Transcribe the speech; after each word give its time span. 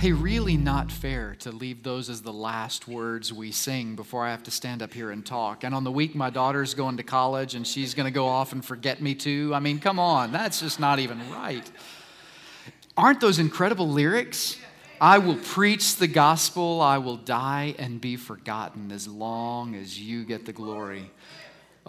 Hey, 0.00 0.12
really 0.12 0.56
not 0.56 0.92
fair 0.92 1.34
to 1.40 1.50
leave 1.50 1.82
those 1.82 2.08
as 2.08 2.22
the 2.22 2.32
last 2.32 2.86
words 2.86 3.32
we 3.32 3.50
sing 3.50 3.96
before 3.96 4.24
I 4.24 4.30
have 4.30 4.44
to 4.44 4.50
stand 4.52 4.80
up 4.80 4.94
here 4.94 5.10
and 5.10 5.26
talk. 5.26 5.64
And 5.64 5.74
on 5.74 5.82
the 5.82 5.90
week 5.90 6.14
my 6.14 6.30
daughter's 6.30 6.72
going 6.72 6.98
to 6.98 7.02
college 7.02 7.56
and 7.56 7.66
she's 7.66 7.94
going 7.94 8.04
to 8.04 8.12
go 8.12 8.28
off 8.28 8.52
and 8.52 8.64
forget 8.64 9.02
me 9.02 9.16
too. 9.16 9.50
I 9.52 9.58
mean, 9.58 9.80
come 9.80 9.98
on, 9.98 10.30
that's 10.30 10.60
just 10.60 10.78
not 10.78 11.00
even 11.00 11.18
right. 11.32 11.68
Aren't 12.96 13.20
those 13.20 13.40
incredible 13.40 13.88
lyrics? 13.88 14.56
I 15.00 15.18
will 15.18 15.34
preach 15.34 15.96
the 15.96 16.06
gospel, 16.06 16.80
I 16.80 16.98
will 16.98 17.16
die 17.16 17.74
and 17.76 18.00
be 18.00 18.14
forgotten 18.14 18.92
as 18.92 19.08
long 19.08 19.74
as 19.74 20.00
you 20.00 20.24
get 20.24 20.46
the 20.46 20.52
glory. 20.52 21.10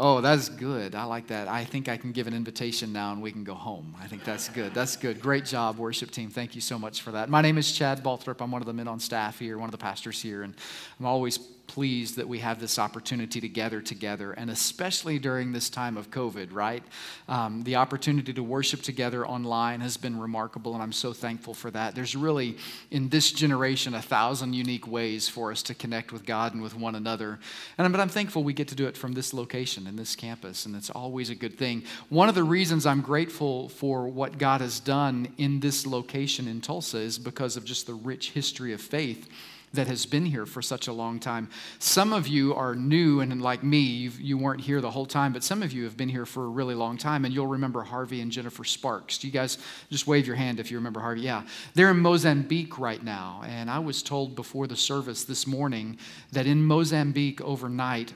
Oh, 0.01 0.21
that's 0.21 0.47
good. 0.47 0.95
I 0.95 1.03
like 1.03 1.27
that. 1.27 1.49
I 1.49 1.65
think 1.65 1.89
I 1.89 1.97
can 1.97 2.13
give 2.13 2.25
an 2.25 2.33
invitation 2.33 2.93
now 2.93 3.11
and 3.11 3.21
we 3.21 3.33
can 3.33 3.43
go 3.43 3.53
home. 3.53 3.93
I 4.01 4.07
think 4.07 4.23
that's 4.23 4.47
good. 4.47 4.73
That's 4.73 4.95
good. 4.95 5.19
Great 5.19 5.43
job, 5.43 5.77
worship 5.77 6.09
team. 6.09 6.29
Thank 6.29 6.55
you 6.55 6.61
so 6.61 6.79
much 6.79 7.01
for 7.01 7.11
that. 7.11 7.27
My 7.27 7.41
name 7.41 7.57
is 7.57 7.69
Chad 7.73 8.01
Balthrop. 8.01 8.39
I'm 8.39 8.49
one 8.49 8.61
of 8.61 8.65
the 8.65 8.71
men 8.71 8.87
on 8.87 9.01
staff 9.01 9.39
here, 9.39 9.57
one 9.57 9.67
of 9.67 9.73
the 9.73 9.77
pastors 9.77 10.21
here, 10.21 10.43
and 10.43 10.55
I'm 11.01 11.05
always 11.05 11.37
pleased 11.69 12.17
that 12.17 12.27
we 12.27 12.39
have 12.39 12.59
this 12.59 12.79
opportunity 12.79 13.39
to 13.39 13.47
gather 13.47 13.79
together, 13.79 14.31
and 14.31 14.49
especially 14.49 15.19
during 15.19 15.51
this 15.51 15.69
time 15.69 15.97
of 15.97 16.09
COVID, 16.09 16.47
right? 16.51 16.83
Um, 17.27 17.61
the 17.63 17.75
opportunity 17.75 18.33
to 18.33 18.41
worship 18.41 18.81
together 18.81 19.25
online 19.25 19.79
has 19.81 19.95
been 19.95 20.19
remarkable, 20.19 20.73
and 20.73 20.81
I'm 20.81 20.91
so 20.91 21.13
thankful 21.13 21.53
for 21.53 21.69
that. 21.69 21.93
There's 21.93 22.15
really, 22.15 22.57
in 22.89 23.09
this 23.09 23.31
generation, 23.31 23.93
a 23.93 24.01
thousand 24.01 24.53
unique 24.53 24.87
ways 24.87 25.29
for 25.29 25.51
us 25.51 25.61
to 25.63 25.75
connect 25.75 26.11
with 26.11 26.25
God 26.25 26.53
and 26.53 26.63
with 26.63 26.75
one 26.75 26.95
another. 26.95 27.39
And, 27.77 27.91
but 27.93 28.01
I'm 28.01 28.09
thankful 28.09 28.43
we 28.43 28.53
get 28.53 28.67
to 28.69 28.75
do 28.75 28.87
it 28.87 28.97
from 28.97 29.13
this 29.13 29.31
location 29.31 29.85
and 29.85 29.97
this 29.97 30.15
campus, 30.15 30.65
and 30.65 30.75
it's 30.75 30.89
always 30.89 31.29
a 31.29 31.35
good 31.35 31.55
thing. 31.55 31.83
One 32.09 32.29
of 32.29 32.35
the 32.35 32.43
reasons 32.43 32.87
I'm 32.87 33.01
grateful 33.01 33.69
for 33.69 34.07
what 34.07 34.39
God 34.39 34.61
has 34.61 34.79
done 34.79 35.27
in 35.37 35.59
this 35.59 35.85
location 35.85 36.47
in 36.47 36.61
Tulsa 36.61 36.97
is 36.97 37.19
because 37.19 37.57
of 37.57 37.63
just 37.63 37.85
the 37.85 37.93
rich 37.93 38.31
history 38.31 38.73
of 38.73 38.81
faith 38.81 39.29
that 39.73 39.87
has 39.87 40.05
been 40.05 40.25
here 40.25 40.45
for 40.45 40.61
such 40.61 40.87
a 40.87 40.93
long 40.93 41.19
time. 41.19 41.49
Some 41.77 42.13
of 42.13 42.27
you 42.27 42.55
are 42.55 42.75
new, 42.75 43.19
and 43.19 43.41
like 43.41 43.63
me, 43.63 43.79
you've, 43.79 44.19
you 44.19 44.37
were 44.37 44.55
not 44.55 44.63
here 44.63 44.81
the 44.81 44.91
whole 44.91 45.05
time, 45.05 45.33
but 45.33 45.43
some 45.43 45.61
of 45.61 45.71
you 45.71 45.83
have 45.83 45.95
been 45.95 46.09
here 46.09 46.25
for 46.25 46.45
a 46.45 46.49
really 46.49 46.75
long 46.75 46.97
time, 46.97 47.25
and 47.25 47.33
you'll 47.33 47.47
remember 47.47 47.83
Harvey 47.83 48.21
and 48.21 48.31
Jennifer 48.31 48.63
Sparks. 48.63 49.17
Do 49.17 49.27
you 49.27 49.33
guys 49.33 49.57
just 49.89 50.07
wave 50.07 50.25
your 50.25 50.35
hand 50.35 50.59
if 50.59 50.71
you 50.71 50.77
remember 50.77 50.99
Harvey? 50.99 51.21
Yeah. 51.21 51.43
They're 51.73 51.91
in 51.91 51.99
Mozambique 51.99 52.79
right 52.79 53.03
now, 53.03 53.41
and 53.45 53.69
I 53.69 53.79
was 53.79 54.01
told 54.01 54.35
before 54.35 54.67
the 54.67 54.75
service 54.75 55.23
this 55.23 55.45
morning 55.45 55.97
that 56.31 56.47
in 56.47 56.63
Mozambique 56.63 57.41
overnight, 57.41 58.13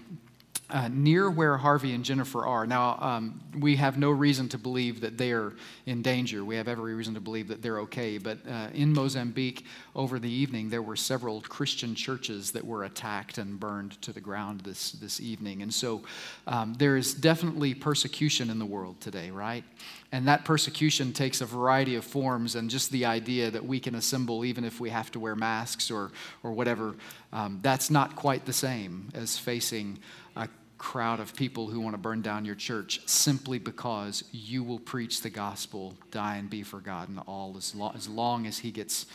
uh, 0.74 0.90
near 0.92 1.30
where 1.30 1.56
Harvey 1.56 1.94
and 1.94 2.04
Jennifer 2.04 2.44
are. 2.46 2.66
Now, 2.66 2.98
um, 3.00 3.40
we 3.60 3.76
have 3.76 4.00
no 4.00 4.10
reason 4.10 4.50
to 4.50 4.58
believe 4.58 5.02
that 5.02 5.20
they 5.20 5.32
are 5.32 5.54
in 5.86 6.02
danger. 6.02 6.44
We 6.44 6.56
have 6.56 6.68
every 6.68 6.96
reason 6.96 7.14
to 7.14 7.22
believe 7.22 7.48
that 7.50 7.62
they're 7.62 7.80
okay. 7.82 8.18
But 8.18 8.40
uh, 8.50 8.70
in 8.74 8.92
Mozambique, 8.92 9.68
over 9.96 10.18
the 10.18 10.32
evening, 10.32 10.72
there 10.72 10.82
were 10.82 10.96
several 10.96 11.42
Christian 11.42 11.94
churches 11.94 12.52
that 12.54 12.66
were 12.66 12.86
attacked 12.86 13.38
and 13.38 13.60
burned 13.60 14.02
to 14.02 14.12
the 14.12 14.20
ground 14.20 14.62
this, 14.62 14.94
this 14.94 15.22
evening. 15.22 15.62
And 15.62 15.72
so 15.72 16.02
um, 16.48 16.74
there 16.74 16.98
is 16.98 17.14
definitely 17.14 17.76
persecution 17.76 18.50
in 18.50 18.58
the 18.58 18.66
world 18.66 19.00
today, 19.00 19.30
right? 19.30 19.64
And 20.12 20.28
that 20.28 20.44
persecution 20.44 21.14
takes 21.14 21.42
a 21.42 21.46
variety 21.46 21.96
of 21.96 22.04
forms, 22.04 22.56
and 22.56 22.70
just 22.70 22.92
the 22.92 23.06
idea 23.06 23.52
that 23.52 23.64
we 23.64 23.80
can 23.80 23.94
assemble 23.94 24.44
even 24.44 24.64
if 24.64 24.80
we 24.80 24.90
have 24.90 25.12
to 25.12 25.20
wear 25.20 25.36
masks 25.36 25.92
or, 25.92 26.12
or 26.42 26.52
whatever, 26.52 26.96
um, 27.32 27.60
that's 27.62 27.92
not 27.92 28.16
quite 28.16 28.46
the 28.46 28.54
same 28.54 29.10
as 29.14 29.38
facing 29.38 30.00
a 30.36 30.48
crowd 30.78 31.20
of 31.20 31.36
people 31.36 31.68
who 31.68 31.80
want 31.80 31.94
to 31.94 31.98
burn 31.98 32.22
down 32.22 32.46
your 32.46 32.56
church 32.56 33.02
simply 33.06 33.60
because 33.60 34.24
you 34.32 34.64
will 34.64 34.80
preach 34.80 35.22
the 35.22 35.30
gospel, 35.30 35.96
die 36.12 36.38
and 36.38 36.50
be 36.50 36.64
forgotten, 36.64 37.20
all 37.20 37.56
as 37.58 37.74
long 37.74 37.94
as, 37.96 38.08
long 38.08 38.46
as 38.46 38.60
he 38.60 38.72
gets 38.72 39.06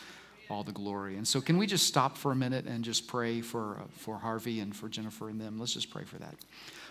all 0.49 0.63
the 0.63 0.71
glory. 0.71 1.17
And 1.17 1.27
so, 1.27 1.41
can 1.41 1.57
we 1.57 1.67
just 1.67 1.85
stop 1.85 2.17
for 2.17 2.31
a 2.31 2.35
minute 2.35 2.65
and 2.65 2.83
just 2.83 3.07
pray 3.07 3.41
for, 3.41 3.77
uh, 3.77 3.83
for 3.91 4.17
Harvey 4.17 4.59
and 4.59 4.75
for 4.75 4.89
Jennifer 4.89 5.29
and 5.29 5.39
them? 5.39 5.59
Let's 5.59 5.73
just 5.73 5.91
pray 5.91 6.03
for 6.03 6.17
that. 6.17 6.35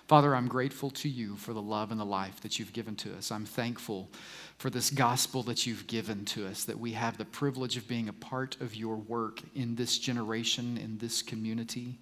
Father, 0.06 0.34
I'm 0.34 0.48
grateful 0.48 0.88
to 0.90 1.08
you 1.08 1.36
for 1.36 1.52
the 1.52 1.60
love 1.60 1.90
and 1.90 2.00
the 2.00 2.04
life 2.04 2.40
that 2.40 2.58
you've 2.58 2.72
given 2.72 2.96
to 2.96 3.14
us. 3.14 3.30
I'm 3.30 3.44
thankful 3.44 4.08
for 4.56 4.70
this 4.70 4.88
gospel 4.88 5.42
that 5.42 5.66
you've 5.66 5.86
given 5.86 6.24
to 6.26 6.46
us, 6.46 6.64
that 6.64 6.78
we 6.78 6.92
have 6.92 7.18
the 7.18 7.26
privilege 7.26 7.76
of 7.76 7.86
being 7.86 8.08
a 8.08 8.12
part 8.14 8.58
of 8.62 8.74
your 8.74 8.96
work 8.96 9.42
in 9.54 9.74
this 9.74 9.98
generation, 9.98 10.78
in 10.78 10.96
this 10.96 11.20
community 11.20 11.98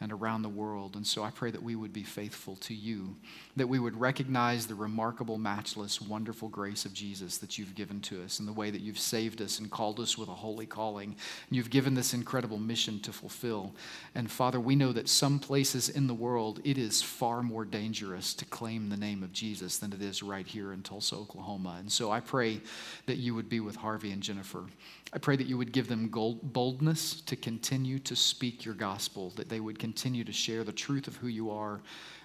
and 0.00 0.12
around 0.12 0.40
the 0.40 0.48
world. 0.48 0.96
And 0.96 1.06
so 1.06 1.22
I 1.22 1.30
pray 1.30 1.50
that 1.50 1.62
we 1.62 1.76
would 1.76 1.92
be 1.92 2.02
faithful 2.02 2.56
to 2.56 2.74
you, 2.74 3.16
that 3.56 3.68
we 3.68 3.78
would 3.78 4.00
recognize 4.00 4.66
the 4.66 4.74
remarkable, 4.74 5.36
matchless, 5.36 6.00
wonderful 6.00 6.48
grace 6.48 6.86
of 6.86 6.94
Jesus 6.94 7.36
that 7.38 7.58
you've 7.58 7.74
given 7.74 8.00
to 8.02 8.22
us 8.22 8.38
and 8.38 8.48
the 8.48 8.52
way 8.52 8.70
that 8.70 8.80
you've 8.80 8.98
saved 8.98 9.42
us 9.42 9.58
and 9.58 9.70
called 9.70 10.00
us 10.00 10.16
with 10.16 10.30
a 10.30 10.34
holy 10.34 10.64
calling. 10.64 11.16
You've 11.50 11.68
given 11.68 11.94
this 11.94 12.14
incredible 12.14 12.58
mission 12.58 12.98
to 13.00 13.12
fulfill. 13.12 13.74
And 14.14 14.30
Father, 14.30 14.58
we 14.58 14.74
know 14.74 14.92
that 14.92 15.08
some 15.08 15.38
places 15.38 15.90
in 15.90 16.06
the 16.06 16.14
world 16.14 16.60
it 16.64 16.78
is 16.78 17.02
far 17.02 17.42
more 17.42 17.66
dangerous 17.66 18.32
to 18.34 18.46
claim 18.46 18.88
the 18.88 18.96
name 18.96 19.22
of 19.22 19.32
Jesus 19.32 19.76
than 19.76 19.92
it 19.92 20.00
is 20.00 20.22
right 20.22 20.46
here 20.46 20.72
in 20.72 20.82
Tulsa, 20.82 21.14
Oklahoma. 21.16 21.76
And 21.78 21.92
so 21.92 22.10
I 22.10 22.20
pray 22.20 22.62
that 23.04 23.18
you 23.18 23.34
would 23.34 23.50
be 23.50 23.60
with 23.60 23.76
Harvey 23.76 24.12
and 24.12 24.22
Jennifer. 24.22 24.64
I 25.12 25.18
pray 25.18 25.36
that 25.36 25.48
you 25.48 25.58
would 25.58 25.72
give 25.72 25.88
them 25.88 26.08
boldness 26.08 27.20
to 27.22 27.34
continue 27.34 27.98
to 27.98 28.14
speak 28.14 28.64
your 28.64 28.74
gospel, 28.74 29.32
that 29.36 29.48
they 29.48 29.58
would 29.58 29.78
continue 29.78 29.89
to 30.24 30.32
share 30.32 30.64
the 30.64 30.72
truth 30.72 31.06
of 31.06 31.16
who 31.16 31.28
you 31.28 31.50
are 31.50 31.80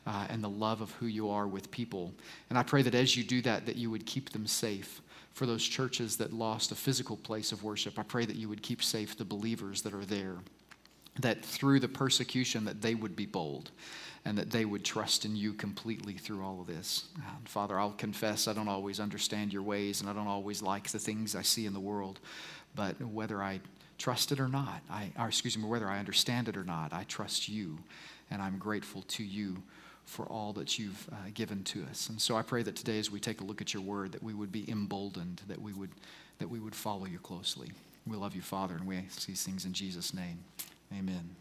uh, 0.06 0.28
and 0.30 0.44
the 0.44 0.50
love 0.50 0.82
of 0.82 0.92
who 0.94 1.08
you 1.08 1.30
are 1.30 1.48
with 1.48 1.72
people. 1.72 2.14
And 2.50 2.58
I 2.58 2.64
pray 2.64 2.82
that 2.82 2.96
as 2.96 3.16
you 3.16 3.24
do 3.24 3.42
that, 3.44 3.66
that 3.66 3.76
you 3.76 3.90
would 3.90 4.06
keep 4.06 4.32
them 4.32 4.48
safe 4.48 5.02
for 5.34 5.46
those 5.46 5.64
churches 5.64 6.18
that 6.18 6.34
lost 6.34 6.72
a 6.72 6.76
physical 6.76 7.18
place 7.18 7.52
of 7.52 7.64
worship. 7.64 8.00
I 8.00 8.04
pray 8.04 8.26
that 8.26 8.38
you 8.38 8.48
would 8.48 8.62
keep 8.62 8.82
safe 8.82 9.18
the 9.18 9.26
believers 9.26 9.82
that 9.82 9.94
are 9.94 10.06
there, 10.06 10.38
that 11.20 11.44
through 11.44 11.82
the 11.82 11.90
persecution 11.90 12.66
that 12.66 12.82
they 12.82 12.96
would 12.96 13.16
be 13.16 13.26
bold 13.26 13.72
and 14.24 14.38
that 14.38 14.50
they 14.50 14.66
would 14.66 14.84
trust 14.84 15.24
in 15.24 15.36
you 15.36 15.54
completely 15.54 16.14
through 16.14 16.44
all 16.44 16.60
of 16.62 16.68
this. 16.68 17.06
And 17.16 17.48
Father, 17.48 17.80
I'll 17.80 17.92
confess 17.92 18.48
I 18.48 18.54
don't 18.54 18.68
always 18.68 19.00
understand 19.00 19.54
your 19.54 19.62
ways 19.62 20.02
and 20.02 20.10
I 20.10 20.14
don't 20.14 20.28
always 20.28 20.62
like 20.62 20.90
the 20.90 21.00
things 21.00 21.36
I 21.36 21.44
see 21.44 21.66
in 21.66 21.74
the 21.74 21.80
world. 21.80 22.20
But 22.74 23.00
whether 23.02 23.44
I 23.44 23.60
trust 23.98 24.32
it 24.32 24.40
or 24.40 24.48
not, 24.48 24.82
I, 24.90 25.12
or 25.18 25.28
excuse 25.28 25.58
me, 25.58 25.64
whether 25.66 25.90
I 25.90 26.00
understand 26.00 26.48
it 26.48 26.58
or 26.58 26.64
not, 26.64 26.94
I 26.94 27.04
trust 27.04 27.50
you, 27.50 27.80
and 28.30 28.42
I'm 28.42 28.58
grateful 28.58 29.04
to 29.04 29.24
you 29.24 29.64
for 30.06 30.26
all 30.26 30.54
that 30.54 30.78
you've 30.78 31.10
uh, 31.12 31.16
given 31.34 31.64
to 31.64 31.84
us. 31.90 32.10
And 32.10 32.22
so 32.22 32.36
I 32.36 32.42
pray 32.42 32.62
that 32.64 32.76
today, 32.76 33.00
as 33.00 33.10
we 33.10 33.20
take 33.20 33.42
a 33.42 33.44
look 33.44 33.62
at 33.62 33.74
your 33.74 33.82
word, 33.84 34.12
that 34.12 34.22
we 34.22 34.34
would 34.34 34.52
be 34.52 34.70
emboldened, 34.70 35.42
that 35.48 35.62
we 35.62 35.74
would, 35.74 35.90
that 36.40 36.50
we 36.50 36.60
would 36.60 36.76
follow 36.76 37.06
you 37.06 37.18
closely. 37.20 37.72
We 38.06 38.16
love 38.18 38.36
you, 38.36 38.42
Father, 38.42 38.76
and 38.76 38.86
we 38.86 38.98
ask 38.98 39.26
these 39.26 39.44
things 39.44 39.66
in 39.66 39.74
Jesus' 39.74 40.14
name. 40.14 40.44
Amen. 40.94 41.36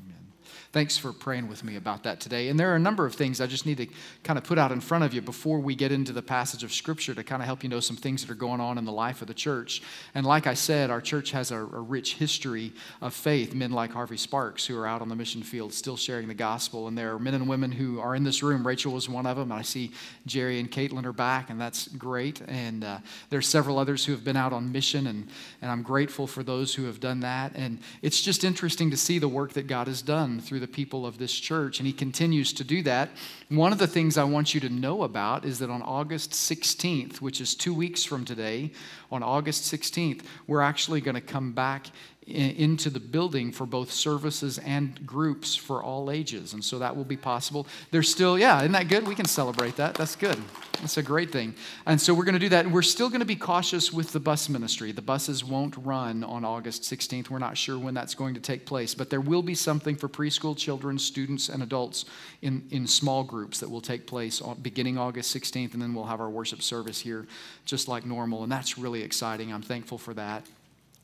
Amen. 0.00 0.37
Thanks 0.72 0.98
for 0.98 1.12
praying 1.12 1.48
with 1.48 1.64
me 1.64 1.76
about 1.76 2.02
that 2.04 2.20
today. 2.20 2.48
And 2.48 2.58
there 2.58 2.72
are 2.72 2.76
a 2.76 2.80
number 2.80 3.06
of 3.06 3.14
things 3.14 3.40
I 3.40 3.46
just 3.46 3.66
need 3.66 3.78
to 3.78 3.86
kind 4.22 4.38
of 4.38 4.44
put 4.44 4.58
out 4.58 4.72
in 4.72 4.80
front 4.80 5.04
of 5.04 5.14
you 5.14 5.20
before 5.20 5.58
we 5.58 5.74
get 5.74 5.92
into 5.92 6.12
the 6.12 6.22
passage 6.22 6.62
of 6.64 6.72
Scripture 6.72 7.14
to 7.14 7.24
kind 7.24 7.42
of 7.42 7.46
help 7.46 7.62
you 7.62 7.68
know 7.68 7.80
some 7.80 7.96
things 7.96 8.24
that 8.24 8.30
are 8.30 8.36
going 8.36 8.60
on 8.60 8.78
in 8.78 8.84
the 8.84 8.92
life 8.92 9.20
of 9.22 9.28
the 9.28 9.34
church. 9.34 9.82
And 10.14 10.26
like 10.26 10.46
I 10.46 10.54
said, 10.54 10.90
our 10.90 11.00
church 11.00 11.30
has 11.30 11.50
a, 11.50 11.58
a 11.58 11.80
rich 11.80 12.14
history 12.14 12.72
of 13.00 13.14
faith. 13.14 13.54
Men 13.54 13.72
like 13.72 13.92
Harvey 13.92 14.16
Sparks, 14.16 14.66
who 14.66 14.78
are 14.78 14.86
out 14.86 15.02
on 15.02 15.08
the 15.08 15.16
mission 15.16 15.42
field 15.42 15.72
still 15.72 15.96
sharing 15.96 16.28
the 16.28 16.34
gospel. 16.34 16.88
And 16.88 16.96
there 16.96 17.14
are 17.14 17.18
men 17.18 17.34
and 17.34 17.48
women 17.48 17.72
who 17.72 18.00
are 18.00 18.14
in 18.14 18.24
this 18.24 18.42
room. 18.42 18.66
Rachel 18.66 18.92
was 18.92 19.08
one 19.08 19.26
of 19.26 19.36
them. 19.36 19.52
I 19.52 19.62
see 19.62 19.92
Jerry 20.26 20.60
and 20.60 20.70
Caitlin 20.70 21.04
are 21.04 21.12
back, 21.12 21.50
and 21.50 21.60
that's 21.60 21.88
great. 21.88 22.40
And 22.46 22.84
uh, 22.84 22.98
are 23.32 23.42
several 23.42 23.78
others 23.78 24.04
who 24.04 24.12
have 24.12 24.24
been 24.24 24.36
out 24.36 24.52
on 24.52 24.72
mission, 24.72 25.06
and, 25.06 25.28
and 25.62 25.70
I'm 25.70 25.82
grateful 25.82 26.26
for 26.26 26.42
those 26.42 26.74
who 26.74 26.84
have 26.84 27.00
done 27.00 27.20
that. 27.20 27.52
And 27.54 27.78
it's 28.02 28.20
just 28.20 28.44
interesting 28.44 28.90
to 28.90 28.96
see 28.96 29.18
the 29.18 29.28
work 29.28 29.52
that 29.52 29.66
God 29.66 29.86
has 29.86 30.02
done 30.02 30.37
through 30.40 30.60
the 30.60 30.68
people 30.68 31.06
of 31.06 31.18
this 31.18 31.32
church, 31.32 31.78
and 31.78 31.86
He 31.86 31.92
continues 31.92 32.52
to 32.54 32.64
do 32.64 32.82
that. 32.82 33.10
One 33.48 33.72
of 33.72 33.78
the 33.78 33.86
things 33.86 34.16
I 34.16 34.24
want 34.24 34.54
you 34.54 34.60
to 34.60 34.68
know 34.68 35.02
about 35.02 35.44
is 35.44 35.58
that 35.58 35.70
on 35.70 35.82
August 35.82 36.32
16th, 36.32 37.20
which 37.20 37.40
is 37.40 37.54
two 37.54 37.74
weeks 37.74 38.04
from 38.04 38.24
today, 38.24 38.72
on 39.10 39.22
August 39.22 39.72
16th, 39.72 40.22
we're 40.46 40.60
actually 40.60 41.00
going 41.00 41.14
to 41.14 41.20
come 41.20 41.52
back 41.52 41.86
into 42.28 42.90
the 42.90 43.00
building 43.00 43.50
for 43.52 43.66
both 43.66 43.90
services 43.90 44.58
and 44.58 45.06
groups 45.06 45.56
for 45.56 45.82
all 45.82 46.10
ages. 46.10 46.52
And 46.52 46.62
so 46.62 46.78
that 46.78 46.94
will 46.94 47.04
be 47.04 47.16
possible. 47.16 47.66
There's 47.90 48.10
still, 48.10 48.38
yeah, 48.38 48.58
isn't 48.58 48.72
that 48.72 48.88
good? 48.88 49.06
We 49.06 49.14
can 49.14 49.24
celebrate 49.24 49.76
that. 49.76 49.94
That's 49.94 50.14
good. 50.14 50.36
That's 50.80 50.98
a 50.98 51.02
great 51.02 51.32
thing. 51.32 51.54
And 51.86 52.00
so 52.00 52.14
we're 52.14 52.24
going 52.24 52.34
to 52.34 52.38
do 52.38 52.50
that. 52.50 52.66
And 52.66 52.74
we're 52.74 52.82
still 52.82 53.08
going 53.08 53.20
to 53.20 53.26
be 53.26 53.36
cautious 53.36 53.92
with 53.92 54.12
the 54.12 54.20
bus 54.20 54.48
ministry. 54.48 54.92
The 54.92 55.02
buses 55.02 55.42
won't 55.42 55.76
run 55.78 56.22
on 56.22 56.44
August 56.44 56.82
16th. 56.82 57.30
We're 57.30 57.38
not 57.38 57.56
sure 57.56 57.78
when 57.78 57.94
that's 57.94 58.14
going 58.14 58.34
to 58.34 58.40
take 58.40 58.66
place, 58.66 58.94
but 58.94 59.10
there 59.10 59.20
will 59.20 59.42
be 59.42 59.54
something 59.54 59.96
for 59.96 60.08
preschool 60.08 60.56
children, 60.56 60.98
students, 60.98 61.48
and 61.48 61.62
adults 61.62 62.04
in, 62.42 62.66
in 62.70 62.86
small 62.86 63.24
groups 63.24 63.58
that 63.60 63.70
will 63.70 63.80
take 63.80 64.06
place 64.06 64.40
beginning 64.62 64.98
August 64.98 65.34
16th. 65.34 65.72
And 65.72 65.82
then 65.82 65.94
we'll 65.94 66.04
have 66.04 66.20
our 66.20 66.30
worship 66.30 66.62
service 66.62 67.00
here 67.00 67.26
just 67.64 67.88
like 67.88 68.04
normal. 68.06 68.42
And 68.42 68.52
that's 68.52 68.78
really 68.78 69.02
exciting. 69.02 69.52
I'm 69.52 69.62
thankful 69.62 69.98
for 69.98 70.14
that. 70.14 70.44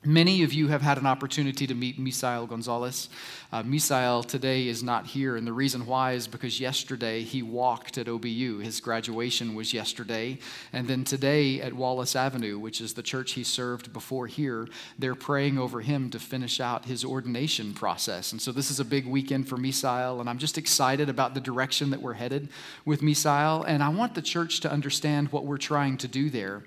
Many 0.06 0.43
of 0.43 0.53
you 0.53 0.69
have 0.69 0.83
had 0.83 0.99
an 0.99 1.06
opportunity 1.06 1.67
to 1.67 1.75
meet 1.75 1.99
Misael 1.99 2.47
Gonzalez. 2.47 3.09
Uh, 3.51 3.62
Misael 3.62 4.23
today 4.23 4.69
is 4.69 4.83
not 4.83 5.06
here, 5.06 5.35
and 5.35 5.47
the 5.47 5.53
reason 5.53 5.87
why 5.87 6.12
is 6.12 6.29
because 6.29 6.61
yesterday 6.61 7.23
he 7.23 7.43
walked 7.43 7.97
at 7.97 8.06
OBU. 8.06 8.62
His 8.62 8.81
graduation 8.81 9.55
was 9.55 9.73
yesterday, 9.73 10.39
and 10.75 10.89
then 10.89 11.05
today 11.05 11.62
at 11.62 11.73
Wallace 11.73 12.15
Avenue, 12.15 12.59
which 12.59 12.83
is 12.83 12.93
the 12.93 13.03
church 13.03 13.33
he 13.33 13.43
served 13.43 13.95
before 13.95 14.27
here, 14.27 14.69
they're 14.99 15.15
praying 15.15 15.56
over 15.56 15.81
him 15.81 16.11
to 16.11 16.19
finish 16.19 16.61
out 16.61 16.85
his 16.85 17.03
ordination 17.03 17.73
process. 17.73 18.31
And 18.31 18.43
so 18.43 18.53
this 18.53 18.71
is 18.71 18.81
a 18.81 18.85
big 18.85 19.07
weekend 19.07 19.49
for 19.49 19.57
Misael, 19.57 20.21
and 20.21 20.29
I'm 20.29 20.39
just 20.39 20.59
excited 20.59 21.09
about 21.09 21.33
the 21.33 21.41
direction 21.41 21.89
that 21.91 22.03
we're 22.03 22.12
headed 22.12 22.50
with 22.85 23.00
Misael, 23.00 23.65
and 23.67 23.83
I 23.83 23.89
want 23.89 24.15
the 24.15 24.23
church 24.23 24.61
to 24.61 24.71
understand 24.71 25.33
what 25.33 25.47
we're 25.47 25.57
trying 25.57 25.97
to 25.99 26.09
do 26.09 26.29
there 26.29 26.62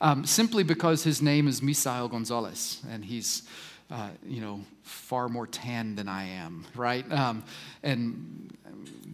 um, 0.00 0.24
simply 0.24 0.62
because 0.62 1.02
his 1.04 1.20
name 1.20 1.48
is 1.48 1.60
Misael 1.60 2.10
Gonzalez, 2.10 2.80
and 2.90 3.04
he's, 3.04 3.42
uh, 3.90 4.10
you 4.26 4.40
know, 4.40 4.60
far 4.82 5.28
more 5.28 5.46
tan 5.46 5.94
than 5.96 6.08
I 6.08 6.24
am, 6.24 6.64
right? 6.74 7.10
Um, 7.12 7.44
and 7.82 8.54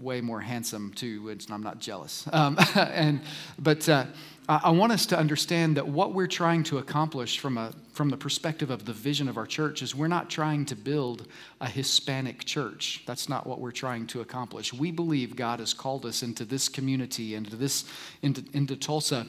way 0.01 0.21
more 0.21 0.41
handsome 0.41 0.93
too. 0.95 1.29
And 1.31 1.45
I'm 1.51 1.63
not 1.63 1.81
jealous. 1.81 2.29
Um, 2.33 2.59
and 2.75 3.21
but 3.59 3.89
uh, 3.89 4.07
I 4.49 4.71
want 4.71 4.93
us 4.93 5.07
to 5.07 5.19
understand 5.19 5.79
that 5.79 5.89
what 5.89 6.13
we're 6.13 6.27
trying 6.27 6.65
to 6.65 6.79
accomplish 6.79 7.39
from 7.39 7.57
a 7.57 7.73
from 7.95 8.11
the 8.11 8.17
perspective 8.17 8.71
of 8.71 8.85
the 8.85 8.93
vision 8.93 9.29
of 9.29 9.37
our 9.39 9.47
church 9.47 9.81
is 9.81 9.95
we're 9.95 10.09
not 10.09 10.29
trying 10.29 10.67
to 10.67 10.77
build 10.77 11.27
a 11.61 11.69
Hispanic 11.69 12.45
church. 12.45 13.03
That's 13.07 13.29
not 13.29 13.47
what 13.47 13.61
we're 13.61 13.71
trying 13.71 14.07
to 14.09 14.21
accomplish. 14.21 14.73
We 14.73 14.91
believe 14.91 15.37
God 15.37 15.61
has 15.61 15.73
called 15.73 16.05
us 16.05 16.23
into 16.23 16.45
this 16.45 16.69
community, 16.69 17.35
into 17.35 17.57
this 17.57 17.85
into, 18.21 18.45
into 18.53 18.77
Tulsa 18.77 19.27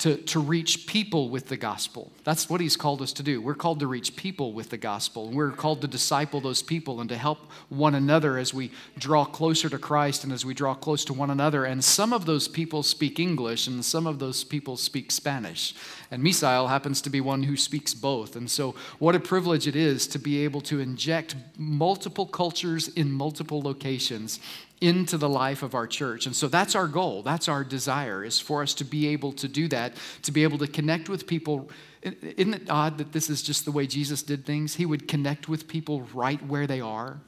to, 0.00 0.16
to 0.16 0.40
reach 0.40 0.86
people 0.86 1.28
with 1.28 1.48
the 1.48 1.58
gospel. 1.58 2.10
That's 2.24 2.48
what 2.48 2.62
he's 2.62 2.76
called 2.76 3.02
us 3.02 3.12
to 3.14 3.22
do. 3.22 3.42
We're 3.42 3.54
called 3.54 3.80
to 3.80 3.86
reach 3.86 4.16
people 4.16 4.54
with 4.54 4.70
the 4.70 4.78
gospel. 4.78 5.28
And 5.28 5.36
we're 5.36 5.50
called 5.50 5.82
to 5.82 5.88
disciple 5.88 6.40
those 6.40 6.62
people 6.62 7.00
and 7.00 7.10
to 7.10 7.18
help 7.18 7.38
one 7.68 7.94
another 7.94 8.38
as 8.38 8.54
we 8.54 8.70
draw 8.98 9.26
closer 9.26 9.68
to 9.68 9.78
Christ 9.78 10.24
and 10.24 10.32
as 10.32 10.42
we 10.42 10.54
draw 10.54 10.74
close 10.74 11.04
to 11.04 11.12
one 11.12 11.28
another. 11.28 11.66
And 11.66 11.84
some 11.84 12.14
of 12.14 12.24
those 12.24 12.48
people 12.48 12.82
speak 12.82 13.20
English 13.20 13.66
and 13.66 13.84
some 13.84 14.06
of 14.06 14.18
those 14.18 14.42
people 14.42 14.78
speak 14.78 15.12
Spanish. 15.12 15.74
And 16.10 16.22
Misael 16.22 16.70
happens 16.70 17.02
to 17.02 17.10
be 17.10 17.20
one 17.20 17.42
who 17.42 17.58
speaks 17.58 17.92
both. 17.92 18.36
And 18.36 18.50
so, 18.50 18.74
what 18.98 19.14
a 19.14 19.20
privilege 19.20 19.68
it 19.68 19.76
is 19.76 20.06
to 20.08 20.18
be 20.18 20.42
able 20.44 20.62
to 20.62 20.80
inject 20.80 21.36
multiple 21.58 22.26
cultures 22.26 22.88
in 22.88 23.12
multiple 23.12 23.60
locations 23.60 24.40
into 24.80 25.18
the 25.18 25.28
life 25.28 25.62
of 25.62 25.74
our 25.74 25.86
church. 25.86 26.26
And 26.26 26.34
so 26.34 26.48
that's 26.48 26.74
our 26.74 26.88
goal. 26.88 27.22
That's 27.22 27.48
our 27.48 27.64
desire 27.64 28.24
is 28.24 28.40
for 28.40 28.62
us 28.62 28.74
to 28.74 28.84
be 28.84 29.08
able 29.08 29.32
to 29.34 29.48
do 29.48 29.68
that, 29.68 29.94
to 30.22 30.32
be 30.32 30.42
able 30.42 30.58
to 30.58 30.66
connect 30.66 31.08
with 31.08 31.26
people. 31.26 31.70
Isn't 32.02 32.54
it 32.54 32.70
odd 32.70 32.98
that 32.98 33.12
this 33.12 33.28
is 33.28 33.42
just 33.42 33.64
the 33.64 33.72
way 33.72 33.86
Jesus 33.86 34.22
did 34.22 34.46
things? 34.46 34.76
He 34.76 34.86
would 34.86 35.06
connect 35.06 35.48
with 35.48 35.68
people 35.68 36.02
right 36.14 36.44
where 36.46 36.66
they 36.66 36.80
are 36.80 37.20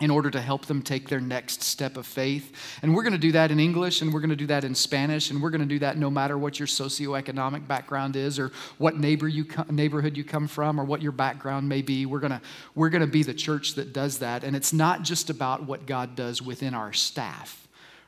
in 0.00 0.10
order 0.10 0.30
to 0.30 0.40
help 0.40 0.66
them 0.66 0.82
take 0.82 1.08
their 1.08 1.20
next 1.20 1.62
step 1.62 1.96
of 1.96 2.06
faith. 2.06 2.78
And 2.82 2.94
we're 2.94 3.02
going 3.02 3.12
to 3.12 3.18
do 3.18 3.32
that 3.32 3.50
in 3.50 3.60
English 3.60 4.00
and 4.00 4.12
we're 4.12 4.20
going 4.20 4.30
to 4.30 4.36
do 4.36 4.46
that 4.46 4.64
in 4.64 4.74
Spanish 4.74 5.30
and 5.30 5.42
we're 5.42 5.50
going 5.50 5.60
to 5.60 5.66
do 5.66 5.78
that 5.80 5.98
no 5.98 6.10
matter 6.10 6.38
what 6.38 6.58
your 6.58 6.66
socioeconomic 6.66 7.68
background 7.68 8.16
is 8.16 8.38
or 8.38 8.50
what 8.78 8.98
neighbor 8.98 9.28
you 9.28 9.46
neighborhood 9.68 10.16
you 10.16 10.24
come 10.24 10.48
from 10.48 10.80
or 10.80 10.84
what 10.84 11.02
your 11.02 11.12
background 11.12 11.68
may 11.68 11.82
be. 11.82 12.06
We're 12.06 12.20
going 12.20 12.32
to 12.32 12.40
we're 12.74 12.90
going 12.90 13.02
to 13.02 13.06
be 13.06 13.22
the 13.22 13.34
church 13.34 13.74
that 13.74 13.92
does 13.92 14.18
that 14.18 14.42
and 14.42 14.56
it's 14.56 14.72
not 14.72 15.02
just 15.02 15.28
about 15.28 15.66
what 15.66 15.86
God 15.86 16.16
does 16.16 16.40
within 16.40 16.74
our 16.74 16.92
staff 16.92 17.60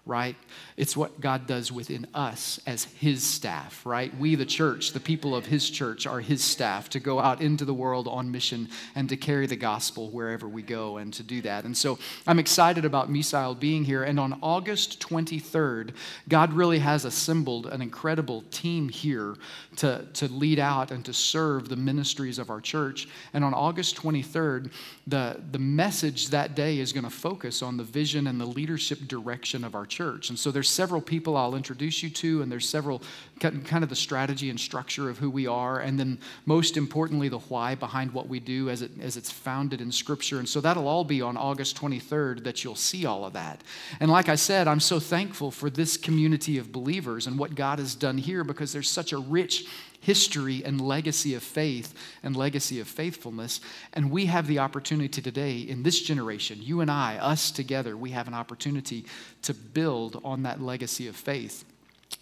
right? 0.04 0.34
It's 0.76 0.96
what 0.96 1.20
God 1.20 1.46
does 1.46 1.70
within 1.70 2.06
us 2.14 2.60
as 2.66 2.84
His 2.84 3.22
staff, 3.22 3.84
right? 3.84 4.16
We, 4.16 4.34
the 4.34 4.46
church, 4.46 4.92
the 4.92 5.00
people 5.00 5.34
of 5.34 5.46
His 5.46 5.68
church, 5.68 6.06
are 6.06 6.20
His 6.20 6.42
staff 6.42 6.88
to 6.90 7.00
go 7.00 7.20
out 7.20 7.40
into 7.40 7.64
the 7.64 7.74
world 7.74 8.08
on 8.08 8.30
mission 8.30 8.68
and 8.94 9.08
to 9.08 9.16
carry 9.16 9.46
the 9.46 9.56
gospel 9.56 10.10
wherever 10.10 10.48
we 10.48 10.62
go 10.62 10.96
and 10.96 11.12
to 11.14 11.22
do 11.22 11.42
that. 11.42 11.64
And 11.64 11.76
so 11.76 11.98
I'm 12.26 12.38
excited 12.38 12.84
about 12.84 13.10
Misael 13.10 13.58
being 13.58 13.84
here. 13.84 14.02
And 14.02 14.18
on 14.18 14.38
August 14.42 15.00
23rd, 15.00 15.94
God 16.28 16.52
really 16.52 16.78
has 16.78 17.04
assembled 17.04 17.66
an 17.66 17.82
incredible 17.82 18.42
team 18.50 18.88
here 18.88 19.36
to, 19.76 20.06
to 20.14 20.28
lead 20.28 20.58
out 20.58 20.90
and 20.90 21.04
to 21.04 21.12
serve 21.12 21.68
the 21.68 21.76
ministries 21.76 22.38
of 22.38 22.50
our 22.50 22.60
church. 22.60 23.08
And 23.34 23.44
on 23.44 23.54
August 23.54 23.96
23rd, 23.96 24.70
the, 25.06 25.40
the 25.50 25.58
message 25.58 26.28
that 26.28 26.54
day 26.54 26.78
is 26.78 26.92
going 26.92 27.04
to 27.04 27.10
focus 27.10 27.62
on 27.62 27.76
the 27.76 27.84
vision 27.84 28.26
and 28.26 28.40
the 28.40 28.46
leadership 28.46 29.00
direction 29.06 29.64
of 29.64 29.74
our 29.74 29.86
church. 29.86 30.30
And 30.30 30.38
so 30.38 30.50
there's 30.50 30.61
several 30.68 31.00
people 31.00 31.36
I'll 31.36 31.54
introduce 31.54 32.02
you 32.02 32.10
to, 32.10 32.42
and 32.42 32.50
there's 32.50 32.68
several 32.68 33.02
kind 33.40 33.82
of 33.82 33.88
the 33.88 33.96
strategy 33.96 34.50
and 34.50 34.58
structure 34.58 35.10
of 35.10 35.18
who 35.18 35.30
we 35.30 35.46
are, 35.46 35.80
and 35.80 35.98
then 35.98 36.18
most 36.46 36.76
importantly, 36.76 37.28
the 37.28 37.38
why 37.38 37.74
behind 37.74 38.12
what 38.12 38.28
we 38.28 38.40
do 38.40 38.70
as, 38.70 38.82
it, 38.82 38.90
as 39.00 39.16
it's 39.16 39.30
founded 39.30 39.80
in 39.80 39.90
Scripture. 39.90 40.38
And 40.38 40.48
so 40.48 40.60
that'll 40.60 40.88
all 40.88 41.04
be 41.04 41.20
on 41.22 41.36
August 41.36 41.76
23rd 41.76 42.44
that 42.44 42.62
you'll 42.62 42.74
see 42.76 43.04
all 43.04 43.24
of 43.24 43.32
that. 43.32 43.62
And 44.00 44.10
like 44.10 44.28
I 44.28 44.36
said, 44.36 44.68
I'm 44.68 44.80
so 44.80 45.00
thankful 45.00 45.50
for 45.50 45.70
this 45.70 45.96
community 45.96 46.58
of 46.58 46.72
believers 46.72 47.26
and 47.26 47.38
what 47.38 47.54
God 47.54 47.78
has 47.78 47.94
done 47.94 48.18
here 48.18 48.44
because 48.44 48.72
there's 48.72 48.90
such 48.90 49.12
a 49.12 49.18
rich 49.18 49.66
history 50.02 50.62
and 50.64 50.80
legacy 50.80 51.34
of 51.34 51.42
faith 51.42 51.94
and 52.22 52.36
legacy 52.36 52.80
of 52.80 52.88
faithfulness. 52.88 53.60
And 53.94 54.10
we 54.10 54.26
have 54.26 54.46
the 54.46 54.58
opportunity 54.58 55.22
today 55.22 55.58
in 55.58 55.84
this 55.84 56.02
generation, 56.02 56.58
you 56.60 56.80
and 56.80 56.90
I, 56.90 57.16
us 57.16 57.50
together, 57.50 57.96
we 57.96 58.10
have 58.10 58.28
an 58.28 58.34
opportunity 58.34 59.06
to 59.42 59.54
build 59.54 60.20
on 60.24 60.42
that 60.42 60.60
legacy 60.60 61.06
of 61.08 61.16
faith 61.16 61.64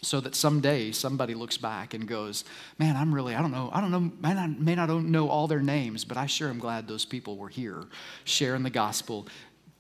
so 0.03 0.21
that 0.21 0.35
someday 0.35 0.93
somebody 0.93 1.35
looks 1.35 1.57
back 1.57 1.95
and 1.95 2.07
goes, 2.07 2.45
Man, 2.79 2.97
I'm 2.97 3.15
really, 3.15 3.35
I 3.35 3.41
don't 3.41 3.51
know, 3.51 3.71
I 3.73 3.81
don't 3.81 3.91
know, 3.91 4.13
may 4.21 4.35
not, 4.35 4.61
may 4.61 4.75
not 4.75 4.89
know 4.89 5.29
all 5.29 5.47
their 5.47 5.61
names, 5.61 6.05
but 6.05 6.17
I 6.17 6.27
sure 6.27 6.49
am 6.49 6.59
glad 6.59 6.87
those 6.87 7.05
people 7.05 7.37
were 7.37 7.49
here 7.49 7.85
sharing 8.25 8.63
the 8.63 8.71
gospel, 8.71 9.27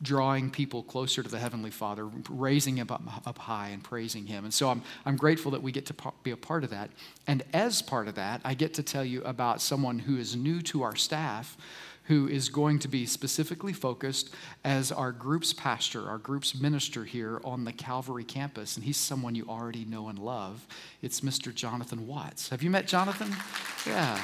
drawing 0.02 0.50
people 0.50 0.82
closer 0.82 1.22
to 1.22 1.28
the 1.28 1.38
Heavenly 1.38 1.70
Father, 1.70 2.08
raising 2.28 2.76
him 2.76 2.88
up, 2.90 3.26
up 3.26 3.38
high 3.38 3.68
and 3.68 3.82
praising 3.82 4.26
Him. 4.26 4.44
And 4.44 4.54
so 4.54 4.70
I'm, 4.70 4.82
I'm 5.04 5.16
grateful 5.16 5.50
that 5.52 5.62
we 5.62 5.72
get 5.72 5.86
to 5.86 5.94
be 6.22 6.30
a 6.30 6.36
part 6.36 6.64
of 6.64 6.70
that. 6.70 6.90
And 7.26 7.42
as 7.52 7.82
part 7.82 8.08
of 8.08 8.14
that, 8.14 8.40
I 8.44 8.54
get 8.54 8.74
to 8.74 8.82
tell 8.82 9.04
you 9.04 9.22
about 9.22 9.60
someone 9.60 9.98
who 9.98 10.16
is 10.16 10.36
new 10.36 10.62
to 10.62 10.82
our 10.82 10.96
staff 10.96 11.56
who 12.04 12.26
is 12.26 12.48
going 12.48 12.76
to 12.76 12.88
be 12.88 13.06
specifically 13.06 13.72
focused 13.72 14.34
as 14.64 14.90
our 14.90 15.12
group's 15.12 15.52
pastor, 15.52 16.08
our 16.08 16.18
group's 16.18 16.60
minister 16.60 17.04
here 17.04 17.40
on 17.44 17.64
the 17.64 17.72
Calvary 17.72 18.24
campus. 18.24 18.76
And 18.76 18.84
he's 18.84 18.96
someone 18.96 19.36
you 19.36 19.46
already 19.48 19.84
know 19.84 20.08
and 20.08 20.18
love. 20.18 20.66
It's 21.02 21.20
Mr. 21.20 21.54
Jonathan 21.54 22.08
Watts. 22.08 22.48
Have 22.48 22.64
you 22.64 22.70
met 22.70 22.88
Jonathan? 22.88 23.36
Yeah. 23.86 24.20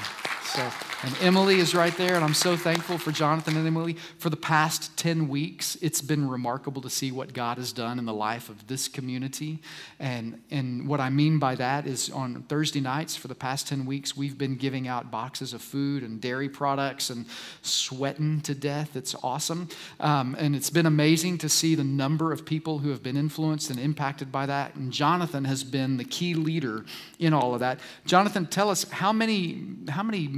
So, 0.46 0.70
and 1.02 1.14
Emily 1.20 1.58
is 1.58 1.75
right 1.75 1.94
there, 1.96 2.14
and 2.14 2.25
I'm 2.25 2.32
so 2.32 2.56
thankful 2.56 2.98
for 2.98 3.10
Jonathan 3.10 3.56
and 3.56 3.66
Emily. 3.66 3.94
For 4.19 4.31
the 4.31 4.37
past 4.37 4.96
10 4.96 5.26
weeks, 5.26 5.76
it's 5.82 6.00
been 6.00 6.28
remarkable 6.28 6.81
to 6.82 6.88
see 6.88 7.10
what 7.10 7.34
God 7.34 7.58
has 7.58 7.72
done 7.72 7.98
in 7.98 8.06
the 8.06 8.14
life 8.14 8.48
of 8.48 8.69
this 8.69 8.87
community. 8.87 9.58
And, 9.98 10.40
and 10.52 10.87
what 10.87 11.00
I 11.00 11.10
mean 11.10 11.40
by 11.40 11.56
that 11.56 11.87
is 11.87 12.10
on 12.10 12.44
Thursday 12.44 12.81
nights, 12.81 13.16
for 13.16 13.26
the 13.26 13.34
past 13.34 13.66
10 13.66 13.87
weeks, 13.87 14.16
we've 14.16 14.38
been 14.38 14.54
giving 14.54 14.87
out 14.87 15.10
boxes 15.10 15.52
of 15.52 15.62
food 15.62 16.04
and 16.04 16.20
dairy 16.20 16.49
products 16.49 17.10
and 17.10 17.26
sweating 17.62 18.40
to 18.42 18.54
death. 18.54 18.94
It's 18.94 19.16
awesome. 19.25 19.69
Um, 19.99 20.37
and 20.38 20.54
it's 20.54 20.71
been 20.71 20.87
amazing 20.87 21.38
to 21.38 21.49
see 21.49 21.75
the 21.75 21.85
number 21.85 22.32
of 22.32 22.47
people 22.47 22.78
who 22.78 22.90
have 22.90 23.02
been 23.02 23.16
influenced 23.16 23.68
and 23.68 23.80
impacted 23.80 24.30
by 24.30 24.47
that. 24.47 24.76
And 24.76 24.92
Jonathan 24.92 25.44
has 25.44 25.64
been 25.64 25.97
the 25.97 26.04
key 26.04 26.35
leader 26.35 26.85
in 27.18 27.35
all 27.35 27.52
of 27.52 27.61
that. 27.61 27.80
Jonathan, 28.06 28.47
tell 28.47 28.71
us 28.71 28.88
how 28.90 29.12
many, 29.12 29.62
how 29.88 30.04
many 30.04 30.36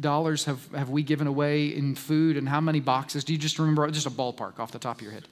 dollars 0.00 0.44
have, 0.44 0.70
have 0.72 0.90
we 0.90 1.02
given 1.02 1.26
away 1.26 1.66
in 1.66 1.94
food 1.94 2.36
and 2.36 2.46
how 2.48 2.60
many 2.60 2.80
boxes? 2.80 3.24
Do 3.24 3.32
you 3.32 3.38
just 3.38 3.58
remember, 3.58 3.90
just 3.90 4.06
a 4.06 4.10
ballpark 4.10 4.58
off 4.58 4.72
the 4.72 4.78
top 4.78 4.96
of 4.96 5.02
your 5.02 5.12
head? 5.12 5.28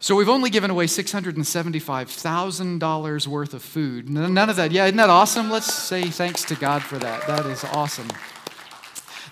So 0.00 0.16
we've 0.16 0.28
only 0.28 0.50
given 0.50 0.70
away 0.70 0.86
$675,000 0.86 3.26
worth 3.26 3.54
of 3.54 3.62
food. 3.62 4.10
None 4.10 4.50
of 4.50 4.56
that. 4.56 4.70
Yeah, 4.70 4.84
isn't 4.84 4.98
that 4.98 5.08
awesome? 5.08 5.50
Let's 5.50 5.72
say 5.72 6.10
thanks 6.10 6.44
to 6.44 6.54
God 6.56 6.82
for 6.82 6.98
that. 6.98 7.26
That 7.26 7.46
is 7.46 7.64
awesome. 7.64 8.08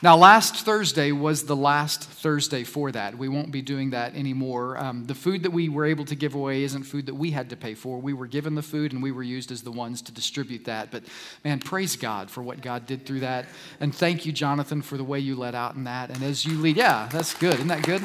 Now, 0.03 0.17
last 0.17 0.57
Thursday 0.57 1.13
was 1.13 1.45
the 1.45 1.55
last 1.55 2.03
Thursday 2.03 2.65
for 2.65 2.91
that. 2.91 3.17
We 3.17 3.29
won't 3.29 3.53
be 3.53 3.63
doing 3.63 3.91
that 3.91 4.17
anymore. 4.17 4.77
Um, 4.77 5.05
the 5.05 5.15
food 5.15 5.45
that 5.45 5.51
we 5.51 5.69
were 5.69 5.85
able 5.85 6.05
to 6.07 6.17
give 6.17 6.35
away 6.35 6.65
isn't 6.65 6.83
food 6.83 7.07
that 7.07 7.15
we 7.15 7.31
had 7.31 7.51
to 7.51 7.57
pay 7.57 7.75
for. 7.75 7.99
We 8.01 8.13
were 8.13 8.27
given 8.27 8.57
the 8.57 8.63
food 8.63 8.93
and 8.93 9.01
we 9.01 9.13
were 9.13 9.23
used 9.23 9.53
as 9.53 9.63
the 9.63 9.71
ones 9.71 10.03
to 10.03 10.13
distribute 10.13 10.65
that. 10.65 10.91
But 10.91 11.05
man, 11.45 11.61
praise 11.61 11.95
God 11.95 12.33
for 12.33 12.43
what 12.43 12.63
God 12.63 12.85
did 12.85 13.07
through 13.07 13.21
that. 13.21 13.47
And 13.79 13.95
thank 13.95 14.27
you, 14.27 14.33
Jonathan, 14.33 14.83
for 14.83 14.97
the 14.97 15.05
way 15.05 15.21
you 15.21 15.37
led 15.37 15.55
out 15.55 15.77
in 15.77 15.85
that. 15.85 16.11
And 16.11 16.21
as 16.25 16.45
you 16.45 16.59
lead, 16.59 16.77
yeah, 16.77 17.09
that's 17.13 17.35
good. 17.35 17.55
Isn't 17.55 17.69
that 17.69 17.85
good? 17.85 18.03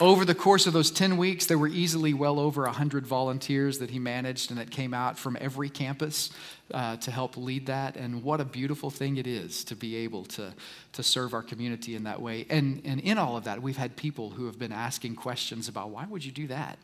Over 0.00 0.24
the 0.24 0.34
course 0.34 0.66
of 0.66 0.72
those 0.72 0.90
10 0.90 1.16
weeks, 1.16 1.46
there 1.46 1.56
were 1.56 1.68
easily 1.68 2.14
well 2.14 2.40
over 2.40 2.62
100 2.62 3.06
volunteers 3.06 3.78
that 3.78 3.90
he 3.90 4.00
managed 4.00 4.50
and 4.50 4.58
that 4.58 4.72
came 4.72 4.92
out 4.92 5.16
from 5.16 5.38
every 5.40 5.70
campus 5.70 6.30
uh, 6.72 6.96
to 6.96 7.12
help 7.12 7.36
lead 7.36 7.66
that. 7.66 7.96
And 7.96 8.24
what 8.24 8.40
a 8.40 8.44
beautiful 8.44 8.90
thing 8.90 9.18
it 9.18 9.28
is 9.28 9.62
to 9.64 9.76
be 9.76 9.94
able 9.96 10.24
to, 10.24 10.52
to 10.94 11.02
serve 11.04 11.32
our 11.32 11.44
community 11.44 11.94
in 11.94 12.02
that 12.04 12.20
way. 12.20 12.44
And, 12.50 12.82
and 12.84 13.00
in 13.00 13.18
all 13.18 13.36
of 13.36 13.44
that, 13.44 13.62
we've 13.62 13.76
had 13.76 13.94
people 13.94 14.30
who 14.30 14.46
have 14.46 14.58
been 14.58 14.72
asking 14.72 15.14
questions 15.14 15.68
about 15.68 15.90
why 15.90 16.06
would 16.06 16.24
you 16.24 16.32
do 16.32 16.48
that? 16.48 16.78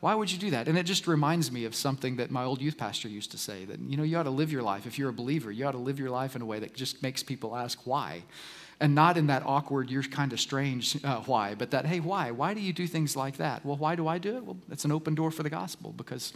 why 0.00 0.14
would 0.14 0.32
you 0.32 0.38
do 0.38 0.50
that? 0.50 0.66
And 0.66 0.78
it 0.78 0.84
just 0.84 1.06
reminds 1.06 1.52
me 1.52 1.66
of 1.66 1.74
something 1.74 2.16
that 2.16 2.30
my 2.30 2.42
old 2.42 2.62
youth 2.62 2.78
pastor 2.78 3.08
used 3.08 3.30
to 3.32 3.38
say 3.38 3.66
that, 3.66 3.78
you 3.80 3.98
know, 3.98 4.02
you 4.02 4.16
ought 4.16 4.24
to 4.24 4.30
live 4.30 4.50
your 4.50 4.62
life. 4.62 4.86
If 4.86 4.98
you're 4.98 5.10
a 5.10 5.12
believer, 5.12 5.52
you 5.52 5.66
ought 5.66 5.72
to 5.72 5.78
live 5.78 5.98
your 5.98 6.10
life 6.10 6.34
in 6.34 6.42
a 6.42 6.46
way 6.46 6.58
that 6.58 6.74
just 6.74 7.02
makes 7.02 7.22
people 7.22 7.54
ask 7.54 7.86
why. 7.86 8.22
And 8.80 8.94
not 8.94 9.18
in 9.18 9.26
that 9.26 9.42
awkward, 9.44 9.90
you're 9.90 10.02
kind 10.02 10.32
of 10.32 10.40
strange 10.40 10.96
uh, 11.04 11.20
why, 11.20 11.54
but 11.54 11.70
that, 11.72 11.84
hey, 11.84 12.00
why? 12.00 12.30
Why 12.30 12.54
do 12.54 12.60
you 12.60 12.72
do 12.72 12.86
things 12.86 13.14
like 13.14 13.36
that? 13.36 13.64
Well, 13.64 13.76
why 13.76 13.94
do 13.94 14.08
I 14.08 14.16
do 14.16 14.38
it? 14.38 14.44
Well, 14.44 14.56
it's 14.70 14.86
an 14.86 14.92
open 14.92 15.14
door 15.14 15.30
for 15.30 15.42
the 15.42 15.50
gospel 15.50 15.92
because 15.92 16.32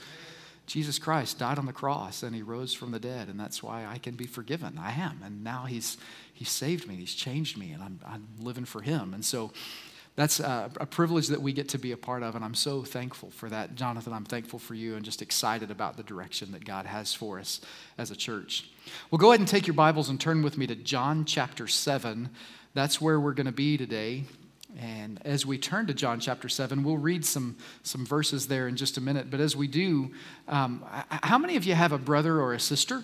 Jesus 0.67 0.99
Christ 0.99 1.39
died 1.39 1.59
on 1.59 1.67
the 1.67 1.73
cross 1.73 2.23
and 2.23 2.35
he 2.35 2.43
rose 2.43 2.75
from 2.75 2.91
the 2.91 2.99
dead, 2.99 3.29
and 3.29 3.39
that's 3.39 3.63
why 3.63 3.87
I 3.87 3.99
can 3.99 4.15
be 4.15 4.27
forgiven. 4.27 4.79
I 4.79 4.93
am. 4.93 5.21
And 5.25 5.43
now 5.43 5.65
he's, 5.65 5.97
he's 6.33 6.51
saved 6.51 6.87
me, 6.87 6.97
he's 6.97 7.15
changed 7.15 7.57
me, 7.57 7.73
and 7.73 7.83
I'm, 7.83 8.01
I'm 8.07 8.29
living 8.39 8.65
for 8.65 8.83
him. 8.83 9.15
And 9.15 9.25
so, 9.25 9.51
that's 10.17 10.39
a, 10.39 10.71
a, 10.79 10.87
privilege 10.87 11.27
that 11.29 11.43
we 11.43 11.53
get 11.53 11.71
to 11.71 11.79
be 11.79 11.91
a 11.91 11.97
part 11.97 12.23
of, 12.23 12.37
and 12.37 12.45
I'm 12.45 12.55
so 12.55 12.85
thankful 12.85 13.31
for 13.31 13.49
that. 13.49 13.75
Jonathan, 13.75 14.13
I'm 14.13 14.25
thankful 14.25 14.61
for 14.61 14.75
you 14.75 14.95
and 14.95 15.05
just 15.05 15.23
excited 15.23 15.73
about 15.73 15.97
the 15.97 16.05
direction 16.05 16.53
that 16.53 16.65
God 16.65 16.87
has 16.87 17.13
for 17.13 17.41
us 17.41 17.61
as 17.99 18.13
a 18.13 18.17
church. 18.17 18.71
Well, 19.11 19.19
go 19.19 19.31
ahead 19.31 19.41
and 19.41 19.49
take 19.49 19.67
your 19.67 19.75
Bibles 19.75 20.09
and 20.09 20.21
turn 20.21 20.43
with 20.43 20.57
me 20.57 20.69
to 20.69 20.77
John 20.77 21.25
chapter 21.25 21.67
7. 21.67 22.29
That's 22.75 23.01
where 23.01 23.19
we're 23.19 23.35
going 23.35 23.47
to 23.47 23.53
be 23.53 23.77
today. 23.77 24.25
And 24.81 25.21
as 25.25 25.45
we 25.45 25.59
turn 25.59 25.87
to 25.89 25.95
John 25.95 26.21
chapter 26.21 26.49
7, 26.49 26.85
we'll 26.85 26.97
read 26.97 27.25
some, 27.25 27.57
some 27.83 28.07
verses 28.07 28.47
there 28.47 28.69
in 28.69 28.77
just 28.77 28.97
a 28.97 29.01
minute. 29.01 29.31
But 29.31 29.41
as 29.41 29.57
we 29.57 29.67
do, 29.67 30.13
um, 30.47 30.85
how 31.09 31.39
many 31.39 31.57
of 31.57 31.65
you 31.65 31.75
have 31.75 31.93
a 31.93 31.99
brother 31.99 32.41
or 32.41 32.55
a 32.55 32.61
sister? 32.61 33.03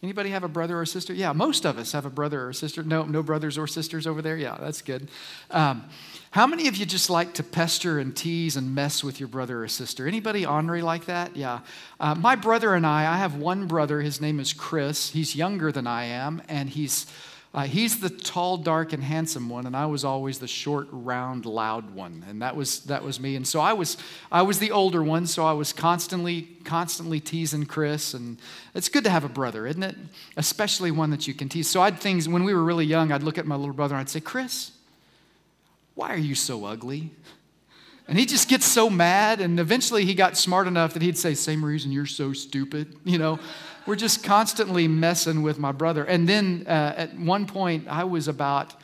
Anybody 0.00 0.30
have 0.30 0.44
a 0.44 0.48
brother 0.48 0.78
or 0.78 0.82
a 0.82 0.86
sister? 0.86 1.12
Yeah, 1.12 1.32
most 1.32 1.64
of 1.64 1.76
us 1.76 1.90
have 1.90 2.06
a 2.06 2.10
brother 2.10 2.42
or 2.42 2.50
a 2.50 2.54
sister. 2.54 2.84
No, 2.84 3.04
no 3.04 3.20
brothers 3.22 3.58
or 3.58 3.66
sisters 3.66 4.06
over 4.06 4.22
there. 4.22 4.36
Yeah, 4.36 4.56
that's 4.60 4.80
good. 4.80 5.08
Um, 5.50 5.88
how 6.30 6.46
many 6.46 6.68
of 6.68 6.76
you 6.76 6.84
just 6.84 7.08
like 7.08 7.34
to 7.34 7.42
pester 7.42 7.98
and 7.98 8.14
tease 8.14 8.56
and 8.56 8.74
mess 8.74 9.02
with 9.02 9.18
your 9.18 9.28
brother 9.28 9.62
or 9.62 9.68
sister? 9.68 10.06
Anybody 10.06 10.44
ornery 10.44 10.82
like 10.82 11.06
that? 11.06 11.36
Yeah. 11.36 11.60
Uh, 11.98 12.14
my 12.14 12.36
brother 12.36 12.74
and 12.74 12.86
I, 12.86 13.12
I 13.12 13.16
have 13.16 13.36
one 13.36 13.66
brother. 13.66 14.02
His 14.02 14.20
name 14.20 14.38
is 14.38 14.52
Chris. 14.52 15.10
He's 15.10 15.34
younger 15.34 15.72
than 15.72 15.86
I 15.86 16.04
am, 16.04 16.42
and 16.48 16.68
he's 16.68 17.06
uh, 17.54 17.62
he's 17.62 18.00
the 18.00 18.10
tall, 18.10 18.58
dark, 18.58 18.92
and 18.92 19.02
handsome 19.02 19.48
one, 19.48 19.66
and 19.66 19.74
I 19.74 19.86
was 19.86 20.04
always 20.04 20.38
the 20.38 20.46
short, 20.46 20.86
round, 20.92 21.46
loud 21.46 21.94
one, 21.94 22.22
and 22.28 22.42
that 22.42 22.54
was 22.54 22.80
that 22.80 23.02
was 23.02 23.18
me. 23.18 23.36
And 23.36 23.48
so 23.48 23.58
I 23.58 23.72
was 23.72 23.96
I 24.30 24.42
was 24.42 24.58
the 24.58 24.70
older 24.70 25.02
one, 25.02 25.26
so 25.26 25.46
I 25.46 25.52
was 25.52 25.72
constantly 25.72 26.42
constantly 26.64 27.20
teasing 27.20 27.64
Chris, 27.64 28.12
and 28.12 28.38
it's 28.74 28.90
good 28.90 29.04
to 29.04 29.10
have 29.10 29.24
a 29.24 29.30
brother, 29.30 29.66
isn't 29.66 29.82
it? 29.82 29.96
Especially 30.36 30.90
one 30.90 31.08
that 31.10 31.26
you 31.26 31.32
can 31.32 31.48
tease. 31.48 31.68
So 31.68 31.80
I'd 31.80 31.98
things 31.98 32.28
when 32.28 32.44
we 32.44 32.52
were 32.52 32.62
really 32.62 32.84
young, 32.84 33.12
I'd 33.12 33.22
look 33.22 33.38
at 33.38 33.46
my 33.46 33.56
little 33.56 33.74
brother 33.74 33.94
and 33.94 34.00
I'd 34.02 34.10
say, 34.10 34.20
Chris, 34.20 34.72
why 35.98 36.14
are 36.14 36.16
you 36.16 36.36
so 36.36 36.64
ugly? 36.64 37.10
And 38.06 38.16
he 38.16 38.24
just 38.24 38.48
gets 38.48 38.64
so 38.64 38.88
mad. 38.88 39.40
And 39.40 39.58
eventually 39.58 40.04
he 40.04 40.14
got 40.14 40.36
smart 40.36 40.68
enough 40.68 40.92
that 40.94 41.02
he'd 41.02 41.18
say, 41.18 41.34
Same 41.34 41.64
reason 41.64 41.90
you're 41.90 42.06
so 42.06 42.32
stupid. 42.32 42.94
You 43.04 43.18
know, 43.18 43.40
we're 43.84 43.96
just 43.96 44.22
constantly 44.22 44.86
messing 44.86 45.42
with 45.42 45.58
my 45.58 45.72
brother. 45.72 46.04
And 46.04 46.28
then 46.28 46.64
uh, 46.68 46.94
at 46.96 47.18
one 47.18 47.46
point, 47.46 47.88
I 47.88 48.04
was 48.04 48.28
about, 48.28 48.74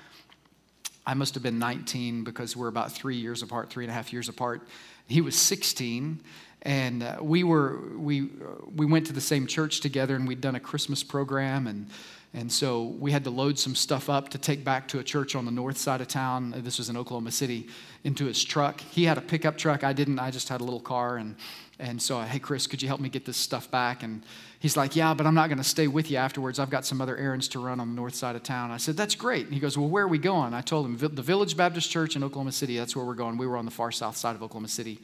I 1.07 1.15
must 1.15 1.35
have 1.35 1.43
been 1.45 1.61
19 1.61 2.25
because 2.25 2.57
we're 2.57 2.67
about 2.67 2.91
three 2.91 3.17
years 3.17 3.43
apart, 3.43 3.71
three 3.71 3.85
and 3.85 3.93
a 3.93 3.95
half 3.95 4.13
years 4.13 4.29
apart. 4.29 4.67
He 5.07 5.21
was 5.21 5.37
16. 5.37 6.21
And 6.63 7.05
uh, 7.05 7.19
we 7.21 7.45
were, 7.45 7.79
we, 7.97 8.23
uh, 8.23 8.65
we 8.75 8.87
went 8.87 9.07
to 9.07 9.13
the 9.13 9.21
same 9.21 9.47
church 9.47 9.79
together 9.79 10.17
and 10.17 10.27
we'd 10.27 10.41
done 10.41 10.57
a 10.57 10.61
Christmas 10.61 11.05
program. 11.05 11.69
And 11.69 11.91
and 12.37 12.51
so 12.51 12.83
we 12.99 13.13
had 13.13 13.23
to 13.25 13.31
load 13.31 13.61
some 13.61 13.77
stuff 13.77 14.11
up 14.11 14.29
to 14.31 14.39
take 14.39 14.65
back 14.65 14.89
to 14.89 14.99
a 14.99 15.05
church 15.05 15.37
on 15.37 15.45
the 15.45 15.53
north 15.53 15.79
side 15.79 16.01
of 16.01 16.09
town. 16.09 16.53
This 16.59 16.79
was 16.79 16.89
in 16.89 16.97
Oklahoma 16.97 17.31
City, 17.31 17.69
into 18.03 18.25
his 18.25 18.43
truck. 18.43 18.81
He 18.81 19.05
had 19.05 19.17
a 19.19 19.21
pickup 19.21 19.57
truck. 19.57 19.85
I 19.85 19.93
didn't. 19.93 20.19
I 20.19 20.33
just 20.33 20.49
had 20.49 20.61
a 20.61 20.65
little 20.65 20.81
car. 20.81 21.17
And, 21.17 21.37
and 21.79 22.03
so, 22.03 22.21
hey, 22.21 22.41
Chris, 22.41 22.67
could 22.67 22.83
you 22.83 22.89
help 22.89 23.01
me 23.01 23.09
get 23.09 23.25
this 23.25 23.37
stuff 23.37 23.71
back? 23.71 24.03
And 24.03 24.25
he's 24.59 24.77
like, 24.77 24.97
yeah, 24.97 25.15
but 25.15 25.27
I'm 25.29 25.35
not 25.37 25.47
going 25.47 25.59
to 25.59 25.65
stay 25.65 25.87
with 25.87 26.11
you 26.11 26.17
afterwards. 26.17 26.59
I've 26.59 26.71
got 26.71 26.85
some 26.85 27.01
other 27.01 27.17
errands 27.17 27.47
to 27.49 27.61
run 27.61 27.79
on 27.79 27.91
the 27.91 27.95
north 27.95 28.17
side 28.17 28.35
of 28.35 28.43
town. 28.43 28.73
I 28.73 28.79
said, 28.79 28.97
that's 28.97 29.15
great. 29.15 29.45
And 29.45 29.55
he 29.55 29.61
goes, 29.61 29.79
well, 29.79 29.89
where 29.89 30.03
are 30.03 30.09
we 30.09 30.19
going? 30.19 30.55
I 30.55 30.61
told 30.61 30.87
him, 30.87 30.97
the 31.15 31.23
Village 31.23 31.57
Baptist 31.57 31.89
Church 31.89 32.17
in 32.17 32.25
Oklahoma 32.25 32.51
City. 32.51 32.77
That's 32.77 32.97
where 32.97 33.05
we're 33.05 33.15
going. 33.15 33.39
We 33.39 33.47
were 33.47 33.57
on 33.57 33.65
the 33.65 33.71
far 33.71 33.93
south 33.93 34.17
side 34.17 34.35
of 34.35 34.43
Oklahoma 34.43 34.69
City. 34.69 35.01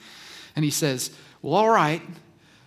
And 0.57 0.65
he 0.65 0.71
says, 0.73 1.13
well, 1.43 1.55
all 1.55 1.71
right. 1.71 2.03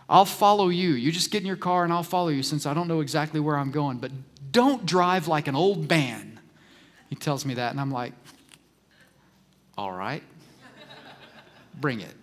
I'll 0.08 0.26
follow 0.26 0.70
you. 0.70 0.92
You 0.92 1.12
just 1.12 1.32
get 1.32 1.42
in 1.42 1.48
your 1.48 1.58
car 1.58 1.84
and 1.84 1.92
I'll 1.92 2.04
follow 2.04 2.30
you 2.30 2.44
since 2.44 2.66
I 2.66 2.74
don't 2.74 2.88
know 2.88 3.02
exactly 3.02 3.42
where 3.42 3.58
I'm 3.58 3.72
going. 3.72 3.98
But 3.98 4.12
don't 4.54 4.86
drive 4.86 5.28
like 5.28 5.48
an 5.48 5.56
old 5.56 5.90
man. 5.90 6.40
He 7.10 7.16
tells 7.16 7.46
me 7.46 7.56
that, 7.56 7.72
and 7.72 7.82
I'm 7.82 7.92
like, 7.92 8.14
All 9.78 9.92
right, 9.92 10.24
bring 11.82 12.00
it. 12.00 12.16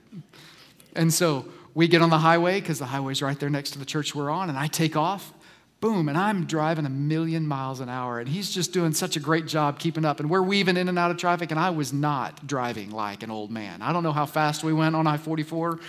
And 0.97 1.13
so 1.13 1.45
we 1.75 1.87
get 1.87 2.03
on 2.03 2.11
the 2.11 2.19
highway 2.19 2.61
because 2.61 2.79
the 2.79 2.87
highway's 2.87 3.23
right 3.23 3.39
there 3.39 3.51
next 3.51 3.73
to 3.73 3.79
the 3.79 3.85
church 3.85 4.15
we're 4.15 4.31
on, 4.31 4.49
and 4.49 4.59
I 4.59 4.67
take 4.67 4.97
off. 4.97 5.33
Boom, 5.81 6.11
and 6.11 6.19
I'm 6.19 6.45
driving 6.45 6.85
a 6.85 6.91
million 6.91 7.47
miles 7.47 7.81
an 7.81 7.89
hour, 7.89 8.21
and 8.21 8.29
he's 8.29 8.51
just 8.51 8.73
doing 8.73 8.93
such 8.93 9.17
a 9.17 9.21
great 9.21 9.47
job 9.47 9.79
keeping 9.79 10.05
up. 10.05 10.21
And 10.21 10.29
we're 10.29 10.43
weaving 10.43 10.77
in 10.77 10.89
and 10.89 10.99
out 10.99 11.11
of 11.11 11.17
traffic, 11.17 11.51
and 11.51 11.59
I 11.59 11.71
was 11.71 11.91
not 11.91 12.47
driving 12.47 12.91
like 12.91 13.23
an 13.23 13.31
old 13.31 13.51
man. 13.51 13.81
I 13.81 13.93
don't 13.93 14.03
know 14.03 14.13
how 14.13 14.27
fast 14.27 14.63
we 14.63 14.75
went 14.75 14.95
on 14.95 15.07
I 15.07 15.17
44, 15.17 15.81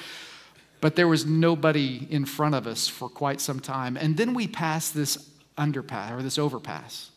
but 0.79 0.95
there 0.95 1.09
was 1.09 1.25
nobody 1.25 2.07
in 2.09 2.23
front 2.23 2.55
of 2.55 2.67
us 2.67 2.87
for 2.87 3.09
quite 3.09 3.41
some 3.41 3.59
time. 3.59 3.97
And 3.97 4.15
then 4.15 4.33
we 4.33 4.47
passed 4.47 4.93
this 4.93 5.29
underpass 5.61 6.11
or 6.11 6.21
this 6.21 6.37
overpass. 6.37 7.11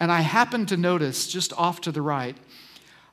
And 0.00 0.10
I 0.10 0.22
happened 0.22 0.68
to 0.68 0.76
notice 0.76 1.28
just 1.28 1.52
off 1.52 1.82
to 1.82 1.92
the 1.92 2.02
right 2.02 2.36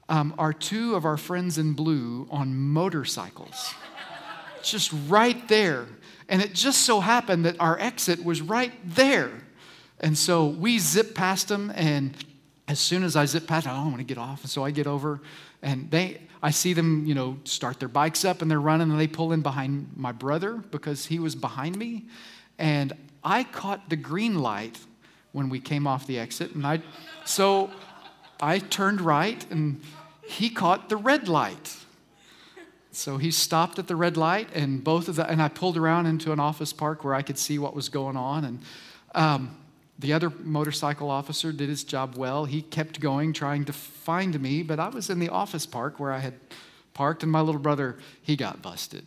um, 0.10 0.34
are 0.38 0.54
two 0.54 0.96
of 0.96 1.06
our 1.06 1.18
friends 1.18 1.58
in 1.58 1.74
blue 1.74 2.28
on 2.32 2.56
motorcycles, 2.56 3.74
just 4.64 4.94
right 5.08 5.48
there. 5.48 5.86
And 6.30 6.42
it 6.42 6.54
just 6.54 6.82
so 6.82 7.00
happened 7.00 7.46
that 7.46 7.60
our 7.60 7.78
exit 7.80 8.24
was 8.24 8.42
right 8.42 8.72
there. 8.86 9.32
And 10.00 10.18
so 10.18 10.46
we 10.46 10.80
zip 10.80 11.16
past 11.16 11.48
them, 11.48 11.72
and 11.76 12.16
as 12.68 12.80
soon 12.80 13.04
as 13.04 13.16
I 13.16 13.26
zip 13.26 13.48
past, 13.48 13.68
oh, 13.68 13.72
I 13.72 13.84
want 13.84 13.98
to 13.98 14.04
get 14.04 14.18
off. 14.18 14.42
And 14.42 14.50
so 14.50 14.64
I 14.64 14.72
get 14.72 14.88
over, 14.88 15.22
and 15.62 15.90
they, 15.90 16.22
I 16.44 16.52
see 16.52 16.74
them, 16.74 17.06
you 17.06 17.16
know, 17.16 17.38
start 17.46 17.80
their 17.80 17.90
bikes 17.90 18.24
up 18.24 18.42
and 18.42 18.52
they're 18.52 18.62
running, 18.62 18.92
and 18.92 19.00
they 19.00 19.08
pull 19.08 19.32
in 19.32 19.42
behind 19.42 19.90
my 19.96 20.12
brother 20.12 20.56
because 20.56 21.06
he 21.06 21.20
was 21.20 21.36
behind 21.36 21.78
me. 21.78 22.06
And 22.60 22.94
I 23.28 23.44
caught 23.44 23.90
the 23.90 23.98
green 23.98 24.40
light 24.40 24.80
when 25.34 25.50
we 25.50 25.60
came 25.60 25.86
off 25.86 26.08
the 26.08 26.18
exit, 26.18 26.56
and 26.56 26.66
I, 26.66 26.82
so 27.26 27.70
I 28.40 28.60
turned 28.60 29.02
right, 29.02 29.46
and 29.52 29.82
he 30.26 30.50
caught 30.50 30.88
the 30.88 30.96
red 30.96 31.28
light. 31.28 31.76
So 32.94 33.18
he 33.18 33.32
stopped 33.32 33.80
at 33.80 33.88
the 33.88 33.98
red 33.98 34.16
light, 34.16 34.48
and 34.54 34.82
both 34.82 35.10
of 35.10 35.18
the, 35.18 35.30
and 35.30 35.42
I 35.42 35.50
pulled 35.50 35.76
around 35.76 36.06
into 36.06 36.32
an 36.32 36.40
office 36.40 36.72
park 36.72 37.04
where 37.04 37.14
I 37.14 37.22
could 37.22 37.38
see 37.38 37.60
what 37.60 37.76
was 37.76 37.90
going 37.90 38.16
on, 38.16 38.46
and 38.46 38.60
um, 39.14 39.58
the 40.00 40.14
other 40.14 40.30
motorcycle 40.30 41.12
officer 41.12 41.52
did 41.52 41.68
his 41.68 41.84
job 41.84 42.16
well. 42.16 42.46
He 42.46 42.62
kept 42.62 43.02
going, 43.02 43.34
trying 43.34 43.66
to 43.66 43.74
find 43.74 44.40
me, 44.40 44.64
but 44.64 44.80
I 44.80 44.88
was 44.88 45.10
in 45.10 45.20
the 45.20 45.30
office 45.30 45.66
park 45.66 46.00
where 46.00 46.14
I 46.14 46.20
had 46.20 46.36
parked, 46.98 47.22
and 47.22 47.32
my 47.32 47.42
little 47.42 47.62
brother, 47.62 47.96
he 48.24 48.36
got 48.36 48.64
busted. 48.64 49.06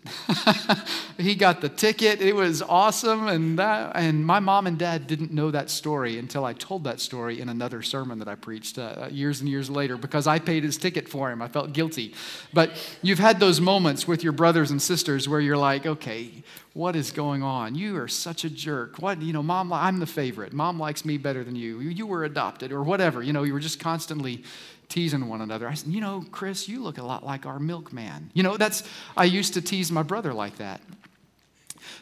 he 1.19 1.35
got 1.35 1.61
the 1.61 1.69
ticket. 1.69 2.23
It 2.23 2.37
was 2.37 2.63
awesome. 2.63 3.27
And, 3.27 3.59
that, 3.59 3.97
and 3.97 4.25
my 4.25 4.39
mom 4.39 4.69
and 4.69 4.79
dad 4.79 5.09
didn't 5.09 5.33
know 5.33 5.51
that 5.51 5.71
story 5.71 6.17
until 6.17 6.45
I 6.45 6.53
told 6.53 6.85
that 6.85 7.01
story 7.01 7.41
in 7.41 7.49
another 7.49 7.83
sermon 7.83 8.21
that 8.21 8.29
I 8.29 8.37
preached 8.37 8.79
uh, 8.79 9.09
years 9.11 9.41
and 9.41 9.49
years 9.49 9.69
later 9.69 9.97
because 9.97 10.29
I 10.29 10.39
paid 10.39 10.63
his 10.63 10.79
ticket 10.79 11.09
for 11.09 11.33
him. 11.33 11.43
I 11.43 11.49
felt 11.49 11.73
guilty. 11.73 12.15
But 12.55 12.71
you've 13.03 13.19
had 13.19 13.41
those 13.41 13.61
moments 13.61 14.07
with 14.07 14.23
your 14.23 14.33
brothers 14.33 14.71
and 14.71 14.81
sisters 14.81 15.29
where 15.29 15.41
you're 15.41 15.57
like, 15.57 15.85
okay, 15.85 16.31
what 16.75 16.95
is 16.95 17.11
going 17.11 17.43
on? 17.43 17.75
You 17.75 17.97
are 17.97 18.07
such 18.07 18.45
a 18.45 18.51
jerk. 18.51 19.01
What, 19.01 19.21
you 19.21 19.33
know, 19.33 19.43
mom, 19.43 19.73
I'm 19.73 19.99
the 19.99 20.07
favorite. 20.07 20.53
Mom 20.53 20.79
likes 20.79 21.05
me 21.05 21.19
better 21.19 21.43
than 21.43 21.57
you. 21.57 21.81
You 21.81 22.07
were 22.07 22.23
adopted 22.23 22.71
or 22.71 22.85
whatever. 22.85 23.21
You 23.21 23.33
know, 23.33 23.43
you 23.43 23.53
were 23.53 23.59
just 23.59 23.81
constantly 23.81 24.45
teasing 24.91 25.27
one 25.29 25.41
another. 25.41 25.67
I 25.67 25.75
said, 25.75 25.93
You 25.93 26.01
know, 26.01 26.25
Chris, 26.31 26.69
you 26.69 26.83
look 26.83 26.99
a 26.99 27.03
lot 27.03 27.25
like 27.25 27.47
our 27.47 27.59
milkman. 27.59 28.31
You 28.35 28.43
know, 28.43 28.57
that's, 28.59 28.83
I 29.17 29.25
used 29.25 29.55
to 29.55 29.63
tease 29.63 29.91
my 29.91 30.03
brother 30.03 30.35
like 30.35 30.59
that. 30.59 30.83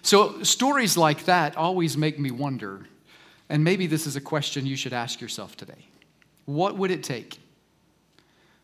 So 0.03 0.43
stories 0.43 0.97
like 0.97 1.25
that 1.27 1.57
always 1.57 1.97
make 1.97 2.19
me 2.19 2.31
wonder, 2.31 2.87
and 3.49 3.63
maybe 3.63 3.87
this 3.87 4.07
is 4.07 4.17
a 4.17 4.21
question 4.21 4.67
you 4.67 4.77
should 4.77 4.93
ask 4.93 5.21
yourself 5.21 5.57
today. 5.57 5.87
What 6.47 6.77
would 6.77 6.91
it 6.91 7.05
take? 7.05 7.39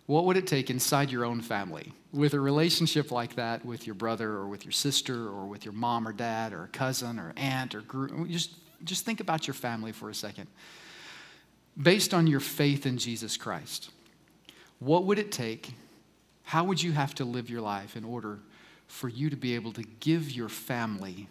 What 0.07 0.25
would 0.27 0.37
it 0.37 0.47
take 0.47 0.71
inside 0.71 1.11
your 1.11 1.25
own 1.25 1.41
family 1.41 1.93
with 2.13 2.35
a 2.35 2.41
relationship 2.41 3.11
like 3.11 3.37
that 3.37 3.65
with 3.65 3.87
your 3.87 3.95
brother 3.95 4.31
or 4.31 4.47
with 4.47 4.65
your 4.65 4.73
sister 4.73 5.29
or 5.29 5.47
with 5.47 5.65
your 5.65 5.73
mom 5.73 6.07
or 6.07 6.13
dad 6.13 6.53
or 6.53 6.69
cousin 6.73 7.19
or 7.19 7.33
aunt 7.37 7.75
or 7.75 7.81
group? 7.81 8.29
Just, 8.29 8.53
just 8.85 9.05
think 9.05 9.21
about 9.21 9.47
your 9.47 9.55
family 9.55 9.93
for 9.93 10.11
a 10.11 10.15
second. 10.15 10.47
Based 11.81 12.13
on 12.13 12.27
your 12.27 12.41
faith 12.41 12.87
in 12.87 12.99
Jesus 12.99 13.37
Christ, 13.37 13.91
what 14.85 15.05
would 15.05 15.19
it 15.19 15.33
take? 15.33 15.73
How 16.43 16.65
would 16.65 16.83
you 16.83 16.93
have 16.93 17.15
to 17.17 17.25
live 17.25 17.49
your 17.49 17.63
life 17.63 17.97
in 17.97 18.05
order 18.05 18.39
for 18.87 19.09
you 19.09 19.31
to 19.31 19.37
be 19.37 19.55
able 19.55 19.73
to 19.73 19.83
give 20.01 20.31
your 20.31 20.49
family 20.49 21.29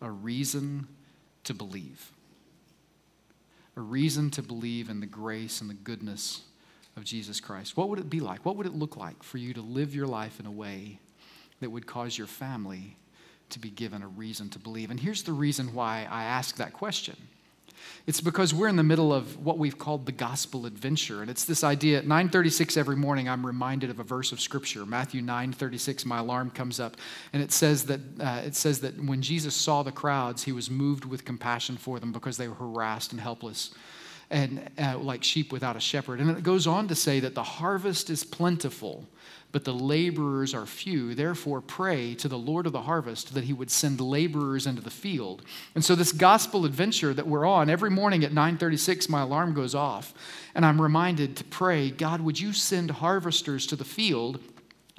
a 0.00 0.10
reason 0.10 0.86
to 1.44 1.54
believe? 1.54 2.12
A 3.76 3.80
reason 3.80 4.30
to 4.32 4.42
believe 4.42 4.90
in 4.90 5.00
the 5.00 5.06
grace 5.06 5.60
and 5.60 5.70
the 5.70 5.74
goodness 5.74 6.42
of 6.96 7.04
Jesus 7.04 7.40
Christ. 7.40 7.76
What 7.76 7.88
would 7.88 7.98
it 7.98 8.10
be 8.10 8.20
like? 8.20 8.44
What 8.44 8.56
would 8.56 8.66
it 8.66 8.74
look 8.74 8.96
like 8.96 9.22
for 9.22 9.38
you 9.38 9.54
to 9.54 9.62
live 9.62 9.94
your 9.94 10.06
life 10.06 10.38
in 10.38 10.46
a 10.46 10.52
way 10.52 11.00
that 11.60 11.70
would 11.70 11.86
cause 11.86 12.16
your 12.16 12.26
family 12.26 12.96
to 13.50 13.58
be 13.58 13.70
given 13.70 14.02
a 14.02 14.08
reason 14.08 14.48
to 14.50 14.58
believe? 14.58 14.90
And 14.90 15.00
here's 15.00 15.22
the 15.22 15.32
reason 15.32 15.74
why 15.74 16.06
I 16.10 16.24
ask 16.24 16.56
that 16.56 16.72
question. 16.72 17.16
It's 18.06 18.20
because 18.20 18.52
we're 18.52 18.68
in 18.68 18.76
the 18.76 18.82
middle 18.82 19.12
of 19.12 19.38
what 19.38 19.58
we've 19.58 19.78
called 19.78 20.06
the 20.06 20.12
gospel 20.12 20.66
adventure. 20.66 21.22
And 21.22 21.30
it's 21.30 21.44
this 21.44 21.64
idea 21.64 21.98
at 21.98 22.06
936 22.06 22.76
every 22.76 22.96
morning, 22.96 23.28
I'm 23.28 23.46
reminded 23.46 23.90
of 23.90 23.98
a 23.98 24.04
verse 24.04 24.32
of 24.32 24.40
scripture. 24.40 24.84
Matthew 24.84 25.22
936, 25.22 26.04
my 26.04 26.18
alarm 26.18 26.50
comes 26.50 26.80
up. 26.80 26.96
And 27.32 27.42
it 27.42 27.52
says 27.52 27.86
that, 27.86 28.00
uh, 28.20 28.42
it 28.44 28.54
says 28.54 28.80
that 28.80 29.02
when 29.02 29.22
Jesus 29.22 29.54
saw 29.54 29.82
the 29.82 29.92
crowds, 29.92 30.44
he 30.44 30.52
was 30.52 30.70
moved 30.70 31.04
with 31.04 31.24
compassion 31.24 31.76
for 31.76 31.98
them 31.98 32.12
because 32.12 32.36
they 32.36 32.48
were 32.48 32.54
harassed 32.54 33.12
and 33.12 33.20
helpless 33.20 33.74
and 34.30 34.70
uh, 34.78 34.98
like 34.98 35.22
sheep 35.22 35.52
without 35.52 35.76
a 35.76 35.80
shepherd. 35.80 36.20
And 36.20 36.30
it 36.30 36.42
goes 36.42 36.66
on 36.66 36.88
to 36.88 36.94
say 36.94 37.20
that 37.20 37.34
the 37.34 37.42
harvest 37.42 38.10
is 38.10 38.24
plentiful, 38.24 39.06
but 39.52 39.64
the 39.64 39.72
laborers 39.72 40.54
are 40.54 40.66
few. 40.66 41.14
Therefore, 41.14 41.60
pray 41.60 42.14
to 42.16 42.28
the 42.28 42.38
Lord 42.38 42.66
of 42.66 42.72
the 42.72 42.82
harvest 42.82 43.34
that 43.34 43.44
he 43.44 43.52
would 43.52 43.70
send 43.70 44.00
laborers 44.00 44.66
into 44.66 44.82
the 44.82 44.90
field. 44.90 45.42
And 45.74 45.84
so, 45.84 45.94
this 45.94 46.12
gospel 46.12 46.64
adventure 46.64 47.14
that 47.14 47.26
we're 47.26 47.46
on, 47.46 47.70
every 47.70 47.90
morning 47.90 48.24
at 48.24 48.32
9:36, 48.32 49.08
my 49.08 49.22
alarm 49.22 49.54
goes 49.54 49.74
off, 49.74 50.12
and 50.54 50.64
I'm 50.64 50.80
reminded 50.80 51.36
to 51.36 51.44
pray, 51.44 51.90
God, 51.90 52.20
would 52.20 52.40
you 52.40 52.52
send 52.52 52.90
harvesters 52.90 53.66
to 53.66 53.76
the 53.76 53.84
field? 53.84 54.40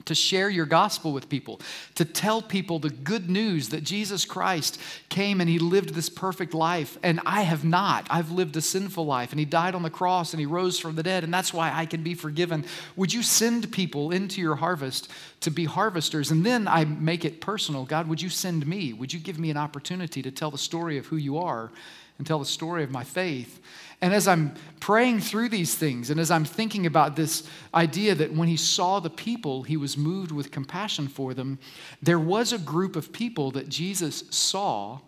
To 0.06 0.16
share 0.16 0.50
your 0.50 0.66
gospel 0.66 1.12
with 1.12 1.30
people, 1.30 1.60
to 1.96 2.06
tell 2.06 2.42
people 2.42 2.80
the 2.80 2.90
good 2.90 3.30
news 3.30 3.70
that 3.70 3.84
Jesus 3.84 4.26
Christ 4.26 4.80
came 5.10 5.42
and 5.42 5.50
he 5.50 5.60
lived 5.60 5.90
this 5.90 6.10
perfect 6.10 6.54
life, 6.54 6.98
and 7.04 7.20
I 7.26 7.42
have 7.42 7.66
not. 7.66 8.08
I've 8.10 8.32
lived 8.32 8.56
a 8.56 8.62
sinful 8.62 9.06
life, 9.06 9.32
and 9.32 9.40
he 9.40 9.46
died 9.46 9.76
on 9.76 9.84
the 9.84 9.90
cross 9.90 10.34
and 10.34 10.40
he 10.40 10.46
rose 10.46 10.80
from 10.80 10.96
the 10.96 11.04
dead, 11.04 11.24
and 11.24 11.34
that's 11.34 11.54
why 11.54 11.72
I 11.74 11.86
can 11.86 12.04
be 12.04 12.14
forgiven. 12.14 12.66
Would 12.96 13.14
you 13.14 13.24
send 13.24 13.72
people 13.72 14.12
into 14.12 14.42
your 14.42 14.56
harvest 14.56 15.10
to 15.42 15.52
be 15.52 15.66
harvesters? 15.66 16.32
And 16.32 16.46
then 16.46 16.68
I 16.68 16.86
make 16.86 17.26
it 17.26 17.42
personal. 17.42 17.86
God, 17.86 18.08
would 18.08 18.22
you 18.22 18.30
send 18.30 18.66
me? 18.66 18.94
Would 18.94 19.14
you 19.14 19.20
give 19.20 19.40
me 19.40 19.50
an 19.50 19.58
opportunity 19.58 20.22
to 20.22 20.32
tell 20.32 20.52
the 20.52 20.58
story 20.58 20.98
of 20.98 21.08
who 21.08 21.18
you 21.18 21.38
are 21.38 21.72
and 22.18 22.26
tell 22.26 22.40
the 22.40 22.46
story 22.46 22.84
of 22.84 22.92
my 22.92 23.04
faith? 23.04 23.60
And 24.02 24.14
as 24.14 24.28
I'm 24.28 24.54
praying 24.80 25.22
through 25.22 25.50
these 25.50 25.75
things, 25.75 26.10
and 26.10 26.20
as 26.20 26.30
I'm 26.30 26.46
thinking 26.46 26.86
about 26.86 27.16
this 27.16 27.48
idea 27.74 28.14
that 28.16 28.34
when 28.34 28.48
he 28.48 28.58
saw 28.58 29.00
the 29.00 29.10
people, 29.10 29.64
he 29.64 29.78
was 29.78 29.98
moved 29.98 30.32
with 30.32 30.52
compassion 30.52 31.08
for 31.08 31.34
them, 31.34 31.60
there 32.02 32.20
was 32.20 32.52
a 32.52 32.60
group 32.60 32.96
of 32.96 33.14
people 33.14 33.52
that 33.52 33.70
Jesus 33.70 34.24
saw 34.30 35.00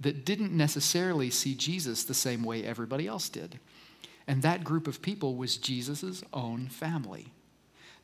that 0.00 0.24
didn't 0.24 0.52
necessarily 0.52 1.30
see 1.30 1.54
Jesus 1.54 2.04
the 2.04 2.14
same 2.14 2.42
way 2.42 2.64
everybody 2.64 3.06
else 3.06 3.28
did. 3.28 3.58
And 4.26 4.42
that 4.42 4.64
group 4.64 4.86
of 4.86 5.02
people 5.02 5.36
was 5.36 5.56
Jesus' 5.56 6.22
own 6.32 6.68
family. 6.68 7.33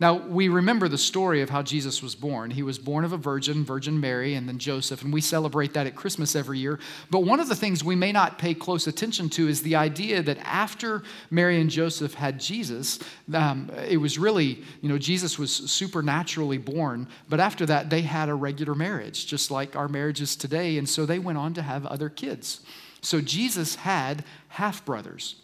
Now, 0.01 0.15
we 0.15 0.49
remember 0.49 0.89
the 0.89 0.97
story 0.97 1.43
of 1.43 1.51
how 1.51 1.63
Jesus 1.63 2.03
was 2.03 2.15
born. 2.15 2.51
He 2.51 2.63
was 2.63 2.79
born 2.79 3.05
of 3.05 3.13
a 3.13 3.19
virgin, 3.19 3.67
Virgin 3.67 4.01
Mary, 4.01 4.35
and 4.35 4.49
then 4.49 4.59
Joseph, 4.59 5.03
and 5.03 5.13
we 5.13 5.21
celebrate 5.21 5.75
that 5.75 5.87
at 5.87 5.95
Christmas 5.95 6.35
every 6.35 6.59
year. 6.59 6.81
But 7.11 7.25
one 7.25 7.39
of 7.39 7.49
the 7.49 7.55
things 7.55 7.85
we 7.85 7.95
may 7.95 8.11
not 8.11 8.39
pay 8.39 8.55
close 8.55 8.87
attention 8.87 9.29
to 9.31 9.47
is 9.47 9.63
the 9.63 9.77
idea 9.77 10.23
that 10.23 10.39
after 10.39 11.03
Mary 11.31 11.61
and 11.61 11.69
Joseph 11.69 12.15
had 12.15 12.41
Jesus, 12.41 12.99
um, 13.35 13.71
it 13.87 13.99
was 13.99 14.19
really, 14.19 14.63
you 14.81 14.89
know, 14.89 14.97
Jesus 14.97 15.39
was 15.39 15.55
supernaturally 15.55 16.59
born, 16.59 17.07
but 17.29 17.39
after 17.39 17.67
that, 17.67 17.91
they 17.91 18.01
had 18.01 18.31
a 18.31 18.35
regular 18.35 18.75
marriage, 18.75 19.27
just 19.27 19.51
like 19.51 19.77
our 19.77 19.87
marriages 19.87 20.35
today, 20.35 20.79
and 20.79 20.89
so 20.89 21.05
they 21.05 21.19
went 21.19 21.37
on 21.37 21.53
to 21.53 21.63
have 21.63 21.85
other 21.85 22.09
kids. 22.09 22.63
So 23.03 23.21
Jesus 23.21 23.75
had 23.75 24.25
half 24.49 24.83
brothers 24.87 25.37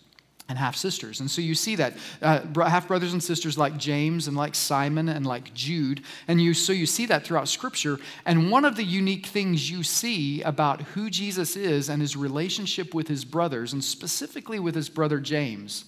and 0.48 0.56
half 0.56 0.76
sisters. 0.76 1.20
And 1.20 1.30
so 1.30 1.42
you 1.42 1.54
see 1.54 1.74
that 1.76 1.94
uh, 2.22 2.40
half 2.68 2.86
brothers 2.86 3.12
and 3.12 3.22
sisters 3.22 3.58
like 3.58 3.76
James 3.76 4.28
and 4.28 4.36
like 4.36 4.54
Simon 4.54 5.08
and 5.08 5.26
like 5.26 5.52
Jude. 5.54 6.02
And 6.28 6.40
you, 6.40 6.54
so 6.54 6.72
you 6.72 6.86
see 6.86 7.06
that 7.06 7.24
throughout 7.24 7.48
Scripture. 7.48 7.98
And 8.24 8.50
one 8.50 8.64
of 8.64 8.76
the 8.76 8.84
unique 8.84 9.26
things 9.26 9.70
you 9.70 9.82
see 9.82 10.42
about 10.42 10.82
who 10.82 11.10
Jesus 11.10 11.56
is 11.56 11.88
and 11.88 12.00
his 12.00 12.16
relationship 12.16 12.94
with 12.94 13.08
his 13.08 13.24
brothers, 13.24 13.72
and 13.72 13.82
specifically 13.82 14.60
with 14.60 14.74
his 14.74 14.88
brother 14.88 15.18
James, 15.18 15.84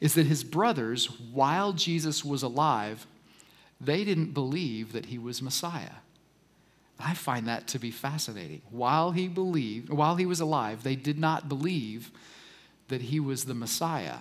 is 0.00 0.14
that 0.14 0.26
his 0.26 0.44
brothers, 0.44 1.06
while 1.32 1.72
Jesus 1.72 2.24
was 2.24 2.42
alive, 2.42 3.06
they 3.80 4.04
didn't 4.04 4.34
believe 4.34 4.92
that 4.92 5.06
he 5.06 5.18
was 5.18 5.42
Messiah. 5.42 5.96
I 6.98 7.14
find 7.14 7.46
that 7.48 7.66
to 7.68 7.78
be 7.78 7.90
fascinating. 7.90 8.62
While 8.70 9.10
he 9.10 9.28
believed, 9.28 9.90
while 9.90 10.16
he 10.16 10.26
was 10.26 10.40
alive, 10.40 10.82
they 10.82 10.96
did 10.96 11.18
not 11.18 11.48
believe 11.48 12.10
that 12.88 13.02
he 13.02 13.20
was 13.20 13.44
the 13.44 13.54
Messiah. 13.54 14.18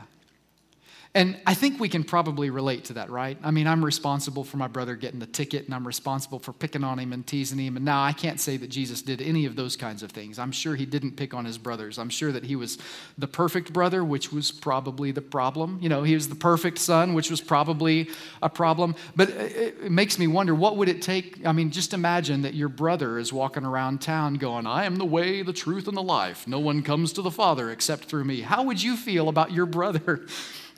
And 1.15 1.39
I 1.48 1.53
think 1.53 1.79
we 1.79 1.88
can 1.88 2.03
probably 2.03 2.50
relate 2.50 2.84
to 2.86 2.93
that, 2.93 3.10
right? 3.10 3.38
I 3.41 3.50
mean, 3.50 3.67
I'm 3.67 3.85
responsible 3.85 4.44
for 4.44 4.57
my 4.57 4.68
brother 4.68 4.98
getting 4.98 5.22
the 5.22 5.25
ticket, 5.25 5.63
and 5.63 5.74
I'm 5.74 5.87
responsible 5.87 6.40
for 6.40 6.51
picking 6.51 6.83
on 6.83 7.00
him 7.00 7.13
and 7.13 7.25
teasing 7.25 7.57
him. 7.57 7.77
And 7.77 7.85
now 7.85 8.03
I 8.03 8.11
can't 8.11 8.37
say 8.37 8.57
that 8.57 8.68
Jesus 8.68 9.01
did 9.01 9.22
any 9.22 9.46
of 9.46 9.55
those 9.55 9.77
kinds 9.77 10.03
of 10.03 10.11
things. 10.11 10.37
I'm 10.37 10.51
sure 10.51 10.75
he 10.75 10.85
didn't 10.85 11.13
pick 11.13 11.33
on 11.33 11.46
his 11.46 11.57
brothers. 11.57 11.98
I'm 11.98 12.09
sure 12.09 12.33
that 12.33 12.44
he 12.44 12.57
was 12.57 12.77
the 13.18 13.29
perfect 13.29 13.72
brother, 13.72 14.03
which 14.03 14.33
was 14.33 14.51
probably 14.51 15.13
the 15.13 15.22
problem. 15.22 15.79
You 15.81 15.87
know, 15.87 16.03
he 16.03 16.16
was 16.16 16.27
the 16.27 16.35
perfect 16.35 16.79
son, 16.79 17.13
which 17.13 17.31
was 17.31 17.40
probably 17.40 18.09
a 18.42 18.50
problem. 18.50 18.94
But 19.16 19.29
it 19.29 19.90
makes 19.90 20.20
me 20.20 20.27
wonder 20.27 20.53
what 20.53 20.75
would 20.75 20.90
it 20.90 21.01
take? 21.01 21.46
I 21.46 21.53
mean, 21.53 21.72
just 21.72 21.94
imagine 21.94 22.42
that 22.42 22.55
your 22.55 22.68
brother 22.68 23.20
is 23.20 23.31
walking 23.31 23.63
around 23.63 24.01
town 24.01 24.33
going, 24.33 24.68
I 24.68 24.83
am 24.83 24.98
the 24.98 25.05
way, 25.05 25.44
the 25.44 25.53
truth, 25.53 25.87
and 25.87 25.96
the 25.96 26.03
life. 26.03 26.46
No 26.46 26.59
one 26.59 26.83
comes 26.83 27.13
to 27.13 27.22
the 27.22 27.31
Father 27.31 27.72
except 27.72 28.03
through 28.03 28.25
me. 28.25 28.42
How 28.42 28.63
would 28.63 28.83
you 28.83 28.98
feel 28.98 29.29
about 29.29 29.53
your 29.53 29.66
brother? 29.66 30.27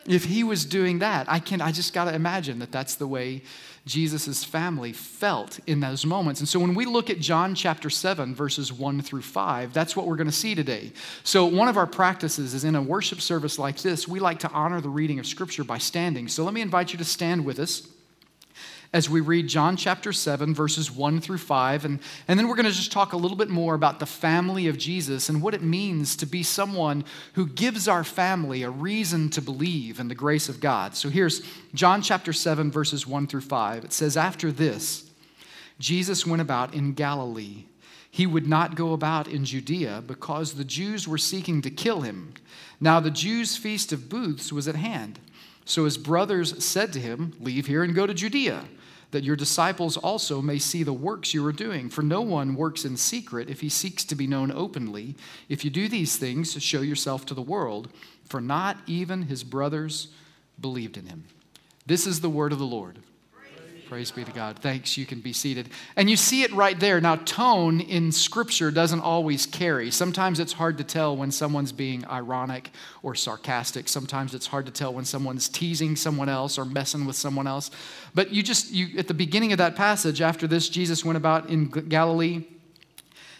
if 0.07 0.25
he 0.25 0.43
was 0.43 0.65
doing 0.65 0.99
that, 0.99 1.29
I 1.29 1.39
can 1.39 1.61
I 1.61 1.71
just 1.71 1.93
got 1.93 2.05
to 2.05 2.15
imagine 2.15 2.59
that 2.59 2.71
that's 2.71 2.95
the 2.95 3.07
way 3.07 3.43
Jesus' 3.85 4.43
family 4.43 4.93
felt 4.93 5.59
in 5.65 5.79
those 5.79 6.05
moments. 6.05 6.41
And 6.41 6.47
so 6.47 6.59
when 6.59 6.75
we 6.75 6.85
look 6.85 7.09
at 7.09 7.19
John 7.19 7.55
chapter 7.55 7.89
7, 7.89 8.35
verses 8.35 8.71
1 8.71 9.01
through 9.01 9.21
5, 9.21 9.73
that's 9.73 9.95
what 9.95 10.07
we're 10.07 10.17
going 10.17 10.27
to 10.27 10.33
see 10.33 10.55
today. 10.55 10.91
So 11.23 11.45
one 11.45 11.67
of 11.67 11.77
our 11.77 11.87
practices 11.87 12.53
is 12.53 12.63
in 12.63 12.75
a 12.75 12.81
worship 12.81 13.21
service 13.21 13.57
like 13.57 13.77
this, 13.77 14.07
we 14.07 14.19
like 14.19 14.39
to 14.39 14.51
honor 14.51 14.81
the 14.81 14.89
reading 14.89 15.19
of 15.19 15.25
Scripture 15.25 15.63
by 15.63 15.77
standing. 15.77 16.27
So 16.27 16.43
let 16.43 16.53
me 16.53 16.61
invite 16.61 16.91
you 16.91 16.97
to 16.97 17.05
stand 17.05 17.45
with 17.45 17.59
us 17.59 17.87
as 18.93 19.09
we 19.09 19.19
read 19.19 19.47
John 19.47 19.75
chapter 19.75 20.13
7, 20.13 20.53
verses 20.53 20.89
1 20.89 21.19
through 21.19 21.39
5. 21.39 21.85
And, 21.85 21.99
and 22.27 22.39
then 22.39 22.47
we're 22.47 22.55
going 22.55 22.67
to 22.67 22.71
just 22.71 22.91
talk 22.91 23.13
a 23.13 23.17
little 23.17 23.35
bit 23.35 23.49
more 23.49 23.75
about 23.75 23.99
the 23.99 24.05
family 24.05 24.67
of 24.67 24.77
Jesus 24.77 25.29
and 25.29 25.41
what 25.41 25.53
it 25.53 25.61
means 25.61 26.15
to 26.17 26.25
be 26.25 26.41
someone 26.41 27.03
who 27.33 27.47
gives 27.47 27.87
our 27.87 28.03
family 28.03 28.63
a 28.63 28.69
reason 28.69 29.29
to 29.31 29.41
believe 29.41 29.99
in 29.99 30.07
the 30.07 30.15
grace 30.15 30.47
of 30.47 30.59
God. 30.59 30.95
So 30.95 31.09
here's 31.09 31.41
John 31.73 32.01
chapter 32.01 32.31
7, 32.31 32.71
verses 32.71 33.05
1 33.05 33.27
through 33.27 33.41
5. 33.41 33.85
It 33.85 33.93
says, 33.93 34.15
After 34.15 34.51
this, 34.51 35.09
Jesus 35.79 36.25
went 36.25 36.41
about 36.41 36.73
in 36.73 36.93
Galilee. 36.93 37.65
He 38.09 38.25
would 38.25 38.47
not 38.47 38.75
go 38.75 38.93
about 38.93 39.27
in 39.27 39.43
Judea 39.43 40.01
because 40.07 40.53
the 40.53 40.63
Jews 40.63 41.07
were 41.07 41.17
seeking 41.17 41.61
to 41.61 41.69
kill 41.69 42.01
him. 42.01 42.33
Now 42.79 42.99
the 42.99 43.11
Jews' 43.11 43.57
feast 43.57 43.91
of 43.91 44.09
booths 44.09 44.51
was 44.51 44.67
at 44.67 44.75
hand. 44.75 45.19
So 45.65 45.83
his 45.83 45.97
brothers 45.97 46.63
said 46.63 46.93
to 46.93 46.99
him, 46.99 47.33
Leave 47.41 47.67
here 47.67 47.83
and 47.83 47.93
go 47.93 48.07
to 48.07 48.13
Judea 48.13 48.63
that 49.11 49.23
your 49.23 49.35
disciples 49.35 49.97
also 49.97 50.41
may 50.41 50.59
see 50.59 50.83
the 50.83 50.93
works 50.93 51.33
you 51.33 51.45
are 51.45 51.53
doing. 51.53 51.89
For 51.89 52.01
no 52.01 52.21
one 52.21 52.55
works 52.55 52.85
in 52.85 52.97
secret 52.97 53.49
if 53.49 53.61
he 53.61 53.69
seeks 53.69 54.03
to 54.05 54.15
be 54.15 54.27
known 54.27 54.51
openly. 54.51 55.15
If 55.49 55.63
you 55.63 55.71
do 55.71 55.87
these 55.87 56.17
things, 56.17 56.61
show 56.61 56.81
yourself 56.81 57.25
to 57.27 57.33
the 57.33 57.41
world, 57.41 57.89
for 58.25 58.41
not 58.41 58.77
even 58.85 59.23
his 59.23 59.43
brothers 59.43 60.09
believed 60.59 60.97
in 60.97 61.05
him. 61.05 61.25
This 61.85 62.05
is 62.05 62.19
the 62.19 62.29
word 62.29 62.51
of 62.51 62.59
the 62.59 62.65
Lord. 62.65 62.99
Praise 63.87 64.11
be 64.11 64.25
to 64.25 64.33
God. 64.33 64.59
Thanks. 64.59 64.97
You 64.97 65.05
can 65.05 65.21
be 65.21 65.31
seated. 65.31 65.69
And 65.95 66.09
you 66.09 66.17
see 66.17 66.43
it 66.43 66.51
right 66.51 66.77
there. 66.77 66.99
Now, 66.99 67.15
tone 67.15 67.79
in 67.79 68.11
Scripture 68.11 68.69
doesn't 68.69 68.99
always 68.99 69.45
carry. 69.45 69.91
Sometimes 69.91 70.41
it's 70.41 70.51
hard 70.51 70.77
to 70.79 70.83
tell 70.83 71.15
when 71.15 71.31
someone's 71.31 71.71
being 71.71 72.05
ironic 72.07 72.71
or 73.01 73.15
sarcastic. 73.15 73.87
Sometimes 73.87 74.35
it's 74.35 74.47
hard 74.47 74.65
to 74.65 74.73
tell 74.73 74.93
when 74.93 75.05
someone's 75.05 75.47
teasing 75.47 75.95
someone 75.95 76.27
else 76.27 76.57
or 76.57 76.65
messing 76.65 77.05
with 77.05 77.15
someone 77.15 77.47
else. 77.47 77.71
But 78.13 78.33
you 78.33 78.43
just, 78.43 78.73
you, 78.73 78.99
at 78.99 79.07
the 79.07 79.13
beginning 79.13 79.53
of 79.53 79.57
that 79.59 79.77
passage, 79.77 80.21
after 80.21 80.47
this, 80.47 80.67
Jesus 80.67 81.05
went 81.05 81.15
about 81.15 81.49
in 81.49 81.69
Galilee 81.69 82.43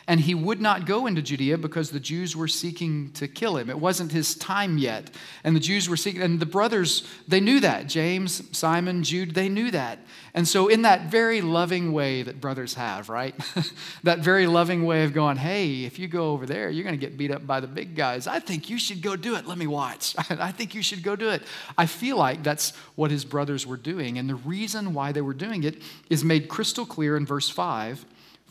and 0.07 0.21
he 0.21 0.33
would 0.33 0.61
not 0.61 0.85
go 0.85 1.05
into 1.05 1.21
Judea 1.21 1.57
because 1.57 1.91
the 1.91 1.99
Jews 1.99 2.33
were 2.33 2.47
seeking 2.47 3.11
to 3.11 3.27
kill 3.27 3.57
him. 3.57 3.69
It 3.69 3.77
wasn't 3.77 4.13
his 4.13 4.35
time 4.35 4.77
yet. 4.77 5.09
And 5.43 5.53
the 5.53 5.59
Jews 5.59 5.89
were 5.89 5.97
seeking, 5.97 6.21
and 6.21 6.39
the 6.39 6.45
brothers, 6.45 7.05
they 7.27 7.41
knew 7.41 7.59
that. 7.59 7.87
James, 7.87 8.41
Simon, 8.57 9.03
Jude, 9.03 9.35
they 9.35 9.49
knew 9.49 9.69
that. 9.71 9.99
And 10.33 10.47
so, 10.47 10.69
in 10.69 10.83
that 10.83 11.11
very 11.11 11.41
loving 11.41 11.91
way 11.91 12.23
that 12.23 12.39
brothers 12.39 12.75
have, 12.75 13.09
right? 13.09 13.35
that 14.03 14.19
very 14.19 14.47
loving 14.47 14.85
way 14.85 15.03
of 15.03 15.13
going, 15.13 15.35
hey, 15.35 15.83
if 15.83 15.99
you 15.99 16.07
go 16.07 16.31
over 16.31 16.45
there, 16.45 16.69
you're 16.69 16.85
going 16.85 16.97
to 16.97 17.05
get 17.05 17.17
beat 17.17 17.31
up 17.31 17.45
by 17.45 17.59
the 17.59 17.67
big 17.67 17.95
guys. 17.95 18.27
I 18.27 18.39
think 18.39 18.69
you 18.69 18.79
should 18.79 19.01
go 19.01 19.17
do 19.17 19.35
it. 19.35 19.45
Let 19.45 19.57
me 19.57 19.67
watch. 19.67 20.15
I 20.29 20.53
think 20.53 20.73
you 20.73 20.81
should 20.81 21.03
go 21.03 21.17
do 21.17 21.29
it. 21.29 21.43
I 21.77 21.85
feel 21.85 22.15
like 22.15 22.43
that's 22.43 22.73
what 22.95 23.11
his 23.11 23.25
brothers 23.25 23.67
were 23.67 23.77
doing. 23.77 24.17
And 24.17 24.29
the 24.29 24.35
reason 24.35 24.93
why 24.93 25.11
they 25.11 25.21
were 25.21 25.33
doing 25.33 25.63
it 25.65 25.81
is 26.09 26.23
made 26.23 26.47
crystal 26.47 26.85
clear 26.85 27.17
in 27.17 27.25
verse 27.25 27.49
5 27.49 28.05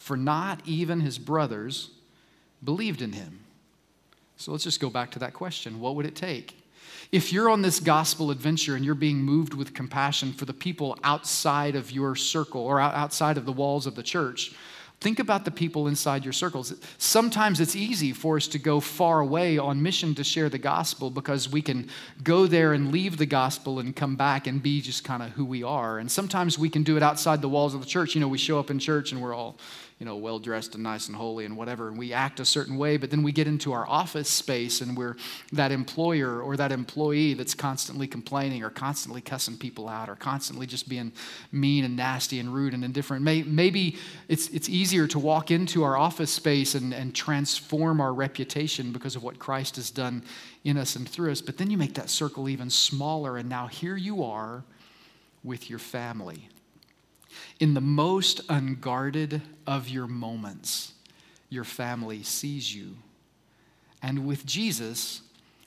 for 0.07 0.17
not 0.17 0.61
even 0.65 1.01
his 1.01 1.19
brothers 1.19 1.91
believed 2.63 3.03
in 3.03 3.11
him. 3.11 3.41
So 4.37 4.53
let's 4.53 4.63
just 4.63 4.79
go 4.79 4.89
back 4.89 5.11
to 5.11 5.19
that 5.19 5.35
question. 5.35 5.81
What 5.81 5.97
would 5.97 6.07
it 6.07 6.15
take? 6.15 6.57
If 7.11 7.33
you're 7.33 7.51
on 7.51 7.61
this 7.61 7.81
gospel 7.81 8.31
adventure 8.31 8.77
and 8.77 8.85
you're 8.85 8.95
being 8.95 9.17
moved 9.17 9.53
with 9.53 9.75
compassion 9.75 10.33
for 10.33 10.45
the 10.45 10.53
people 10.53 10.97
outside 11.03 11.75
of 11.75 11.91
your 11.91 12.15
circle 12.15 12.61
or 12.61 12.79
outside 12.79 13.37
of 13.37 13.47
the 13.47 13.53
walls 13.53 13.85
of 13.85 13.97
the 13.97 14.03
church, 14.05 14.55
Think 15.01 15.19
about 15.19 15.45
the 15.45 15.51
people 15.51 15.89
inside 15.89 16.25
your 16.25 16.33
circles. 16.33 16.73
Sometimes 16.97 17.61
it's 17.61 17.77
easy 17.77 18.13
for 18.13 18.39
us 18.39 18.49
to 18.49 18.59
go 18.59 18.81
far 18.81 19.21
away 19.21 19.59
on 19.59 19.83
mission 19.83 20.15
to 20.15 20.25
share 20.25 20.49
the 20.49 20.59
gospel 20.59 21.11
because 21.11 21.51
we 21.51 21.61
can 21.61 21.91
go 22.23 22.47
there 22.47 22.73
and 22.73 22.91
leave 22.91 23.19
the 23.19 23.27
gospel 23.27 23.79
and 23.79 23.95
come 23.95 24.17
back 24.17 24.47
and 24.47 24.63
be 24.63 24.81
just 24.81 25.05
kind 25.05 25.23
of 25.23 25.31
who 25.33 25.45
we 25.45 25.63
are. 25.63 25.99
And 25.99 26.11
sometimes 26.11 26.59
we 26.59 26.71
can 26.71 26.83
do 26.83 26.97
it 26.97 27.03
outside 27.03 27.43
the 27.43 27.49
walls 27.49 27.75
of 27.75 27.81
the 27.81 27.87
church. 27.87 28.15
You 28.15 28.23
know, 28.23 28.29
we 28.29 28.39
show 28.39 28.59
up 28.59 28.71
in 28.71 28.79
church 28.79 29.13
and 29.13 29.21
we're 29.21 29.35
all 29.35 29.59
you 29.99 30.05
know, 30.05 30.17
well 30.17 30.39
dressed 30.39 30.75
and 30.75 30.83
nice 30.83 31.07
and 31.07 31.17
holy 31.17 31.47
and 31.47 31.57
whatever, 31.57 31.89
and 31.89 31.97
we 31.97 32.13
act 32.13 32.39
a 32.39 32.45
certain 32.45 32.77
way, 32.77 32.99
but 32.99 33.11
then 33.11 33.23
we 33.23 33.33
get 33.33 33.47
into 33.47 33.73
our 33.73 33.89
office 33.89 34.29
space 34.29 34.83
and 34.83 34.95
we're 34.95 35.17
that 35.53 35.73
employer 35.73 36.43
or 36.43 36.55
that 36.55 36.71
employee 36.71 37.33
that's 37.33 37.55
constantly 37.55 38.07
complaining 38.07 38.63
or 38.63 38.69
constantly 38.69 39.23
cussing 39.23 39.57
people 39.57 39.89
out 39.89 40.11
or 40.11 40.15
constantly 40.15 40.67
just 40.67 40.87
being 40.87 41.13
mean 41.51 41.83
and 41.83 41.97
nasty 41.97 42.39
and 42.39 42.53
rude 42.53 42.75
and 42.75 42.85
indifferent. 42.85 43.23
Maybe 43.23 43.97
it's, 44.29 44.49
it's 44.49 44.69
easier 44.69 45.07
to 45.07 45.19
walk 45.19 45.51
into 45.51 45.83
our 45.83 45.97
office 45.97 46.31
space 46.31 46.75
and, 46.75 46.93
and 46.93 47.15
transform 47.15 47.99
our 48.03 48.13
reputation 48.13 48.93
because 48.93 49.17
of 49.17 49.23
what 49.23 49.39
Christ 49.39 49.77
has 49.77 49.91
done 49.91 50.23
in 50.63 50.77
us 50.77 50.97
and 50.97 51.09
through 51.09 51.33
us, 51.33 51.41
but 51.41 51.57
then 51.57 51.71
you 51.71 51.79
make 51.79 51.95
that 51.95 52.11
circle 52.11 52.51
even 52.51 52.69
smaller, 52.69 53.39
and 53.39 53.49
now 53.49 53.67
here 53.67 53.97
you 53.97 54.25
are 54.25 54.63
with 55.43 55.71
your 55.71 55.79
family 55.79 56.49
in 57.61 57.75
the 57.75 57.81
most 57.81 58.41
unguarded 58.49 59.43
of 59.67 59.89
your 59.89 60.07
moments, 60.07 60.93
your 61.49 61.65
family 61.65 62.23
sees 62.23 62.75
you. 62.75 62.97
And 64.03 64.27
with 64.27 64.45
Jesus, 64.45 65.23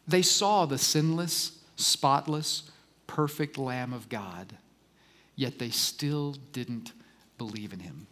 they 0.08 0.22
saw 0.22 0.66
the 0.66 0.78
sinless, 0.78 1.60
spotless, 1.76 2.70
perfect 3.08 3.58
Lamb 3.58 3.94
of 3.94 4.10
God, 4.10 4.56
yet 5.36 5.60
they 5.60 5.70
still 5.70 6.36
didn't 6.52 6.94
believe 7.38 7.74
in 7.74 7.80
him. 7.80 8.08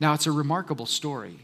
Now, 0.00 0.14
it's 0.14 0.26
a 0.26 0.32
remarkable 0.32 0.86
story 0.86 1.38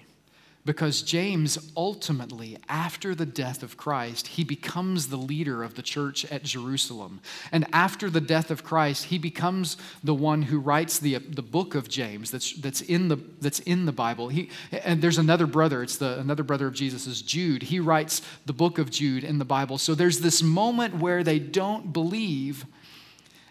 because 0.65 1.03
James 1.03 1.59
ultimately, 1.77 2.57
after 2.69 3.17
the 3.17 3.27
death 3.27 3.65
of 3.65 3.77
Christ, 3.77 4.29
he 4.29 4.45
becomes 4.45 5.09
the 5.09 5.17
leader 5.17 5.65
of 5.65 5.75
the 5.75 5.83
church 5.83 6.25
at 6.27 6.45
Jerusalem. 6.45 7.21
And 7.51 7.67
after 7.73 8.09
the 8.09 8.21
death 8.21 8.51
of 8.51 8.63
Christ, 8.63 9.07
he 9.07 9.19
becomes 9.19 9.77
the 10.05 10.15
one 10.15 10.43
who 10.43 10.61
writes 10.61 11.01
the, 11.01 11.19
the 11.19 11.43
book 11.43 11.75
of 11.75 11.89
James 11.89 12.31
that's, 12.31 12.53
that's, 12.53 12.81
in 12.81 13.09
the, 13.09 13.17
that's 13.41 13.59
in 13.61 13.87
the 13.87 13.93
Bible. 13.93 14.29
He, 14.29 14.51
and 14.71 15.03
there's 15.03 15.19
another 15.19 15.47
brother, 15.47 15.83
it's 15.83 15.97
the, 15.97 16.21
another 16.21 16.45
brother 16.45 16.69
of 16.69 16.75
Jesus 16.75 17.09
is 17.09 17.23
Jude. 17.23 17.65
He 17.65 17.81
writes 17.81 18.23
the 18.47 18.53
book 18.53 18.79
of 18.79 18.89
Jude 18.89 19.25
in 19.25 19.39
the 19.39 19.45
Bible. 19.45 19.79
So 19.79 19.97
there's 19.97 20.21
this 20.21 20.43
moment 20.43 20.97
where 20.99 21.25
they 21.25 21.41
don't 21.41 21.93
believe. 21.93 22.67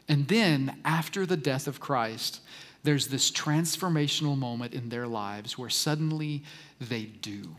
And 0.08 0.28
then, 0.28 0.80
after 0.86 1.26
the 1.26 1.38
death 1.38 1.68
of 1.68 1.80
Christ, 1.80 2.42
there's 2.84 3.08
this 3.08 3.32
transformational 3.32 4.38
moment 4.38 4.74
in 4.74 4.90
their 4.90 5.08
lives 5.08 5.58
where 5.58 5.70
suddenly 5.70 6.44
they 6.80 7.04
do. 7.04 7.56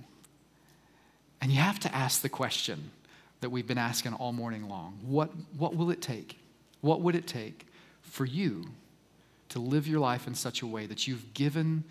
And 1.41 1.51
you 1.51 1.59
have 1.59 1.81
to 1.81 1.95
ask 1.95 2.23
the 2.23 2.29
question 2.29 2.91
that 3.41 3.51
we've 3.51 3.67
been 3.67 3.79
asking 3.79 4.15
all 4.15 4.33
morning 4.33 4.69
long 4.69 4.99
what, 5.03 5.31
what 5.57 5.77
will 5.77 5.91
it 5.91 6.01
take? 6.01 6.39
What 6.81 7.01
would 7.01 7.15
it 7.15 7.27
take 7.27 7.67
for 8.03 8.25
you 8.25 8.67
to 9.51 9.59
live 9.59 9.87
your 9.87 10.01
life 10.01 10.27
in 10.27 10.35
such 10.35 10.63
a 10.63 10.67
way 10.67 10.87
that 10.87 11.07
you've 11.07 11.35
given 11.35 11.85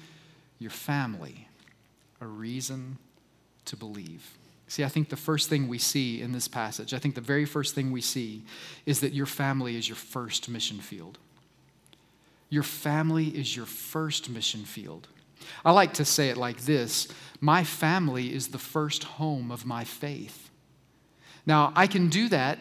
your 0.60 0.72
family 0.72 1.48
a 2.20 2.26
reason 2.26 2.98
to 3.66 3.76
believe? 3.76 4.38
See, 4.68 4.86
I 4.86 4.88
think 4.88 5.10
the 5.10 5.18
first 5.18 5.50
thing 5.50 5.68
we 5.68 5.78
see 5.78 6.22
in 6.22 6.32
this 6.32 6.48
passage, 6.48 6.94
I 6.94 6.98
think 6.98 7.16
the 7.16 7.22
very 7.22 7.44
first 7.44 7.76
thing 7.76 7.92
we 7.92 8.00
see 8.00 8.44
is 8.86 9.02
that 9.02 9.12
your 9.12 9.26
family 9.26 9.76
is 9.76 9.90
your 9.90 9.98
first 9.98 10.48
mission 10.48 10.80
field. 10.80 11.18
Your 12.52 12.64
family 12.64 13.30
is 13.30 13.56
your 13.56 13.66
first 13.66 14.30
mission 14.30 14.66
field. 14.66 15.08
I 15.66 15.72
like 15.72 15.94
to 15.96 16.06
say 16.06 16.30
it 16.30 16.38
like 16.38 16.62
this 16.62 17.08
My 17.40 17.64
family 17.64 18.32
is 18.32 18.50
the 18.50 18.60
first 18.60 19.04
home 19.04 19.50
of 19.50 19.66
my 19.66 19.84
faith. 19.84 20.51
Now, 21.46 21.74
I 21.76 21.88
can 21.88 22.10
do 22.10 22.30
that 22.30 22.60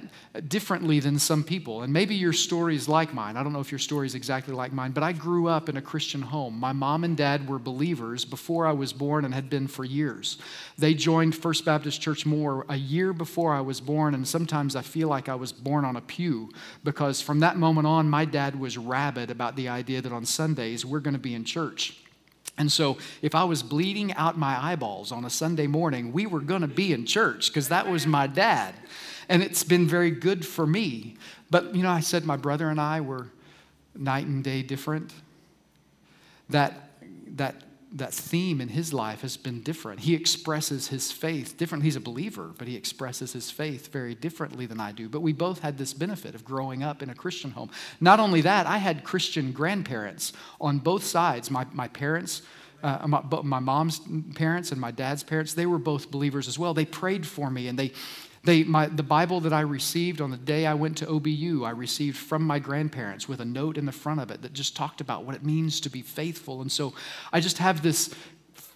differently 0.48 1.00
than 1.00 1.18
some 1.18 1.44
people, 1.44 1.82
and 1.82 1.92
maybe 1.92 2.14
your 2.14 2.32
story 2.32 2.76
is 2.76 2.88
like 2.88 3.12
mine. 3.12 3.36
I 3.36 3.42
don't 3.42 3.52
know 3.52 3.60
if 3.60 3.70
your 3.70 3.78
story 3.78 4.06
is 4.06 4.14
exactly 4.14 4.54
like 4.54 4.72
mine, 4.72 4.92
but 4.92 5.02
I 5.02 5.12
grew 5.12 5.48
up 5.48 5.68
in 5.68 5.76
a 5.76 5.82
Christian 5.82 6.22
home. 6.22 6.58
My 6.58 6.72
mom 6.72 7.04
and 7.04 7.16
dad 7.16 7.48
were 7.48 7.58
believers 7.58 8.24
before 8.24 8.66
I 8.66 8.72
was 8.72 8.92
born 8.92 9.24
and 9.24 9.34
had 9.34 9.50
been 9.50 9.66
for 9.66 9.84
years. 9.84 10.38
They 10.78 10.94
joined 10.94 11.34
First 11.34 11.64
Baptist 11.66 12.00
Church 12.00 12.24
Moore 12.24 12.64
a 12.68 12.76
year 12.76 13.12
before 13.12 13.52
I 13.52 13.60
was 13.60 13.80
born, 13.80 14.14
and 14.14 14.26
sometimes 14.26 14.74
I 14.76 14.82
feel 14.82 15.08
like 15.08 15.28
I 15.28 15.34
was 15.34 15.52
born 15.52 15.84
on 15.84 15.96
a 15.96 16.00
pew 16.00 16.50
because 16.82 17.20
from 17.20 17.40
that 17.40 17.58
moment 17.58 17.86
on, 17.86 18.08
my 18.08 18.24
dad 18.24 18.58
was 18.58 18.78
rabid 18.78 19.30
about 19.30 19.56
the 19.56 19.68
idea 19.68 20.00
that 20.00 20.12
on 20.12 20.24
Sundays 20.24 20.86
we're 20.86 21.00
going 21.00 21.14
to 21.14 21.20
be 21.20 21.34
in 21.34 21.44
church. 21.44 21.98
And 22.60 22.70
so, 22.70 22.98
if 23.22 23.34
I 23.34 23.44
was 23.44 23.62
bleeding 23.62 24.12
out 24.16 24.36
my 24.36 24.62
eyeballs 24.62 25.12
on 25.12 25.24
a 25.24 25.30
Sunday 25.30 25.66
morning, 25.66 26.12
we 26.12 26.26
were 26.26 26.40
going 26.40 26.60
to 26.60 26.68
be 26.68 26.92
in 26.92 27.06
church 27.06 27.48
because 27.48 27.70
that 27.70 27.88
was 27.88 28.06
my 28.06 28.26
dad. 28.26 28.74
And 29.30 29.42
it's 29.42 29.64
been 29.64 29.88
very 29.88 30.10
good 30.10 30.46
for 30.46 30.66
me. 30.66 31.16
But, 31.50 31.74
you 31.74 31.82
know, 31.82 31.88
I 31.88 32.00
said 32.00 32.26
my 32.26 32.36
brother 32.36 32.68
and 32.68 32.78
I 32.78 33.00
were 33.00 33.28
night 33.94 34.26
and 34.26 34.44
day 34.44 34.60
different. 34.60 35.10
That, 36.50 36.90
that 37.28 37.62
that 37.92 38.14
theme 38.14 38.60
in 38.60 38.68
his 38.68 38.92
life 38.92 39.22
has 39.22 39.36
been 39.36 39.62
different. 39.62 40.00
He 40.00 40.14
expresses 40.14 40.88
his 40.88 41.10
faith 41.10 41.56
differently. 41.56 41.86
He's 41.86 41.96
a 41.96 42.00
believer, 42.00 42.52
but 42.56 42.68
he 42.68 42.76
expresses 42.76 43.32
his 43.32 43.50
faith 43.50 43.92
very 43.92 44.14
differently 44.14 44.66
than 44.66 44.78
I 44.78 44.92
do. 44.92 45.08
But 45.08 45.20
we 45.22 45.32
both 45.32 45.58
had 45.60 45.76
this 45.76 45.92
benefit 45.92 46.34
of 46.36 46.44
growing 46.44 46.84
up 46.84 47.02
in 47.02 47.10
a 47.10 47.14
Christian 47.14 47.50
home. 47.50 47.70
Not 48.00 48.20
only 48.20 48.42
that, 48.42 48.66
I 48.66 48.78
had 48.78 49.02
Christian 49.02 49.50
grandparents 49.50 50.32
on 50.60 50.78
both 50.78 51.04
sides. 51.04 51.50
My, 51.50 51.66
my 51.72 51.88
parents, 51.88 52.42
uh, 52.82 53.06
my, 53.08 53.22
my 53.42 53.58
mom's 53.58 54.00
parents 54.36 54.70
and 54.70 54.80
my 54.80 54.92
dad's 54.92 55.24
parents, 55.24 55.54
they 55.54 55.66
were 55.66 55.78
both 55.78 56.12
believers 56.12 56.46
as 56.46 56.58
well. 56.58 56.74
They 56.74 56.84
prayed 56.84 57.26
for 57.26 57.50
me 57.50 57.66
and 57.66 57.76
they, 57.76 57.92
they, 58.42 58.64
my, 58.64 58.86
the 58.86 59.02
Bible 59.02 59.40
that 59.40 59.52
I 59.52 59.60
received 59.60 60.20
on 60.20 60.30
the 60.30 60.36
day 60.38 60.66
I 60.66 60.74
went 60.74 60.96
to 60.98 61.06
OBU, 61.06 61.66
I 61.66 61.70
received 61.70 62.16
from 62.16 62.42
my 62.42 62.58
grandparents 62.58 63.28
with 63.28 63.40
a 63.40 63.44
note 63.44 63.76
in 63.76 63.84
the 63.84 63.92
front 63.92 64.20
of 64.20 64.30
it 64.30 64.40
that 64.42 64.54
just 64.54 64.74
talked 64.74 65.00
about 65.00 65.24
what 65.24 65.34
it 65.34 65.44
means 65.44 65.80
to 65.80 65.90
be 65.90 66.00
faithful. 66.00 66.62
And 66.62 66.72
so 66.72 66.94
I 67.32 67.40
just 67.40 67.58
have 67.58 67.82
this 67.82 68.14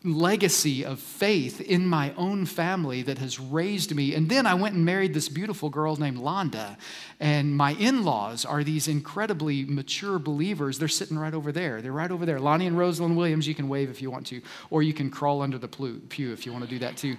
legacy 0.06 0.84
of 0.84 1.00
faith 1.00 1.62
in 1.62 1.86
my 1.86 2.12
own 2.18 2.44
family 2.44 3.00
that 3.00 3.16
has 3.16 3.40
raised 3.40 3.94
me. 3.94 4.14
And 4.14 4.28
then 4.28 4.46
I 4.46 4.52
went 4.52 4.74
and 4.74 4.84
married 4.84 5.14
this 5.14 5.30
beautiful 5.30 5.70
girl 5.70 5.96
named 5.96 6.18
Londa. 6.18 6.76
And 7.20 7.56
my 7.56 7.72
in 7.72 8.04
laws 8.04 8.44
are 8.44 8.62
these 8.62 8.86
incredibly 8.86 9.64
mature 9.64 10.18
believers. 10.18 10.78
They're 10.78 10.88
sitting 10.88 11.18
right 11.18 11.32
over 11.32 11.52
there. 11.52 11.80
They're 11.80 11.90
right 11.90 12.10
over 12.10 12.26
there. 12.26 12.38
Lonnie 12.38 12.66
and 12.66 12.76
Rosalind 12.76 13.16
Williams, 13.16 13.48
you 13.48 13.54
can 13.54 13.66
wave 13.66 13.88
if 13.88 14.02
you 14.02 14.10
want 14.10 14.26
to, 14.26 14.42
or 14.68 14.82
you 14.82 14.92
can 14.92 15.10
crawl 15.10 15.40
under 15.40 15.56
the 15.56 15.68
pew 15.68 16.34
if 16.34 16.44
you 16.44 16.52
want 16.52 16.64
to 16.64 16.70
do 16.70 16.80
that 16.80 16.98
too. 16.98 17.16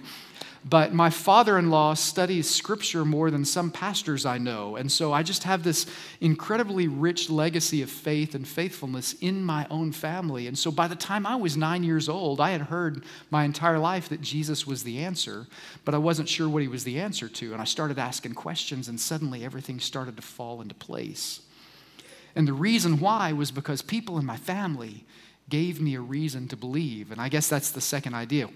But 0.68 0.92
my 0.92 1.10
father 1.10 1.58
in 1.58 1.70
law 1.70 1.94
studies 1.94 2.50
scripture 2.50 3.04
more 3.04 3.30
than 3.30 3.44
some 3.44 3.70
pastors 3.70 4.26
I 4.26 4.38
know. 4.38 4.74
And 4.74 4.90
so 4.90 5.12
I 5.12 5.22
just 5.22 5.44
have 5.44 5.62
this 5.62 5.86
incredibly 6.20 6.88
rich 6.88 7.30
legacy 7.30 7.82
of 7.82 7.90
faith 7.90 8.34
and 8.34 8.46
faithfulness 8.48 9.12
in 9.20 9.44
my 9.44 9.68
own 9.70 9.92
family. 9.92 10.48
And 10.48 10.58
so 10.58 10.72
by 10.72 10.88
the 10.88 10.96
time 10.96 11.24
I 11.24 11.36
was 11.36 11.56
nine 11.56 11.84
years 11.84 12.08
old, 12.08 12.40
I 12.40 12.50
had 12.50 12.62
heard 12.62 13.04
my 13.30 13.44
entire 13.44 13.78
life 13.78 14.08
that 14.08 14.20
Jesus 14.20 14.66
was 14.66 14.82
the 14.82 14.98
answer, 14.98 15.46
but 15.84 15.94
I 15.94 15.98
wasn't 15.98 16.28
sure 16.28 16.48
what 16.48 16.62
he 16.62 16.68
was 16.68 16.82
the 16.82 16.98
answer 16.98 17.28
to. 17.28 17.52
And 17.52 17.62
I 17.62 17.64
started 17.64 18.00
asking 18.00 18.34
questions, 18.34 18.88
and 18.88 18.98
suddenly 18.98 19.44
everything 19.44 19.78
started 19.78 20.16
to 20.16 20.22
fall 20.22 20.60
into 20.60 20.74
place. 20.74 21.42
And 22.34 22.48
the 22.48 22.52
reason 22.52 22.98
why 22.98 23.32
was 23.32 23.52
because 23.52 23.82
people 23.82 24.18
in 24.18 24.26
my 24.26 24.36
family 24.36 25.04
gave 25.48 25.80
me 25.80 25.94
a 25.94 26.00
reason 26.00 26.48
to 26.48 26.56
believe. 26.56 27.12
And 27.12 27.20
I 27.20 27.28
guess 27.28 27.48
that's 27.48 27.70
the 27.70 27.80
second 27.80 28.14
idea 28.14 28.48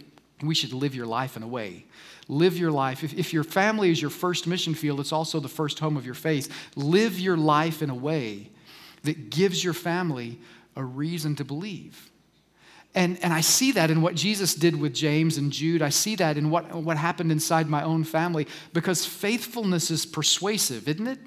we 0.49 0.55
should 0.55 0.73
live 0.73 0.95
your 0.95 1.07
life 1.07 1.37
in 1.37 1.43
a 1.43 1.49
way. 1.49 1.85
Live 2.29 2.57
your 2.57 2.71
life. 2.71 3.03
If, 3.05 3.15
if 3.15 3.33
your 3.33 3.45
family 3.45 3.91
is 3.91 4.01
your 4.01 4.11
first 4.11 4.47
mission 4.47 4.75
field, 4.75 5.01
it's 5.01 5.13
also 5.13 5.41
the 5.41 5.49
first 5.49 5.79
home 5.79 5.97
of 5.97 6.07
your 6.07 6.15
faith. 6.15 6.71
Live 6.77 7.19
your 7.19 7.37
life 7.37 7.83
in 7.83 7.91
a 7.91 7.95
way 7.95 8.51
that 9.03 9.31
gives 9.31 9.63
your 9.63 9.75
family 9.75 10.39
a 10.77 10.85
reason 10.85 11.37
to 11.37 11.45
believe. 11.45 12.10
And, 12.95 13.23
and 13.23 13.33
I 13.33 13.41
see 13.41 13.73
that 13.73 13.91
in 13.91 14.03
what 14.03 14.17
Jesus 14.17 14.55
did 14.55 14.79
with 14.79 14.93
James 14.93 15.39
and 15.39 15.53
Jude. 15.53 15.81
I 15.81 15.91
see 15.91 16.17
that 16.17 16.37
in 16.37 16.51
what, 16.51 16.75
what 16.75 16.97
happened 16.97 17.31
inside 17.31 17.69
my 17.69 17.85
own 17.85 18.03
family 18.03 18.49
because 18.73 19.07
faithfulness 19.07 19.91
is 19.91 20.05
persuasive, 20.05 20.89
isn't 20.89 21.07
it? 21.07 21.19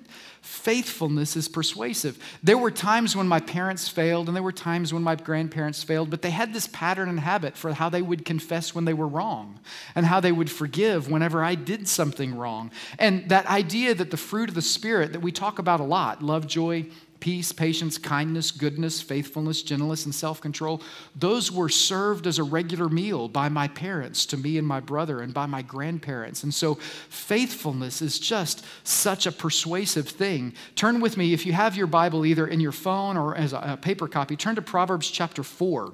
faithfulness 0.43 1.37
is 1.37 1.47
persuasive. 1.47 2.19
There 2.43 2.57
were 2.57 2.69
times 2.69 3.15
when 3.15 3.29
my 3.29 3.39
parents 3.39 3.87
failed, 3.87 4.27
and 4.27 4.35
there 4.35 4.43
were 4.43 4.51
times 4.51 4.93
when 4.93 5.01
my 5.01 5.15
grandparents 5.15 5.83
failed, 5.83 6.09
but 6.09 6.21
they 6.21 6.31
had 6.31 6.53
this 6.53 6.67
pattern 6.67 7.07
and 7.07 7.21
habit 7.21 7.55
for 7.55 7.73
how 7.73 7.87
they 7.87 8.01
would 8.01 8.25
confess 8.25 8.75
when 8.75 8.83
they 8.83 8.93
were 8.93 9.07
wrong 9.07 9.61
and 9.95 10.05
how 10.05 10.19
they 10.19 10.33
would 10.33 10.51
forgive 10.51 11.09
whenever 11.09 11.41
I 11.41 11.55
did 11.55 11.87
something 11.87 12.35
wrong. 12.35 12.71
And 12.99 13.29
that 13.29 13.45
idea 13.45 13.95
that 13.95 14.11
the 14.11 14.17
fruit 14.17 14.49
of 14.49 14.55
the 14.55 14.61
Spirit 14.61 15.13
that 15.13 15.21
we 15.21 15.31
talk 15.31 15.59
about 15.59 15.79
a 15.79 15.85
lot 15.85 16.21
love, 16.21 16.45
joy, 16.45 16.87
peace, 17.23 17.53
patience, 17.53 17.97
kindness, 17.97 18.51
goodness, 18.51 19.01
faithfulness, 19.01 19.63
gentleness, 19.63 20.03
and 20.03 20.13
self 20.13 20.41
control, 20.41 20.81
those 21.15 21.49
were 21.49 21.69
served 21.69 22.27
as 22.27 22.37
a 22.37 22.43
regular 22.43 22.89
meal 22.89 23.29
by 23.29 23.47
my 23.47 23.65
parents 23.65 24.25
to 24.25 24.35
me 24.35 24.57
and 24.57 24.67
my 24.67 24.81
brother 24.81 25.21
and 25.21 25.33
by 25.33 25.45
my 25.45 25.61
grandparents. 25.61 26.43
And 26.43 26.53
so 26.53 26.75
faithfulness 26.75 28.01
is 28.01 28.19
just 28.19 28.65
such 28.83 29.25
a 29.25 29.31
persuasive 29.31 30.09
thing. 30.09 30.53
Turn 30.75 30.99
with 30.99 31.15
me, 31.15 31.31
if 31.31 31.45
you 31.45 31.53
have 31.53 31.77
your 31.77 31.87
Bible 31.87 32.25
either 32.25 32.45
in 32.45 32.59
your 32.59 32.73
phone 32.73 33.15
or 33.15 33.37
as 33.37 33.53
a 33.53 33.79
paper 33.81 34.09
copy, 34.09 34.35
turn 34.35 34.55
to 34.55 34.61
Proverbs 34.61 35.09
chapter 35.09 35.43
4, 35.43 35.93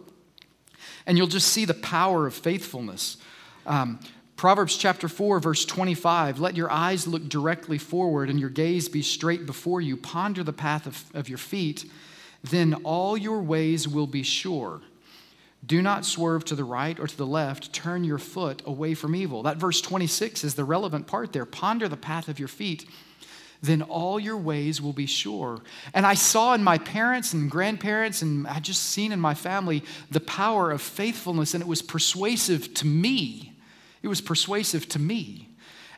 and 1.06 1.16
you'll 1.16 1.28
just 1.28 1.50
see 1.50 1.64
the 1.64 1.76
power 1.76 2.26
of 2.26 2.34
faithfulness. 2.34 3.18
Um, 3.68 4.00
Proverbs 4.40 4.78
chapter 4.78 5.10
4, 5.10 5.42
verse 5.42 5.66
25 5.66 6.40
Let 6.40 6.56
your 6.56 6.72
eyes 6.72 7.06
look 7.06 7.28
directly 7.28 7.78
forward 7.78 8.30
and 8.30 8.40
your 8.40 8.50
gaze 8.50 8.88
be 8.88 9.02
straight 9.02 9.46
before 9.46 9.82
you. 9.82 9.98
Ponder 9.98 10.46
the 10.46 10.54
path 10.54 10.88
of, 10.88 11.04
of 11.14 11.28
your 11.28 11.38
feet, 11.38 11.84
then 12.42 12.74
all 12.86 13.18
your 13.18 13.42
ways 13.42 13.86
will 13.86 14.08
be 14.08 14.24
sure. 14.24 14.80
Do 15.66 15.82
not 15.82 16.06
swerve 16.06 16.46
to 16.46 16.56
the 16.56 16.64
right 16.64 16.98
or 16.98 17.06
to 17.06 17.18
the 17.18 17.28
left. 17.28 17.74
Turn 17.74 18.06
your 18.06 18.18
foot 18.18 18.62
away 18.66 18.94
from 18.94 19.14
evil. 19.14 19.44
That 19.44 19.58
verse 19.58 19.82
26 19.82 20.46
is 20.46 20.56
the 20.56 20.64
relevant 20.64 21.06
part 21.06 21.34
there. 21.34 21.46
Ponder 21.46 21.90
the 21.90 21.98
path 21.98 22.30
of 22.30 22.40
your 22.40 22.48
feet, 22.48 22.88
then 23.62 23.82
all 23.82 24.22
your 24.22 24.38
ways 24.38 24.82
will 24.82 24.94
be 24.94 25.06
sure. 25.06 25.60
And 25.94 26.06
I 26.06 26.14
saw 26.14 26.54
in 26.54 26.64
my 26.64 26.78
parents 26.78 27.34
and 27.34 27.52
grandparents, 27.52 28.22
and 28.22 28.48
I 28.48 28.62
just 28.62 28.84
seen 28.84 29.12
in 29.12 29.20
my 29.20 29.34
family 29.34 29.84
the 30.10 30.22
power 30.22 30.72
of 30.72 30.82
faithfulness, 30.82 31.54
and 31.54 31.62
it 31.62 31.68
was 31.68 31.82
persuasive 31.82 32.74
to 32.76 32.88
me 32.88 33.49
it 34.02 34.08
was 34.08 34.22
persuasive 34.22 34.88
to 34.90 35.00
me. 35.00 35.50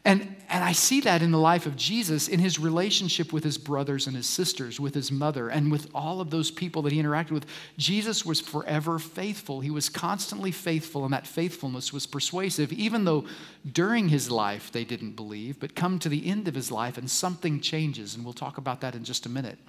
And, 0.04 0.36
and 0.50 0.64
I 0.64 0.72
see 0.72 1.02
that 1.02 1.22
in 1.22 1.30
the 1.30 1.38
life 1.38 1.68
of 1.68 1.76
Jesus, 1.76 2.28
in 2.28 2.40
his 2.40 2.58
relationship 2.58 3.32
with 3.32 3.44
his 3.44 3.60
brothers 3.60 4.08
and 4.08 4.16
his 4.16 4.26
sisters, 4.26 4.80
with 4.80 4.96
his 4.96 5.12
mother, 5.12 5.48
and 5.48 5.72
with 5.72 5.92
all 5.94 6.22
of 6.22 6.32
those 6.32 6.50
people 6.50 6.82
that 6.82 6.92
he 6.92 7.02
interacted 7.02 7.32
with. 7.32 7.46
Jesus 7.78 8.26
was 8.26 8.42
forever 8.42 8.98
faithful. 8.98 9.60
He 9.60 9.70
was 9.70 9.90
constantly 9.90 10.52
faithful, 10.52 11.04
and 11.04 11.14
that 11.14 11.28
faithfulness 11.28 11.94
was 11.94 12.08
persuasive, 12.08 12.74
even 12.74 13.06
though 13.06 13.26
during 13.72 14.10
his 14.10 14.32
life 14.32 14.72
they 14.72 14.84
didn't 14.84 15.16
believe. 15.16 15.60
But 15.60 15.76
come 15.76 16.00
to 16.00 16.10
the 16.10 16.28
end 16.28 16.48
of 16.48 16.56
his 16.56 16.72
life, 16.72 16.98
and 16.98 17.10
something 17.10 17.60
changes, 17.62 18.16
and 18.16 18.26
we'll 18.26 18.34
talk 18.34 18.58
about 18.58 18.82
that 18.82 18.96
in 18.96 19.04
just 19.04 19.28
a 19.28 19.30
minute. 19.30 19.60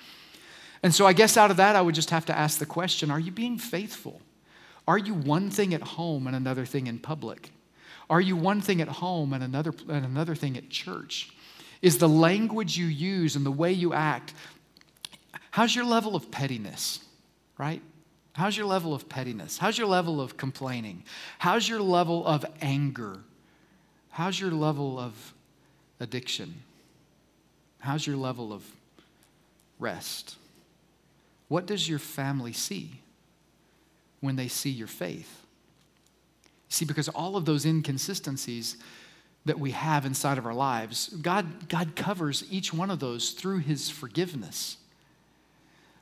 And 0.83 0.95
so 0.95 1.07
I 1.07 1.13
guess 1.13 1.37
out 1.37 1.51
of 1.51 1.59
that, 1.59 1.77
I 1.77 1.83
would 1.83 1.95
just 1.95 2.11
have 2.11 2.25
to 2.27 2.37
ask 2.37 2.59
the 2.59 2.65
question 2.65 3.11
Are 3.11 3.21
you 3.21 3.33
being 3.33 3.59
faithful? 3.59 4.23
Are 4.89 4.99
you 4.99 5.13
one 5.13 5.51
thing 5.51 5.75
at 5.75 5.83
home 5.83 6.27
and 6.27 6.35
another 6.35 6.65
thing 6.65 6.87
in 6.87 6.99
public? 6.99 7.51
Are 8.13 8.21
you 8.21 8.37
one 8.37 8.61
thing 8.61 8.83
at 8.83 8.89
home 8.89 9.33
and 9.33 9.43
another, 9.43 9.73
and 9.89 10.05
another 10.05 10.35
thing 10.35 10.59
at 10.59 10.69
church? 10.69 11.31
Is 11.81 11.97
the 11.97 12.11
language 12.11 12.77
you 12.77 12.85
use 12.85 13.37
and 13.37 13.47
the 13.47 13.51
way 13.51 13.73
you 13.73 13.95
act, 13.95 14.35
how's 15.51 15.75
your 15.75 15.87
level 15.87 16.15
of 16.15 16.31
pettiness, 16.31 17.01
right? 17.57 17.81
How's 18.35 18.55
your 18.55 18.67
level 18.67 18.93
of 18.93 19.09
pettiness? 19.09 19.57
How's 19.57 19.79
your 19.79 19.87
level 19.87 20.21
of 20.21 20.37
complaining? 20.37 21.05
How's 21.39 21.67
your 21.67 21.81
level 21.81 22.27
of 22.27 22.45
anger? 22.61 23.21
How's 24.11 24.39
your 24.39 24.51
level 24.51 24.99
of 24.99 25.33
addiction? 25.99 26.53
How's 27.79 28.07
your 28.07 28.17
level 28.17 28.53
of 28.53 28.63
rest? 29.79 30.37
What 31.49 31.65
does 31.65 31.89
your 31.89 31.99
family 31.99 32.53
see 32.53 33.01
when 34.21 34.37
they 34.37 34.49
see 34.49 34.69
your 34.69 34.87
faith? 34.87 35.42
See, 36.73 36.87
because 36.87 37.11
all 37.11 37.37
of 37.37 37.45
those 37.45 37.67
inconsistencies 37.67 38.79
that 39.45 39.59
we 39.59 39.73
have 39.73 40.07
inside 40.07 40.39
of 40.39 40.47
our 40.47 40.55
lives, 40.55 41.09
God, 41.09 41.69
God 41.69 41.95
covers 41.95 42.45
each 42.51 42.73
one 42.73 42.91
of 42.91 42.99
those 42.99 43.33
through 43.33 43.59
His 43.59 43.91
forgiveness. 43.91 44.79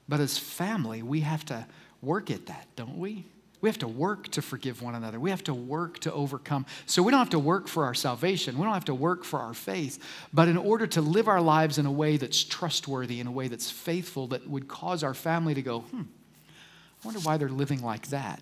But 0.09 0.21
as 0.21 0.39
family, 0.39 1.03
we 1.03 1.21
have 1.21 1.45
to 1.47 1.67
work 2.01 2.31
at 2.31 2.47
that, 2.47 2.69
don't 2.77 2.99
we? 2.99 3.27
We 3.61 3.69
have 3.69 3.79
to 3.81 3.89
work 3.89 4.29
to 4.29 4.43
forgive 4.43 4.81
one 4.81 4.95
another. 4.95 5.19
We 5.19 5.31
have 5.31 5.43
to 5.45 5.55
work 5.55 5.99
to 6.01 6.13
overcome. 6.13 6.67
So 6.87 7.03
we 7.03 7.11
don't 7.11 7.19
have 7.19 7.31
to 7.31 7.39
work 7.41 7.67
for 7.67 7.85
our 7.85 7.95
salvation. 7.95 8.57
We 8.57 8.63
don't 8.63 8.73
have 8.73 8.85
to 8.87 8.95
work 8.95 9.25
for 9.25 9.41
our 9.41 9.55
faith. 9.55 10.01
But 10.33 10.47
in 10.47 10.57
order 10.57 10.87
to 10.87 11.01
live 11.01 11.27
our 11.27 11.41
lives 11.41 11.79
in 11.79 11.85
a 11.85 11.93
way 11.93 12.17
that's 12.17 12.45
trustworthy, 12.45 13.19
in 13.19 13.27
a 13.27 13.33
way 13.33 13.49
that's 13.49 13.73
faithful, 13.73 14.29
that 14.29 14.49
would 14.49 14.69
cause 14.69 15.03
our 15.03 15.15
family 15.15 15.53
to 15.55 15.63
go, 15.63 15.81
hmm, 15.81 16.03
I 16.03 17.07
wonder 17.07 17.21
why 17.21 17.39
they're 17.39 17.49
living 17.49 17.83
like 17.83 18.07
that 18.09 18.41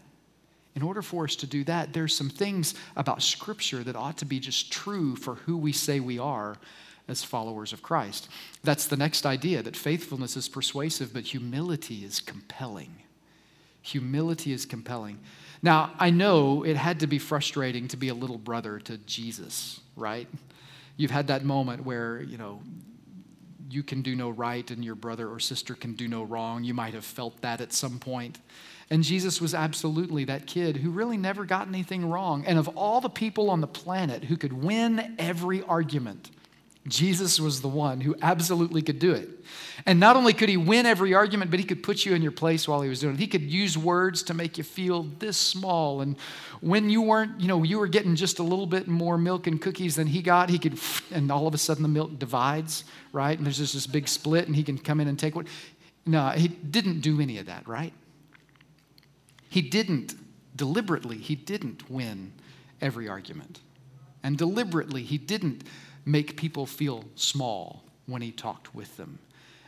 in 0.78 0.84
order 0.84 1.02
for 1.02 1.24
us 1.24 1.34
to 1.34 1.44
do 1.44 1.64
that, 1.64 1.92
there's 1.92 2.14
some 2.14 2.30
things 2.30 2.72
about 2.94 3.20
Scripture 3.20 3.82
that 3.82 3.96
ought 3.96 4.16
to 4.18 4.24
be 4.24 4.38
just 4.38 4.70
true 4.70 5.16
for 5.16 5.34
who 5.34 5.56
we 5.56 5.72
say 5.72 5.98
we 5.98 6.20
are 6.20 6.56
as 7.08 7.24
followers 7.24 7.72
of 7.72 7.82
Christ. 7.82 8.28
That's 8.62 8.86
the 8.86 8.96
next 8.96 9.26
idea 9.26 9.60
that 9.64 9.76
faithfulness 9.76 10.36
is 10.36 10.48
persuasive, 10.48 11.12
but 11.12 11.24
humility 11.24 12.04
is 12.04 12.20
compelling. 12.20 12.94
Humility 13.82 14.52
is 14.52 14.66
compelling. 14.66 15.18
Now, 15.62 15.90
I 15.98 16.10
know 16.10 16.62
it 16.62 16.76
had 16.76 17.00
to 17.00 17.08
be 17.08 17.18
frustrating 17.18 17.88
to 17.88 17.96
be 17.96 18.06
a 18.06 18.14
little 18.14 18.38
brother 18.38 18.78
to 18.78 18.98
Jesus, 18.98 19.80
right? 19.96 20.28
You've 20.96 21.10
had 21.10 21.26
that 21.26 21.44
moment 21.44 21.84
where, 21.84 22.22
you 22.22 22.38
know, 22.38 22.62
you 23.70 23.82
can 23.82 24.02
do 24.02 24.16
no 24.16 24.30
right 24.30 24.70
and 24.70 24.84
your 24.84 24.94
brother 24.94 25.28
or 25.28 25.38
sister 25.38 25.74
can 25.74 25.94
do 25.94 26.08
no 26.08 26.22
wrong. 26.22 26.64
You 26.64 26.74
might 26.74 26.94
have 26.94 27.04
felt 27.04 27.40
that 27.42 27.60
at 27.60 27.72
some 27.72 27.98
point. 27.98 28.38
And 28.90 29.02
Jesus 29.02 29.40
was 29.40 29.54
absolutely 29.54 30.24
that 30.24 30.46
kid 30.46 30.78
who 30.78 30.90
really 30.90 31.18
never 31.18 31.44
got 31.44 31.68
anything 31.68 32.08
wrong. 32.08 32.44
And 32.46 32.58
of 32.58 32.68
all 32.68 33.00
the 33.00 33.10
people 33.10 33.50
on 33.50 33.60
the 33.60 33.66
planet 33.66 34.24
who 34.24 34.36
could 34.36 34.52
win 34.52 35.14
every 35.18 35.62
argument, 35.62 36.30
Jesus 36.88 37.38
was 37.38 37.60
the 37.60 37.68
one 37.68 38.00
who 38.00 38.16
absolutely 38.22 38.82
could 38.82 38.98
do 38.98 39.12
it. 39.12 39.28
And 39.86 40.00
not 40.00 40.16
only 40.16 40.32
could 40.32 40.48
he 40.48 40.56
win 40.56 40.86
every 40.86 41.14
argument, 41.14 41.50
but 41.50 41.60
he 41.60 41.66
could 41.66 41.82
put 41.82 42.04
you 42.04 42.14
in 42.14 42.22
your 42.22 42.32
place 42.32 42.66
while 42.66 42.82
he 42.82 42.88
was 42.88 43.00
doing 43.00 43.14
it. 43.14 43.20
He 43.20 43.26
could 43.26 43.42
use 43.42 43.78
words 43.78 44.22
to 44.24 44.34
make 44.34 44.58
you 44.58 44.64
feel 44.64 45.04
this 45.18 45.36
small. 45.36 46.00
And 46.00 46.16
when 46.60 46.90
you 46.90 47.02
weren't, 47.02 47.40
you 47.40 47.48
know, 47.48 47.62
you 47.62 47.78
were 47.78 47.86
getting 47.86 48.16
just 48.16 48.38
a 48.38 48.42
little 48.42 48.66
bit 48.66 48.88
more 48.88 49.16
milk 49.16 49.46
and 49.46 49.60
cookies 49.60 49.96
than 49.96 50.06
he 50.06 50.22
got, 50.22 50.50
he 50.50 50.58
could, 50.58 50.78
and 51.12 51.30
all 51.30 51.46
of 51.46 51.54
a 51.54 51.58
sudden 51.58 51.82
the 51.82 51.88
milk 51.88 52.18
divides, 52.18 52.84
right? 53.12 53.36
And 53.36 53.46
there's 53.46 53.58
just 53.58 53.74
this 53.74 53.86
big 53.86 54.08
split, 54.08 54.46
and 54.46 54.56
he 54.56 54.62
can 54.62 54.78
come 54.78 55.00
in 55.00 55.08
and 55.08 55.18
take 55.18 55.36
what. 55.36 55.46
No, 56.06 56.28
he 56.30 56.48
didn't 56.48 57.00
do 57.00 57.20
any 57.20 57.38
of 57.38 57.46
that, 57.46 57.68
right? 57.68 57.92
He 59.50 59.62
didn't, 59.62 60.14
deliberately, 60.56 61.18
he 61.18 61.34
didn't 61.34 61.90
win 61.90 62.32
every 62.80 63.08
argument. 63.08 63.60
And 64.22 64.36
deliberately, 64.36 65.02
he 65.02 65.18
didn't 65.18 65.64
make 66.04 66.36
people 66.36 66.66
feel 66.66 67.04
small 67.14 67.84
when 68.06 68.22
he 68.22 68.30
talked 68.30 68.74
with 68.74 68.96
them. 68.96 69.18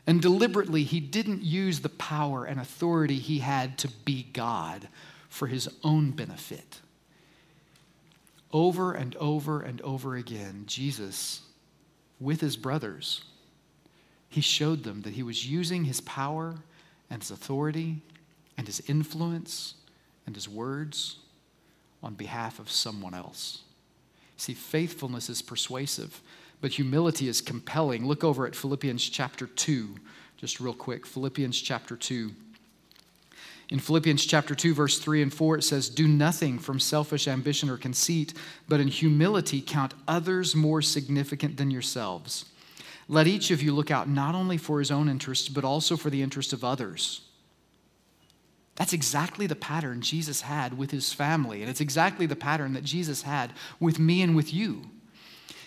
And 0.06 0.20
deliberately, 0.20 0.82
he 0.82 0.98
didn't 0.98 1.42
use 1.42 1.80
the 1.80 1.88
power 1.88 2.44
and 2.44 2.58
authority 2.58 3.16
he 3.18 3.38
had 3.38 3.78
to 3.78 3.88
be 3.88 4.26
God 4.32 4.88
for 5.28 5.46
his 5.46 5.68
own 5.84 6.10
benefit. 6.10 6.80
Over 8.52 8.92
and 8.92 9.14
over 9.16 9.60
and 9.60 9.80
over 9.82 10.16
again, 10.16 10.64
Jesus, 10.66 11.42
with 12.18 12.40
his 12.40 12.56
brothers, 12.56 13.22
he 14.28 14.40
showed 14.40 14.84
them 14.84 15.02
that 15.02 15.14
he 15.14 15.22
was 15.22 15.48
using 15.48 15.84
his 15.84 16.00
power 16.00 16.56
and 17.08 17.22
his 17.22 17.30
authority 17.30 18.02
and 18.56 18.66
his 18.66 18.82
influence 18.88 19.74
and 20.26 20.34
his 20.34 20.48
words 20.48 21.18
on 22.02 22.14
behalf 22.14 22.58
of 22.58 22.70
someone 22.70 23.14
else. 23.14 23.62
See, 24.40 24.54
faithfulness 24.54 25.28
is 25.28 25.42
persuasive, 25.42 26.22
but 26.62 26.72
humility 26.72 27.28
is 27.28 27.42
compelling. 27.42 28.06
Look 28.06 28.24
over 28.24 28.46
at 28.46 28.56
Philippians 28.56 29.06
chapter 29.06 29.46
2, 29.46 29.96
just 30.38 30.60
real 30.60 30.72
quick. 30.72 31.04
Philippians 31.04 31.60
chapter 31.60 31.94
2. 31.94 32.30
In 33.68 33.78
Philippians 33.78 34.24
chapter 34.24 34.54
2, 34.54 34.72
verse 34.72 34.98
3 34.98 35.20
and 35.20 35.34
4, 35.34 35.58
it 35.58 35.62
says, 35.62 35.90
Do 35.90 36.08
nothing 36.08 36.58
from 36.58 36.80
selfish 36.80 37.28
ambition 37.28 37.68
or 37.68 37.76
conceit, 37.76 38.32
but 38.66 38.80
in 38.80 38.88
humility 38.88 39.60
count 39.60 39.92
others 40.08 40.56
more 40.56 40.80
significant 40.80 41.58
than 41.58 41.70
yourselves. 41.70 42.46
Let 43.08 43.26
each 43.26 43.50
of 43.50 43.62
you 43.62 43.74
look 43.74 43.90
out 43.90 44.08
not 44.08 44.34
only 44.34 44.56
for 44.56 44.78
his 44.78 44.90
own 44.90 45.10
interest, 45.10 45.52
but 45.52 45.64
also 45.64 45.98
for 45.98 46.08
the 46.08 46.22
interest 46.22 46.54
of 46.54 46.64
others. 46.64 47.20
That's 48.80 48.94
exactly 48.94 49.46
the 49.46 49.54
pattern 49.54 50.00
Jesus 50.00 50.40
had 50.40 50.78
with 50.78 50.90
his 50.90 51.12
family, 51.12 51.60
and 51.60 51.68
it's 51.68 51.82
exactly 51.82 52.24
the 52.24 52.34
pattern 52.34 52.72
that 52.72 52.82
Jesus 52.82 53.20
had 53.20 53.52
with 53.78 53.98
me 53.98 54.22
and 54.22 54.34
with 54.34 54.54
you. 54.54 54.84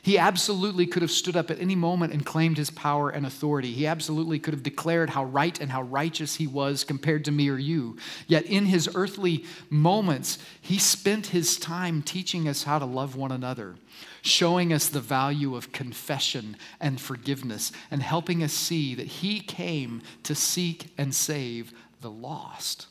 He 0.01 0.17
absolutely 0.17 0.87
could 0.87 1.03
have 1.03 1.11
stood 1.11 1.35
up 1.35 1.51
at 1.51 1.59
any 1.59 1.75
moment 1.75 2.11
and 2.11 2.25
claimed 2.25 2.57
his 2.57 2.71
power 2.71 3.11
and 3.11 3.23
authority. 3.23 3.71
He 3.71 3.85
absolutely 3.85 4.39
could 4.39 4.55
have 4.55 4.63
declared 4.63 5.11
how 5.11 5.25
right 5.25 5.61
and 5.61 5.69
how 5.69 5.83
righteous 5.83 6.37
he 6.37 6.47
was 6.47 6.83
compared 6.83 7.23
to 7.25 7.31
me 7.31 7.49
or 7.49 7.59
you. 7.59 7.97
Yet 8.25 8.45
in 8.45 8.65
his 8.65 8.89
earthly 8.95 9.45
moments, 9.69 10.39
he 10.59 10.79
spent 10.79 11.27
his 11.27 11.57
time 11.57 12.01
teaching 12.01 12.47
us 12.47 12.63
how 12.63 12.79
to 12.79 12.85
love 12.85 13.15
one 13.15 13.31
another, 13.31 13.75
showing 14.23 14.73
us 14.73 14.89
the 14.89 14.99
value 14.99 15.55
of 15.55 15.71
confession 15.71 16.57
and 16.81 16.99
forgiveness, 16.99 17.71
and 17.91 18.01
helping 18.01 18.41
us 18.41 18.53
see 18.53 18.95
that 18.95 19.05
he 19.05 19.39
came 19.39 20.01
to 20.23 20.33
seek 20.33 20.91
and 20.97 21.13
save 21.13 21.71
the 22.01 22.09
lost 22.09 22.87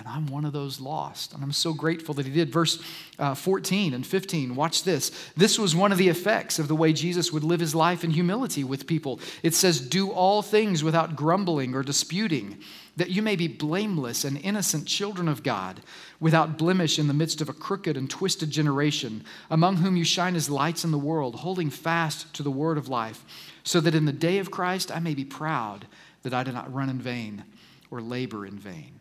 And 0.00 0.08
I'm 0.08 0.28
one 0.28 0.46
of 0.46 0.54
those 0.54 0.80
lost. 0.80 1.34
And 1.34 1.42
I'm 1.42 1.52
so 1.52 1.74
grateful 1.74 2.14
that 2.14 2.24
he 2.24 2.32
did. 2.32 2.50
Verse 2.50 2.82
uh, 3.18 3.34
14 3.34 3.92
and 3.92 4.06
15, 4.06 4.56
watch 4.56 4.82
this. 4.82 5.10
This 5.36 5.58
was 5.58 5.76
one 5.76 5.92
of 5.92 5.98
the 5.98 6.08
effects 6.08 6.58
of 6.58 6.68
the 6.68 6.74
way 6.74 6.94
Jesus 6.94 7.30
would 7.30 7.44
live 7.44 7.60
his 7.60 7.74
life 7.74 8.02
in 8.02 8.10
humility 8.10 8.64
with 8.64 8.86
people. 8.86 9.20
It 9.42 9.54
says, 9.54 9.78
Do 9.78 10.10
all 10.10 10.40
things 10.40 10.82
without 10.82 11.16
grumbling 11.16 11.74
or 11.74 11.82
disputing, 11.82 12.56
that 12.96 13.10
you 13.10 13.20
may 13.20 13.36
be 13.36 13.46
blameless 13.46 14.24
and 14.24 14.38
innocent 14.38 14.86
children 14.86 15.28
of 15.28 15.42
God, 15.42 15.82
without 16.18 16.56
blemish 16.56 16.98
in 16.98 17.06
the 17.06 17.12
midst 17.12 17.42
of 17.42 17.50
a 17.50 17.54
crooked 17.54 17.98
and 17.98 18.08
twisted 18.08 18.50
generation, 18.50 19.22
among 19.50 19.76
whom 19.76 19.96
you 19.96 20.04
shine 20.04 20.34
as 20.34 20.48
lights 20.48 20.82
in 20.82 20.92
the 20.92 20.98
world, 20.98 21.34
holding 21.34 21.68
fast 21.68 22.32
to 22.32 22.42
the 22.42 22.50
word 22.50 22.78
of 22.78 22.88
life, 22.88 23.22
so 23.64 23.80
that 23.80 23.94
in 23.94 24.06
the 24.06 24.14
day 24.14 24.38
of 24.38 24.50
Christ 24.50 24.90
I 24.90 24.98
may 24.98 25.14
be 25.14 25.26
proud 25.26 25.86
that 26.22 26.32
I 26.32 26.42
did 26.42 26.54
not 26.54 26.72
run 26.72 26.88
in 26.88 27.00
vain 27.00 27.44
or 27.90 28.00
labor 28.00 28.46
in 28.46 28.58
vain. 28.58 28.99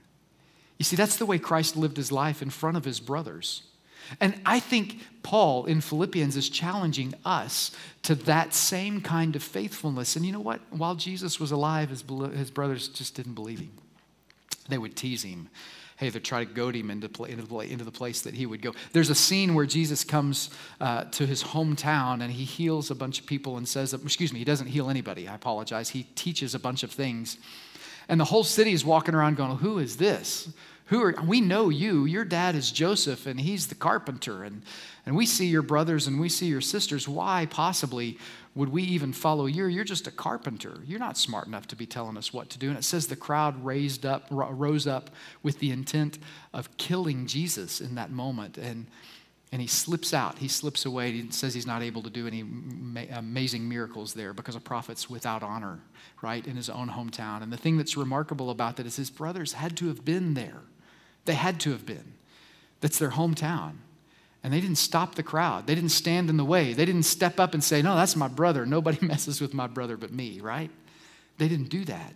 You 0.80 0.86
see, 0.86 0.96
that's 0.96 1.18
the 1.18 1.26
way 1.26 1.38
Christ 1.38 1.78
lived 1.78 1.98
his 1.98 2.12
life 2.12 2.42
in 2.42 2.50
front 2.50 2.78
of 2.78 2.86
his 2.86 3.00
brothers. 3.00 3.64
And 4.20 4.40
I 4.46 4.60
think 4.60 5.02
Paul 5.22 5.66
in 5.66 5.82
Philippians 5.82 6.36
is 6.36 6.50
challenging 6.50 7.14
us 7.24 7.72
to 8.04 8.16
that 8.16 8.54
same 8.54 9.02
kind 9.02 9.36
of 9.36 9.44
faithfulness. 9.44 10.16
And 10.16 10.26
you 10.26 10.32
know 10.32 10.40
what? 10.40 10.62
While 10.72 10.96
Jesus 10.96 11.40
was 11.40 11.52
alive, 11.52 11.90
his, 11.90 12.04
his 12.34 12.50
brothers 12.50 12.88
just 12.88 13.14
didn't 13.14 13.36
believe 13.36 13.60
him. 13.60 13.72
They 14.68 14.78
would 14.78 14.96
tease 14.96 15.24
him. 15.24 15.50
Hey, 15.98 16.10
they 16.10 16.20
try 16.20 16.46
to 16.46 16.52
goad 16.52 16.76
him 16.76 16.90
into, 16.90 17.10
the, 17.10 17.24
into 17.60 17.84
the 17.84 17.92
place 17.92 18.22
that 18.22 18.34
he 18.34 18.46
would 18.46 18.62
go. 18.62 18.74
There's 18.94 19.10
a 19.10 19.16
scene 19.16 19.54
where 19.54 19.66
Jesus 19.66 20.06
comes 20.06 20.50
uh, 20.80 21.04
to 21.04 21.26
his 21.26 21.44
hometown 21.44 22.22
and 22.22 22.32
he 22.32 22.46
heals 22.46 22.90
a 22.90 22.96
bunch 22.96 23.20
of 23.20 23.26
people 23.26 23.58
and 23.58 23.68
says, 23.68 23.94
excuse 23.94 24.32
me, 24.32 24.40
he 24.40 24.46
doesn't 24.46 24.68
heal 24.68 24.90
anybody. 24.90 25.28
I 25.28 25.36
apologize. 25.36 25.90
He 25.90 26.04
teaches 26.16 26.56
a 26.56 26.60
bunch 26.60 26.84
of 26.84 26.92
things. 26.92 27.38
And 28.10 28.20
the 28.20 28.26
whole 28.26 28.44
city 28.44 28.74
is 28.74 28.84
walking 28.84 29.16
around 29.16 29.38
going, 29.38 29.58
Who 29.58 29.80
is 29.80 29.96
this? 29.96 30.52
Who 30.88 31.04
are, 31.04 31.16
we 31.24 31.40
know 31.40 31.70
you. 31.70 32.06
Your 32.06 32.26
dad 32.26 32.56
is 32.56 32.72
Joseph, 32.72 33.28
and 33.28 33.40
he's 33.40 33.68
the 33.68 33.76
carpenter. 33.76 34.44
And, 34.44 34.64
and 35.06 35.16
we 35.16 35.28
see 35.28 35.46
your 35.46 35.62
brothers 35.62 36.08
and 36.08 36.20
we 36.20 36.30
see 36.30 36.48
your 36.48 36.62
sisters. 36.62 37.08
Why, 37.08 37.46
possibly, 37.48 38.18
would 38.56 38.70
we 38.70 38.82
even 38.82 39.14
follow 39.14 39.46
you? 39.46 39.68
You're 39.68 39.84
just 39.84 40.08
a 40.08 40.12
carpenter. 40.12 40.80
You're 40.88 40.98
not 40.98 41.16
smart 41.16 41.46
enough 41.46 41.68
to 41.68 41.76
be 41.76 41.86
telling 41.86 42.18
us 42.18 42.34
what 42.34 42.50
to 42.50 42.58
do. 42.58 42.70
And 42.70 42.78
it 42.78 42.84
says 42.84 43.06
the 43.06 43.16
crowd 43.16 43.64
raised 43.64 44.04
up, 44.04 44.26
rose 44.32 44.88
up 44.88 45.12
with 45.44 45.60
the 45.60 45.70
intent 45.70 46.18
of 46.56 46.76
killing 46.78 47.28
Jesus 47.28 47.80
in 47.80 47.94
that 47.94 48.10
moment. 48.10 48.58
And, 48.58 48.88
and 49.52 49.62
he 49.62 49.68
slips 49.68 50.14
out. 50.14 50.38
He 50.38 50.48
slips 50.48 50.86
away. 50.86 51.12
He 51.12 51.32
says 51.32 51.54
he's 51.54 51.66
not 51.66 51.82
able 51.82 52.04
to 52.04 52.10
do 52.10 52.28
any 52.28 52.42
amazing 53.12 53.68
miracles 53.68 54.14
there 54.14 54.34
because 54.34 54.56
a 54.56 54.60
prophet's 54.60 55.10
without 55.10 55.42
honor, 55.42 55.80
right, 56.22 56.46
in 56.46 56.56
his 56.56 56.70
own 56.70 56.90
hometown. 56.90 57.42
And 57.42 57.52
the 57.52 57.58
thing 57.58 57.78
that's 57.78 57.98
remarkable 57.98 58.52
about 58.52 58.78
that 58.78 58.86
is 58.86 58.96
his 58.96 59.10
brothers 59.10 59.54
had 59.54 59.76
to 59.78 59.88
have 59.88 60.06
been 60.06 60.36
there. 60.36 60.62
They 61.26 61.34
had 61.34 61.60
to 61.62 61.72
have 61.72 61.86
been. 61.86 62.14
That's 62.82 63.00
their 63.00 63.12
hometown. 63.12 63.78
And 64.44 64.54
they 64.54 64.62
didn't 64.62 64.78
stop 64.78 65.16
the 65.16 65.24
crowd. 65.24 65.68
They 65.68 65.76
didn't 65.76 65.90
stand 65.90 66.30
in 66.30 66.38
the 66.38 66.46
way. 66.46 66.74
They 66.74 66.86
didn't 66.86 67.04
step 67.04 67.40
up 67.40 67.54
and 67.54 67.64
say, 67.64 67.82
No, 67.82 67.96
that's 67.96 68.16
my 68.16 68.28
brother. 68.28 68.66
Nobody 68.66 69.06
messes 69.06 69.42
with 69.42 69.54
my 69.54 69.68
brother 69.68 69.98
but 69.98 70.14
me, 70.14 70.40
right? 70.40 70.70
They 71.38 71.48
didn't 71.48 71.70
do 71.70 71.86
that. 71.86 72.14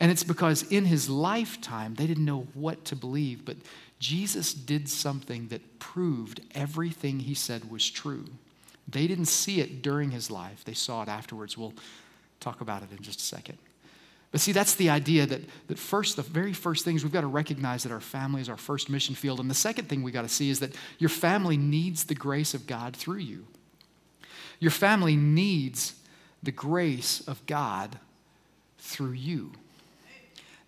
And 0.00 0.10
it's 0.10 0.24
because 0.24 0.62
in 0.64 0.86
his 0.86 1.10
lifetime, 1.10 1.94
they 1.94 2.06
didn't 2.06 2.24
know 2.24 2.48
what 2.54 2.86
to 2.86 2.96
believe. 2.96 3.44
But 3.44 3.58
Jesus 4.00 4.52
did 4.54 4.88
something 4.88 5.48
that 5.48 5.78
proved 5.78 6.40
everything 6.54 7.20
he 7.20 7.34
said 7.34 7.70
was 7.70 7.88
true. 7.88 8.24
They 8.88 9.06
didn't 9.06 9.26
see 9.26 9.60
it 9.60 9.82
during 9.82 10.10
his 10.10 10.30
life, 10.30 10.64
they 10.64 10.74
saw 10.74 11.02
it 11.02 11.08
afterwards. 11.08 11.56
We'll 11.56 11.74
talk 12.40 12.60
about 12.60 12.82
it 12.82 12.88
in 12.90 13.02
just 13.02 13.20
a 13.20 13.22
second. 13.22 13.58
But 14.32 14.40
see, 14.40 14.52
that's 14.52 14.74
the 14.74 14.90
idea 14.90 15.26
that, 15.26 15.42
that 15.66 15.78
first, 15.78 16.16
the 16.16 16.22
very 16.22 16.52
first 16.52 16.84
things 16.84 17.02
we've 17.02 17.12
got 17.12 17.22
to 17.22 17.26
recognize 17.26 17.82
that 17.82 17.92
our 17.92 18.00
family 18.00 18.40
is 18.40 18.48
our 18.48 18.56
first 18.56 18.88
mission 18.88 19.14
field. 19.14 19.40
And 19.40 19.50
the 19.50 19.54
second 19.54 19.88
thing 19.88 20.02
we 20.02 20.12
got 20.12 20.22
to 20.22 20.28
see 20.28 20.50
is 20.50 20.60
that 20.60 20.74
your 20.98 21.10
family 21.10 21.56
needs 21.56 22.04
the 22.04 22.14
grace 22.14 22.54
of 22.54 22.66
God 22.66 22.94
through 22.94 23.18
you. 23.18 23.44
Your 24.60 24.70
family 24.70 25.16
needs 25.16 25.94
the 26.42 26.52
grace 26.52 27.26
of 27.26 27.44
God 27.46 27.98
through 28.78 29.12
you. 29.12 29.52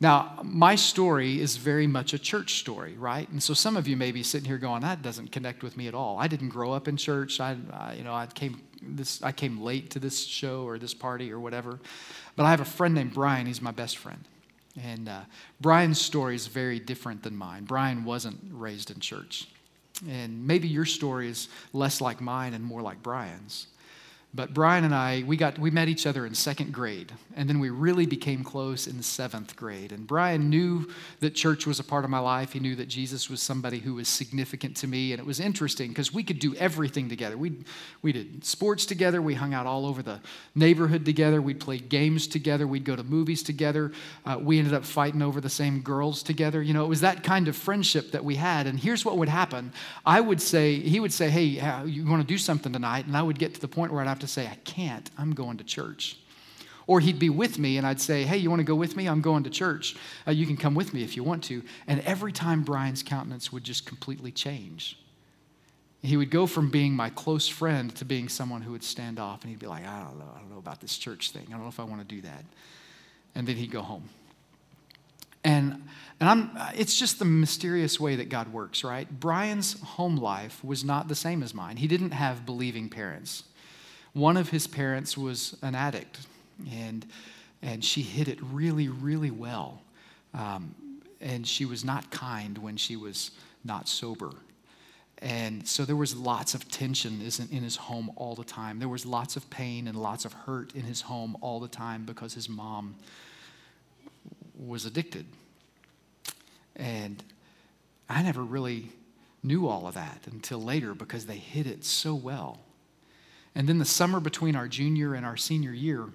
Now, 0.03 0.41
my 0.43 0.75
story 0.75 1.41
is 1.41 1.57
very 1.57 1.87
much 1.87 2.13
a 2.13 2.19
church 2.19 2.59
story, 2.59 2.95
right? 2.99 3.29
And 3.29 3.41
so 3.41 3.55
some 3.55 3.77
of 3.77 3.87
you 3.87 3.97
may 3.97 4.11
be 4.11 4.25
sitting 4.25 4.49
here 4.49 4.59
going, 4.59 4.83
"That 4.83 5.01
doesn't 5.01 5.31
connect 5.31 5.63
with 5.63 5.77
me 5.77 5.87
at 5.87 5.95
all." 5.95 6.19
I 6.19 6.27
didn't 6.27 6.49
grow 6.49 6.73
up 6.73 6.89
in 6.89 6.97
church. 6.97 7.39
I, 7.39 7.57
I 7.73 7.95
you 7.95 8.03
know, 8.03 8.13
I 8.13 8.27
came 8.27 8.61
this, 8.83 9.23
I 9.23 9.31
came 9.31 9.61
late 9.63 9.91
to 9.91 10.01
this 10.01 10.27
show 10.27 10.65
or 10.65 10.77
this 10.77 10.93
party 10.93 11.31
or 11.31 11.39
whatever. 11.39 11.79
But 12.35 12.47
I 12.47 12.51
have 12.51 12.59
a 12.59 12.65
friend 12.65 12.97
named 12.97 13.15
Brian. 13.15 13.47
He's 13.47 13.63
my 13.63 13.71
best 13.71 13.97
friend, 13.97 14.25
and 14.83 15.09
uh, 15.09 15.21
Brian's 15.61 16.01
story 16.01 16.35
is 16.35 16.49
very 16.49 16.81
different 16.81 17.23
than 17.23 17.37
mine. 17.37 17.63
Brian 17.63 18.03
wasn't 18.03 18.41
raised 18.51 18.91
in 18.91 18.99
church, 18.99 19.47
and 20.09 20.45
maybe 20.45 20.67
your 20.67 20.85
story 20.85 21.29
is 21.29 21.47
less 21.73 22.01
like 22.01 22.21
mine 22.21 22.55
and 22.55 22.65
more 22.65 22.83
like 22.83 23.05
Brian's. 23.05 23.69
But 24.35 24.55
Brian 24.55 24.85
and 24.85 24.95
I, 24.95 25.25
we, 25.27 25.37
got, 25.37 25.59
we 25.59 25.71
met 25.71 25.89
each 25.89 26.07
other 26.07 26.25
in 26.25 26.35
second 26.35 26.73
grade, 26.73 27.13
and 27.37 27.51
then 27.51 27.59
we 27.59 27.69
really 27.69 28.07
became 28.07 28.43
close 28.43 28.87
in 28.87 29.03
seventh 29.03 29.55
grade. 29.57 29.93
And 29.93 30.07
Brian 30.07 30.49
knew 30.49 30.89
that 31.21 31.35
church 31.35 31.67
was 31.67 31.79
a 31.79 31.85
part 31.85 32.05
of 32.05 32.11
my 32.11 32.19
life. 32.19 32.53
He 32.55 32.59
knew 32.59 32.75
that 32.77 32.89
Jesus 32.89 33.29
was 33.29 33.43
somebody 33.43 33.79
who 33.79 33.95
was 33.95 34.09
significant 34.09 34.75
to 34.79 34.87
me. 34.87 35.13
And 35.13 35.21
it 35.21 35.27
was 35.27 35.39
interesting 35.39 35.89
because 35.89 36.15
we 36.15 36.23
could 36.23 36.39
do 36.39 36.55
everything 36.55 37.11
together. 37.11 37.37
We, 37.37 37.59
we 38.01 38.13
did 38.13 38.43
sports 38.43 38.87
together, 38.87 39.21
we 39.21 39.35
hung 39.35 39.53
out 39.53 39.67
all 39.67 39.85
over 39.85 40.03
the 40.03 40.19
neighborhood 40.55 41.05
together, 41.05 41.43
we'd 41.43 41.61
play 41.61 41.77
games 41.77 42.27
together, 42.27 42.67
we'd 42.67 42.85
go 42.85 42.97
to 42.97 43.05
movies 43.05 43.43
together. 43.43 43.93
Uh, 44.25 44.39
we 44.41 44.59
ended 44.59 44.73
up 44.73 44.87
fighting 44.87 45.21
over 45.21 45.43
the 45.43 45.51
same 45.51 45.83
girls 45.83 46.23
together. 46.23 46.63
You 46.63 46.73
know, 46.73 46.87
it 46.87 46.89
was 46.89 47.03
that 47.03 47.23
kind 47.23 47.49
of 47.49 47.57
friendship 47.57 48.13
that 48.13 48.25
we 48.25 48.37
had. 48.37 48.67
And 48.67 48.81
here's 48.81 49.05
what 49.05 49.19
would 49.19 49.29
happen 49.29 49.75
I 50.07 50.23
would 50.23 50.41
say, 50.41 50.77
he 50.77 51.01
would 51.01 51.13
say, 51.13 51.29
Hey, 51.29 51.85
you 51.85 52.07
want 52.07 52.23
to 52.23 52.27
do 52.27 52.39
something 52.39 52.73
tonight? 52.73 53.05
And 53.05 53.15
I 53.15 53.23
would 53.23 53.39
get 53.39 53.53
to 53.55 53.61
the 53.61 53.69
point 53.69 53.93
where 53.93 54.01
I'd 54.01 54.09
have 54.09 54.22
to 54.23 54.27
say, 54.27 54.47
I 54.47 54.57
can't, 54.65 55.11
I'm 55.19 55.35
going 55.35 55.59
to 55.59 55.65
church. 55.65 56.17
Or 56.87 57.01
he'd 57.01 57.19
be 57.19 57.31
with 57.31 57.59
me 57.59 57.79
and 57.79 57.87
I'd 57.87 58.01
say, 58.01 58.25
Hey, 58.25 58.39
you 58.39 58.51
want 58.51 58.61
to 58.61 58.65
go 58.65 58.75
with 58.75 58.97
me? 58.97 59.07
I'm 59.07 59.21
going 59.21 59.45
to 59.45 59.51
church. 59.51 59.95
Uh, 60.27 60.33
you 60.33 60.47
can 60.47 60.57
come 60.57 60.75
with 60.75 60.93
me 60.93 61.05
if 61.05 61.17
you 61.17 61.23
want 61.23 61.45
to. 61.45 61.63
And 61.87 62.01
every 62.01 62.33
time 62.33 62.63
Brian's 62.63 63.03
countenance 63.03 63.53
would 63.53 63.65
just 63.65 63.87
completely 63.87 64.33
change. 64.33 64.99
He 66.03 66.17
would 66.17 66.31
go 66.31 66.49
from 66.49 66.71
being 66.71 66.95
my 66.95 67.11
close 67.11 67.47
friend 67.47 67.95
to 67.97 68.05
being 68.05 68.29
someone 68.29 68.63
who 68.63 68.73
would 68.73 68.83
stand 68.83 69.21
off 69.21 69.43
and 69.43 69.51
he'd 69.51 69.61
be 69.61 69.69
like, 69.69 69.87
I 69.87 70.01
don't 70.01 70.19
know, 70.19 70.33
I 70.35 70.41
don't 70.41 70.51
know 70.51 70.59
about 70.59 70.81
this 70.81 70.99
church 70.99 71.31
thing. 71.31 71.45
I 71.49 71.53
don't 71.53 71.63
know 71.63 71.69
if 71.69 71.79
I 71.79 71.85
want 71.85 72.01
to 72.01 72.15
do 72.15 72.21
that. 72.23 72.45
And 73.37 73.47
then 73.47 73.57
he'd 73.57 73.71
go 73.71 73.83
home. 73.83 74.09
And, 75.45 75.89
and 76.21 76.29
I'm, 76.29 76.51
it's 76.77 76.99
just 76.99 77.19
the 77.19 77.25
mysterious 77.25 77.99
way 77.99 78.17
that 78.17 78.29
God 78.29 78.53
works, 78.53 78.85
right? 78.85 79.09
Brian's 79.21 79.81
home 79.81 80.17
life 80.17 80.63
was 80.65 80.85
not 80.85 81.09
the 81.09 81.15
same 81.15 81.43
as 81.43 81.55
mine. 81.55 81.77
He 81.77 81.89
didn't 81.89 82.13
have 82.13 82.47
believing 82.47 82.89
parents. 82.89 83.45
One 84.13 84.37
of 84.37 84.51
his 84.51 84.67
parents 84.67 85.17
was 85.17 85.57
an 85.63 85.75
addict, 85.75 86.21
and, 86.71 87.07
and 87.63 87.85
she 87.85 88.03
hid 88.03 88.29
it 88.29 88.39
really, 88.43 88.89
really 88.89 89.31
well. 89.31 89.83
Um, 90.35 90.75
and 91.21 91.47
she 91.47 91.65
was 91.65 91.85
not 91.85 92.11
kind 92.11 92.59
when 92.59 92.77
she 92.77 92.97
was 92.97 93.31
not 93.65 93.89
sober. 93.89 94.33
And 95.19 95.67
so 95.67 95.85
there 95.85 95.97
was 95.97 96.17
lots 96.17 96.55
of 96.55 96.69
tension 96.69 97.21
in 97.23 97.63
his 97.63 97.77
home 97.77 98.11
all 98.17 98.35
the 98.35 98.45
time. 98.45 98.81
There 98.81 98.89
was 98.89 99.07
lots 99.07 99.37
of 99.37 99.49
pain 99.51 99.87
and 99.87 99.97
lots 99.97 100.25
of 100.25 100.33
hurt 100.33 100.75
in 100.75 100.83
his 100.83 101.03
home 101.03 101.37
all 101.41 101.61
the 101.61 101.69
time 101.69 102.05
because 102.05 102.35
his 102.35 102.49
mom 102.49 102.97
was 104.59 104.85
addicted. 104.85 105.27
And 106.75 107.23
I 108.09 108.23
never 108.23 108.43
really 108.43 108.91
knew 109.45 109.69
all 109.69 109.87
of 109.87 109.95
that 109.95 110.27
until 110.31 110.61
later 110.61 110.93
because 110.93 111.27
they 111.27 111.37
hid 111.37 111.69
it 111.69 111.85
so 111.85 112.15
well. 112.17 112.59
And 113.55 113.69
then 113.69 113.79
the 113.79 113.85
summer 113.85 114.21
between 114.21 114.57
our 114.57 114.69
junior 114.69 115.15
and 115.15 115.27
our 115.27 115.37
senior 115.37 115.73
year, 115.73 116.09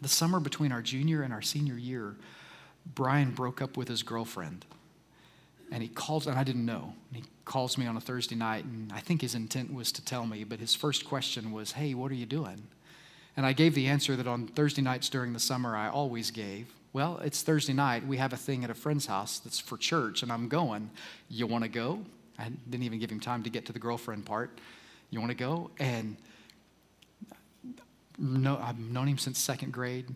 the 0.00 0.08
summer 0.08 0.40
between 0.40 0.72
our 0.72 0.82
junior 0.82 1.22
and 1.22 1.32
our 1.32 1.42
senior 1.42 1.76
year, 1.76 2.16
Brian 2.94 3.30
broke 3.30 3.62
up 3.62 3.76
with 3.76 3.88
his 3.88 4.02
girlfriend. 4.02 4.66
And 5.72 5.82
he 5.82 5.88
calls, 5.88 6.26
and 6.26 6.38
I 6.38 6.44
didn't 6.44 6.66
know. 6.66 6.92
And 7.08 7.24
he 7.24 7.30
calls 7.44 7.78
me 7.78 7.86
on 7.86 7.96
a 7.96 8.00
Thursday 8.00 8.34
night, 8.34 8.64
and 8.64 8.92
I 8.92 9.00
think 9.00 9.22
his 9.22 9.34
intent 9.34 9.72
was 9.72 9.90
to 9.92 10.04
tell 10.04 10.26
me, 10.26 10.44
but 10.44 10.60
his 10.60 10.74
first 10.74 11.06
question 11.06 11.52
was, 11.52 11.72
Hey, 11.72 11.94
what 11.94 12.10
are 12.10 12.16
you 12.16 12.26
doing? 12.26 12.64
And 13.36 13.44
I 13.44 13.52
gave 13.52 13.74
the 13.74 13.88
answer 13.88 14.14
that 14.16 14.26
on 14.26 14.46
Thursday 14.46 14.82
nights 14.82 15.08
during 15.08 15.32
the 15.32 15.40
summer 15.40 15.76
I 15.76 15.88
always 15.88 16.30
gave. 16.30 16.72
Well, 16.92 17.18
it's 17.24 17.42
Thursday 17.42 17.72
night. 17.72 18.06
We 18.06 18.18
have 18.18 18.32
a 18.32 18.36
thing 18.36 18.62
at 18.62 18.70
a 18.70 18.74
friend's 18.74 19.06
house 19.06 19.40
that's 19.40 19.58
for 19.58 19.76
church, 19.76 20.22
and 20.22 20.30
I'm 20.30 20.48
going. 20.48 20.90
You 21.28 21.46
want 21.46 21.64
to 21.64 21.70
go? 21.70 22.00
I 22.38 22.50
didn't 22.70 22.84
even 22.84 23.00
give 23.00 23.10
him 23.10 23.20
time 23.20 23.42
to 23.42 23.50
get 23.50 23.66
to 23.66 23.72
the 23.72 23.80
girlfriend 23.80 24.26
part. 24.26 24.60
You 25.14 25.20
want 25.20 25.30
to 25.30 25.36
go? 25.36 25.70
And 25.78 26.16
no, 28.18 28.58
I've 28.58 28.80
known 28.80 29.06
him 29.06 29.16
since 29.16 29.38
second 29.38 29.72
grade, 29.72 30.08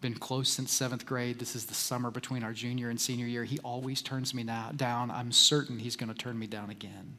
been 0.00 0.14
close 0.14 0.48
since 0.48 0.72
seventh 0.72 1.04
grade. 1.04 1.38
This 1.38 1.54
is 1.54 1.66
the 1.66 1.74
summer 1.74 2.10
between 2.10 2.42
our 2.42 2.54
junior 2.54 2.88
and 2.88 2.98
senior 2.98 3.26
year. 3.26 3.44
He 3.44 3.58
always 3.58 4.00
turns 4.00 4.32
me 4.32 4.44
now, 4.44 4.70
down. 4.74 5.10
I'm 5.10 5.30
certain 5.30 5.78
he's 5.78 5.94
going 5.94 6.08
to 6.08 6.14
turn 6.14 6.38
me 6.38 6.46
down 6.46 6.70
again. 6.70 7.18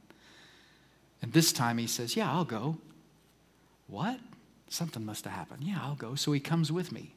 And 1.21 1.31
this 1.31 1.53
time 1.53 1.77
he 1.77 1.85
says, 1.85 2.15
Yeah, 2.15 2.31
I'll 2.31 2.43
go. 2.43 2.77
What? 3.85 4.19
Something 4.69 5.05
must 5.05 5.23
have 5.25 5.33
happened. 5.33 5.63
Yeah, 5.63 5.77
I'll 5.79 5.93
go. 5.93 6.15
So 6.15 6.31
he 6.31 6.39
comes 6.39 6.71
with 6.71 6.91
me. 6.91 7.13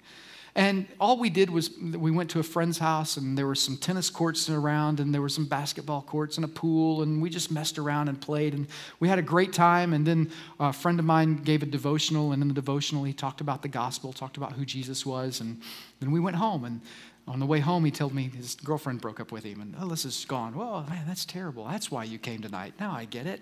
And 0.55 0.87
all 0.99 1.17
we 1.17 1.31
did 1.31 1.49
was 1.49 1.71
we 1.79 2.11
went 2.11 2.31
to 2.31 2.41
a 2.41 2.43
friend's 2.43 2.79
house, 2.79 3.17
and 3.17 3.39
there 3.39 3.47
were 3.47 3.55
some 3.55 3.77
tennis 3.77 4.11
courts 4.11 4.51
around, 4.51 4.99
and 4.99 5.15
there 5.15 5.21
were 5.21 5.29
some 5.29 5.47
basketball 5.47 6.03
courts 6.03 6.37
and 6.37 6.45
a 6.45 6.49
pool, 6.49 7.03
and 7.03 7.23
we 7.23 7.31
just 7.31 7.53
messed 7.53 7.79
around 7.79 8.09
and 8.09 8.21
played, 8.21 8.53
and 8.55 8.67
we 8.99 9.09
had 9.09 9.19
a 9.19 9.23
great 9.23 9.53
time. 9.53 9.93
And 9.93 10.07
then 10.07 10.31
a 10.59 10.73
friend 10.73 10.99
of 10.99 11.05
mine 11.05 11.37
gave 11.37 11.63
a 11.63 11.67
devotional, 11.67 12.33
and 12.33 12.43
in 12.43 12.49
the 12.49 12.55
devotional, 12.55 13.05
he 13.05 13.13
talked 13.13 13.41
about 13.41 13.63
the 13.63 13.69
gospel, 13.69 14.13
talked 14.13 14.37
about 14.37 14.53
who 14.53 14.65
Jesus 14.65 15.07
was, 15.07 15.41
and 15.41 15.61
then 16.01 16.11
we 16.11 16.19
went 16.19 16.37
home. 16.37 16.65
And 16.65 16.81
on 17.29 17.39
the 17.39 17.47
way 17.47 17.61
home, 17.61 17.85
he 17.85 17.93
told 17.93 18.13
me 18.13 18.31
his 18.35 18.57
girlfriend 18.57 19.01
broke 19.01 19.21
up 19.21 19.31
with 19.31 19.45
him, 19.45 19.61
and 19.61 19.77
oh, 19.79 19.87
Alyssa's 19.87 20.25
gone. 20.25 20.57
Well, 20.57 20.85
man, 20.89 21.05
that's 21.07 21.25
terrible. 21.25 21.65
That's 21.67 21.93
why 21.93 22.03
you 22.05 22.19
came 22.19 22.43
tonight. 22.43 22.75
Now 22.81 22.91
I 22.91 23.05
get 23.05 23.27
it. 23.27 23.41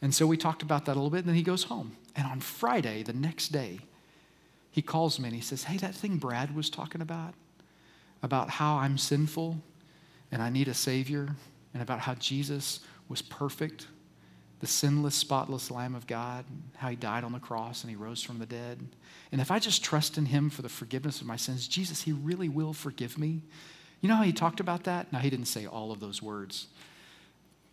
And 0.00 0.14
so 0.14 0.24
we 0.24 0.36
talked 0.36 0.62
about 0.62 0.84
that 0.84 0.92
a 0.92 0.94
little 0.94 1.10
bit, 1.10 1.18
and 1.18 1.28
then 1.28 1.34
he 1.34 1.42
goes 1.42 1.64
home. 1.64 1.96
And 2.14 2.26
on 2.28 2.38
Friday, 2.38 3.02
the 3.02 3.12
next 3.12 3.48
day, 3.48 3.80
he 4.78 4.82
calls 4.82 5.18
me 5.18 5.26
and 5.26 5.34
he 5.34 5.42
says, 5.42 5.64
Hey, 5.64 5.76
that 5.78 5.92
thing 5.92 6.18
Brad 6.18 6.54
was 6.54 6.70
talking 6.70 7.00
about, 7.00 7.34
about 8.22 8.48
how 8.48 8.76
I'm 8.76 8.96
sinful 8.96 9.58
and 10.30 10.40
I 10.40 10.50
need 10.50 10.68
a 10.68 10.74
Savior, 10.74 11.34
and 11.74 11.82
about 11.82 11.98
how 11.98 12.14
Jesus 12.14 12.78
was 13.08 13.20
perfect, 13.20 13.88
the 14.60 14.68
sinless, 14.68 15.16
spotless 15.16 15.72
Lamb 15.72 15.96
of 15.96 16.06
God, 16.06 16.44
how 16.76 16.90
he 16.90 16.94
died 16.94 17.24
on 17.24 17.32
the 17.32 17.40
cross 17.40 17.82
and 17.82 17.90
he 17.90 17.96
rose 17.96 18.22
from 18.22 18.38
the 18.38 18.46
dead. 18.46 18.78
And 19.32 19.40
if 19.40 19.50
I 19.50 19.58
just 19.58 19.82
trust 19.82 20.16
in 20.16 20.26
him 20.26 20.48
for 20.48 20.62
the 20.62 20.68
forgiveness 20.68 21.20
of 21.20 21.26
my 21.26 21.34
sins, 21.34 21.66
Jesus, 21.66 22.02
he 22.02 22.12
really 22.12 22.48
will 22.48 22.72
forgive 22.72 23.18
me. 23.18 23.42
You 24.00 24.08
know 24.08 24.14
how 24.14 24.22
he 24.22 24.32
talked 24.32 24.60
about 24.60 24.84
that? 24.84 25.12
Now, 25.12 25.18
he 25.18 25.28
didn't 25.28 25.46
say 25.46 25.66
all 25.66 25.90
of 25.90 25.98
those 25.98 26.22
words, 26.22 26.68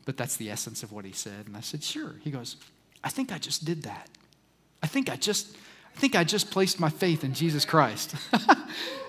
but 0.05 0.17
that's 0.17 0.37
the 0.37 0.49
essence 0.49 0.81
of 0.81 0.91
what 0.91 1.05
he 1.05 1.11
said. 1.11 1.45
And 1.45 1.55
I 1.55 1.61
said, 1.61 1.83
Sure. 1.83 2.15
He 2.23 2.31
goes, 2.31 2.55
I 3.03 3.09
think 3.09 3.31
I 3.31 3.37
just 3.37 3.63
did 3.63 3.83
that. 3.83 4.09
I 4.81 4.87
think 4.87 5.07
I 5.07 5.17
just 5.17 5.55
I 5.95 5.99
think 5.99 6.15
I 6.15 6.23
just 6.23 6.51
placed 6.51 6.79
my 6.79 6.89
faith 6.89 7.23
in 7.23 7.33
Jesus 7.33 7.63
Christ. 7.63 8.15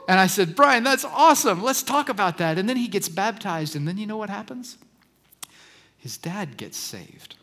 and 0.08 0.20
I 0.20 0.28
said, 0.28 0.54
Brian, 0.54 0.84
that's 0.84 1.04
awesome. 1.04 1.62
Let's 1.62 1.82
talk 1.82 2.08
about 2.08 2.38
that. 2.38 2.58
And 2.58 2.68
then 2.68 2.76
he 2.76 2.86
gets 2.86 3.08
baptized. 3.08 3.74
And 3.74 3.88
then 3.88 3.98
you 3.98 4.06
know 4.06 4.16
what 4.16 4.30
happens? 4.30 4.78
His 5.98 6.16
dad 6.16 6.56
gets 6.56 6.76
saved. 6.76 7.34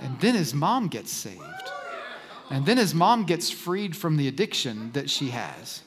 And 0.00 0.20
then 0.20 0.34
his 0.34 0.54
mom 0.54 0.88
gets 0.88 1.10
saved. 1.10 1.42
And 2.50 2.64
then 2.64 2.76
his 2.76 2.94
mom 2.94 3.24
gets 3.24 3.50
freed 3.50 3.96
from 3.96 4.16
the 4.16 4.28
addiction 4.28 4.92
that 4.92 5.10
she 5.10 5.30
has. 5.30 5.82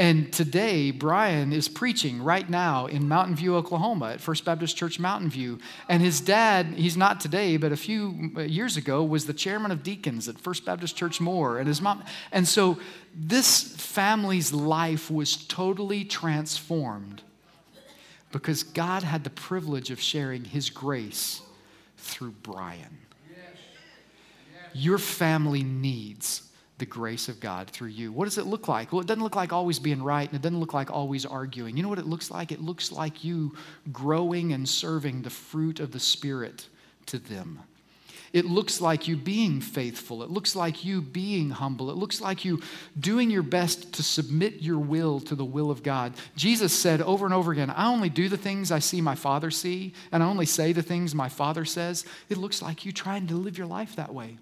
And 0.00 0.32
today, 0.32 0.92
Brian 0.92 1.52
is 1.52 1.68
preaching 1.68 2.22
right 2.22 2.48
now 2.48 2.86
in 2.86 3.06
Mountain 3.06 3.36
View, 3.36 3.54
Oklahoma 3.54 4.12
at 4.12 4.22
First 4.22 4.46
Baptist 4.46 4.74
Church 4.74 4.98
Mountain 4.98 5.28
View. 5.28 5.58
And 5.90 6.02
his 6.02 6.22
dad, 6.22 6.68
he's 6.68 6.96
not 6.96 7.20
today, 7.20 7.58
but 7.58 7.70
a 7.70 7.76
few 7.76 8.32
uh, 8.34 8.40
years 8.40 8.78
ago, 8.78 9.04
was 9.04 9.26
the 9.26 9.34
chairman 9.34 9.70
of 9.70 9.82
deacons 9.82 10.26
at 10.26 10.38
First 10.38 10.64
Baptist 10.64 10.96
Church 10.96 11.20
Moore. 11.20 11.58
And 11.58 11.68
his 11.68 11.82
mom, 11.82 12.02
and 12.32 12.48
so 12.48 12.78
this 13.14 13.76
family's 13.76 14.54
life 14.54 15.10
was 15.10 15.36
totally 15.36 16.06
transformed 16.06 17.20
because 18.32 18.62
God 18.62 19.02
had 19.02 19.22
the 19.22 19.28
privilege 19.28 19.90
of 19.90 20.00
sharing 20.00 20.46
his 20.46 20.70
grace 20.70 21.42
through 21.98 22.32
Brian. 22.42 23.00
Your 24.72 24.96
family 24.96 25.62
needs 25.62 26.49
the 26.80 26.86
grace 26.86 27.28
of 27.28 27.38
God 27.38 27.70
through 27.70 27.90
you. 27.90 28.10
What 28.10 28.24
does 28.24 28.38
it 28.38 28.46
look 28.46 28.66
like? 28.66 28.90
Well, 28.90 29.00
it 29.00 29.06
doesn't 29.06 29.22
look 29.22 29.36
like 29.36 29.52
always 29.52 29.78
being 29.78 30.02
right, 30.02 30.28
and 30.28 30.34
it 30.34 30.42
doesn't 30.42 30.58
look 30.58 30.74
like 30.74 30.90
always 30.90 31.24
arguing. 31.24 31.76
You 31.76 31.84
know 31.84 31.88
what 31.88 32.00
it 32.00 32.06
looks 32.06 32.30
like? 32.30 32.50
It 32.50 32.60
looks 32.60 32.90
like 32.90 33.22
you 33.22 33.54
growing 33.92 34.52
and 34.52 34.68
serving 34.68 35.22
the 35.22 35.30
fruit 35.30 35.78
of 35.78 35.92
the 35.92 36.00
Spirit 36.00 36.66
to 37.06 37.18
them. 37.18 37.60
It 38.32 38.44
looks 38.44 38.80
like 38.80 39.08
you 39.08 39.16
being 39.16 39.60
faithful. 39.60 40.22
It 40.22 40.30
looks 40.30 40.54
like 40.54 40.84
you 40.84 41.02
being 41.02 41.50
humble. 41.50 41.90
It 41.90 41.96
looks 41.96 42.20
like 42.20 42.44
you 42.44 42.62
doing 42.98 43.28
your 43.28 43.42
best 43.42 43.92
to 43.94 44.02
submit 44.02 44.62
your 44.62 44.78
will 44.78 45.18
to 45.20 45.34
the 45.34 45.44
will 45.44 45.70
of 45.70 45.82
God. 45.82 46.14
Jesus 46.36 46.72
said 46.72 47.02
over 47.02 47.24
and 47.24 47.34
over 47.34 47.50
again, 47.50 47.70
I 47.70 47.88
only 47.88 48.08
do 48.08 48.28
the 48.28 48.36
things 48.36 48.70
I 48.70 48.78
see 48.78 49.00
my 49.00 49.16
Father 49.16 49.50
see, 49.50 49.94
and 50.12 50.22
I 50.22 50.26
only 50.26 50.46
say 50.46 50.72
the 50.72 50.82
things 50.82 51.14
my 51.14 51.28
Father 51.28 51.64
says. 51.64 52.04
It 52.28 52.38
looks 52.38 52.62
like 52.62 52.86
you 52.86 52.92
trying 52.92 53.26
to 53.26 53.34
live 53.34 53.58
your 53.58 53.66
life 53.66 53.96
that 53.96 54.14
way. 54.14 54.38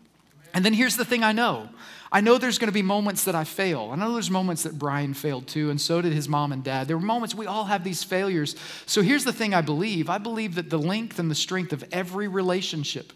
And 0.55 0.65
then 0.65 0.73
here's 0.73 0.97
the 0.97 1.05
thing 1.05 1.23
I 1.23 1.33
know 1.33 1.69
I 2.11 2.21
know 2.23 2.39
there's 2.39 2.59
going 2.59 2.69
to 2.69 2.73
be 2.73 2.83
moments 2.83 3.25
that 3.25 3.35
I 3.35 3.45
fail. 3.45 3.91
I 3.93 3.97
know 3.97 4.15
there's 4.15 4.31
moments 4.31 4.63
that 4.63 4.79
Brian 4.79 5.13
failed 5.13 5.47
too, 5.47 5.69
and 5.71 5.81
so 5.81 6.01
did 6.01 6.13
his 6.13 6.29
mom 6.29 6.53
and 6.53 6.65
dad. 6.65 6.89
There 6.89 6.97
were 6.97 7.05
moments 7.05 7.35
we 7.35 7.47
all 7.47 7.65
have 7.65 7.85
these 7.85 8.03
failures. 8.03 8.57
So 8.87 9.03
here's 9.03 9.25
the 9.25 9.33
thing 9.33 9.53
I 9.53 9.61
believe 9.61 10.09
I 10.09 10.19
believe 10.19 10.55
that 10.55 10.71
the 10.71 10.79
length 10.79 11.19
and 11.19 11.31
the 11.31 11.35
strength 11.35 11.73
of 11.73 11.85
every 11.93 12.29
relationship 12.29 13.13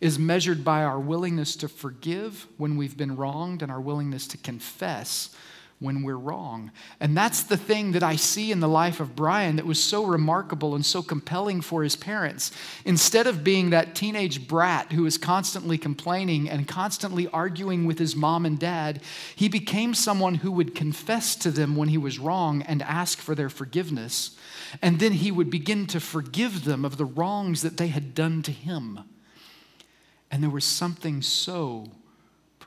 is 0.00 0.18
measured 0.18 0.62
by 0.62 0.84
our 0.84 1.00
willingness 1.00 1.56
to 1.56 1.68
forgive 1.68 2.46
when 2.56 2.76
we've 2.76 2.96
been 2.96 3.16
wronged 3.16 3.62
and 3.62 3.72
our 3.72 3.80
willingness 3.80 4.28
to 4.28 4.36
confess 4.38 5.34
when 5.80 6.02
we're 6.02 6.16
wrong. 6.16 6.72
And 6.98 7.16
that's 7.16 7.44
the 7.44 7.56
thing 7.56 7.92
that 7.92 8.02
I 8.02 8.16
see 8.16 8.50
in 8.50 8.58
the 8.58 8.68
life 8.68 8.98
of 8.98 9.14
Brian 9.14 9.56
that 9.56 9.66
was 9.66 9.82
so 9.82 10.04
remarkable 10.04 10.74
and 10.74 10.84
so 10.84 11.02
compelling 11.02 11.60
for 11.60 11.84
his 11.84 11.94
parents. 11.94 12.50
Instead 12.84 13.28
of 13.28 13.44
being 13.44 13.70
that 13.70 13.94
teenage 13.94 14.48
brat 14.48 14.92
who 14.92 15.06
is 15.06 15.16
constantly 15.16 15.78
complaining 15.78 16.50
and 16.50 16.66
constantly 16.66 17.28
arguing 17.28 17.86
with 17.86 18.00
his 18.00 18.16
mom 18.16 18.44
and 18.44 18.58
dad, 18.58 19.00
he 19.36 19.48
became 19.48 19.94
someone 19.94 20.36
who 20.36 20.50
would 20.50 20.74
confess 20.74 21.36
to 21.36 21.50
them 21.50 21.76
when 21.76 21.88
he 21.88 21.98
was 21.98 22.18
wrong 22.18 22.62
and 22.62 22.82
ask 22.82 23.18
for 23.18 23.36
their 23.36 23.50
forgiveness. 23.50 24.36
And 24.82 24.98
then 24.98 25.12
he 25.12 25.30
would 25.30 25.48
begin 25.48 25.86
to 25.88 26.00
forgive 26.00 26.64
them 26.64 26.84
of 26.84 26.96
the 26.96 27.04
wrongs 27.04 27.62
that 27.62 27.76
they 27.76 27.88
had 27.88 28.14
done 28.14 28.42
to 28.42 28.52
him. 28.52 29.00
And 30.30 30.42
there 30.42 30.50
was 30.50 30.64
something 30.64 31.22
so 31.22 31.86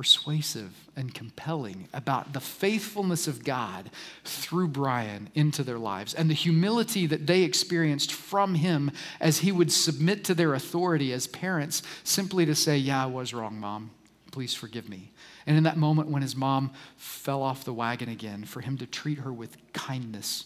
persuasive 0.01 0.89
and 0.95 1.13
compelling 1.13 1.87
about 1.93 2.33
the 2.33 2.39
faithfulness 2.39 3.27
of 3.27 3.43
God 3.43 3.91
through 4.23 4.67
Brian 4.67 5.29
into 5.35 5.63
their 5.63 5.77
lives 5.77 6.15
and 6.15 6.27
the 6.27 6.33
humility 6.33 7.05
that 7.05 7.27
they 7.27 7.43
experienced 7.43 8.11
from 8.11 8.55
him 8.55 8.89
as 9.19 9.37
he 9.37 9.51
would 9.51 9.71
submit 9.71 10.23
to 10.23 10.33
their 10.33 10.55
authority 10.55 11.13
as 11.13 11.27
parents 11.27 11.83
simply 12.03 12.47
to 12.47 12.55
say, 12.55 12.77
Yeah, 12.77 13.03
I 13.03 13.05
was 13.05 13.31
wrong, 13.31 13.59
mom. 13.59 13.91
Please 14.31 14.55
forgive 14.55 14.89
me. 14.89 15.11
And 15.45 15.55
in 15.55 15.65
that 15.65 15.77
moment 15.77 16.09
when 16.09 16.23
his 16.23 16.35
mom 16.35 16.71
fell 16.97 17.43
off 17.43 17.63
the 17.63 17.71
wagon 17.71 18.09
again, 18.09 18.43
for 18.43 18.61
him 18.61 18.79
to 18.79 18.87
treat 18.87 19.19
her 19.19 19.31
with 19.31 19.55
kindness 19.71 20.45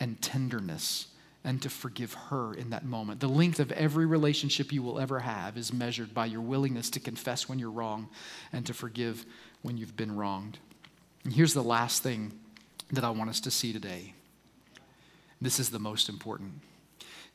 and 0.00 0.20
tenderness 0.20 1.06
and 1.46 1.62
to 1.62 1.70
forgive 1.70 2.12
her 2.12 2.52
in 2.52 2.70
that 2.70 2.84
moment. 2.84 3.20
The 3.20 3.28
length 3.28 3.60
of 3.60 3.70
every 3.72 4.04
relationship 4.04 4.72
you 4.72 4.82
will 4.82 4.98
ever 4.98 5.20
have 5.20 5.56
is 5.56 5.72
measured 5.72 6.12
by 6.12 6.26
your 6.26 6.40
willingness 6.40 6.90
to 6.90 7.00
confess 7.00 7.48
when 7.48 7.60
you're 7.60 7.70
wrong 7.70 8.08
and 8.52 8.66
to 8.66 8.74
forgive 8.74 9.24
when 9.62 9.78
you've 9.78 9.96
been 9.96 10.16
wronged. 10.16 10.58
And 11.24 11.32
here's 11.32 11.54
the 11.54 11.62
last 11.62 12.02
thing 12.02 12.32
that 12.90 13.04
I 13.04 13.10
want 13.10 13.30
us 13.30 13.40
to 13.40 13.50
see 13.52 13.72
today. 13.72 14.12
This 15.40 15.60
is 15.60 15.70
the 15.70 15.78
most 15.78 16.08
important. 16.08 16.52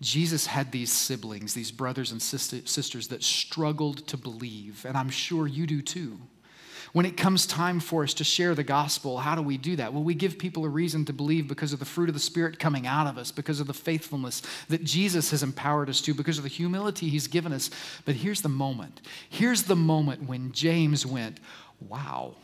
Jesus 0.01 0.45
had 0.45 0.71
these 0.71 0.91
siblings, 0.91 1.53
these 1.53 1.71
brothers 1.71 2.11
and 2.11 2.21
sisters 2.21 3.07
that 3.07 3.23
struggled 3.23 4.05
to 4.07 4.17
believe, 4.17 4.85
and 4.85 4.97
I'm 4.97 5.09
sure 5.09 5.47
you 5.47 5.65
do 5.65 5.81
too. 5.81 6.19
When 6.93 7.05
it 7.05 7.15
comes 7.15 7.47
time 7.47 7.79
for 7.79 8.03
us 8.03 8.13
to 8.15 8.25
share 8.25 8.53
the 8.53 8.63
gospel, 8.63 9.19
how 9.19 9.35
do 9.35 9.41
we 9.41 9.57
do 9.57 9.77
that? 9.77 9.93
Well, 9.93 10.03
we 10.03 10.13
give 10.13 10.37
people 10.37 10.65
a 10.65 10.69
reason 10.69 11.05
to 11.05 11.13
believe 11.13 11.47
because 11.47 11.71
of 11.71 11.79
the 11.79 11.85
fruit 11.85 12.09
of 12.09 12.15
the 12.15 12.19
Spirit 12.19 12.59
coming 12.59 12.85
out 12.85 13.07
of 13.07 13.17
us, 13.17 13.31
because 13.31 13.61
of 13.61 13.67
the 13.67 13.73
faithfulness 13.73 14.41
that 14.67 14.83
Jesus 14.83 15.31
has 15.31 15.41
empowered 15.41 15.89
us 15.89 16.01
to, 16.01 16.13
because 16.13 16.37
of 16.37 16.43
the 16.43 16.49
humility 16.49 17.07
He's 17.07 17.27
given 17.27 17.53
us. 17.53 17.69
But 18.03 18.15
here's 18.15 18.41
the 18.41 18.49
moment. 18.49 18.99
Here's 19.29 19.63
the 19.63 19.75
moment 19.75 20.27
when 20.27 20.51
James 20.51 21.05
went, 21.05 21.39
Wow, 21.87 22.35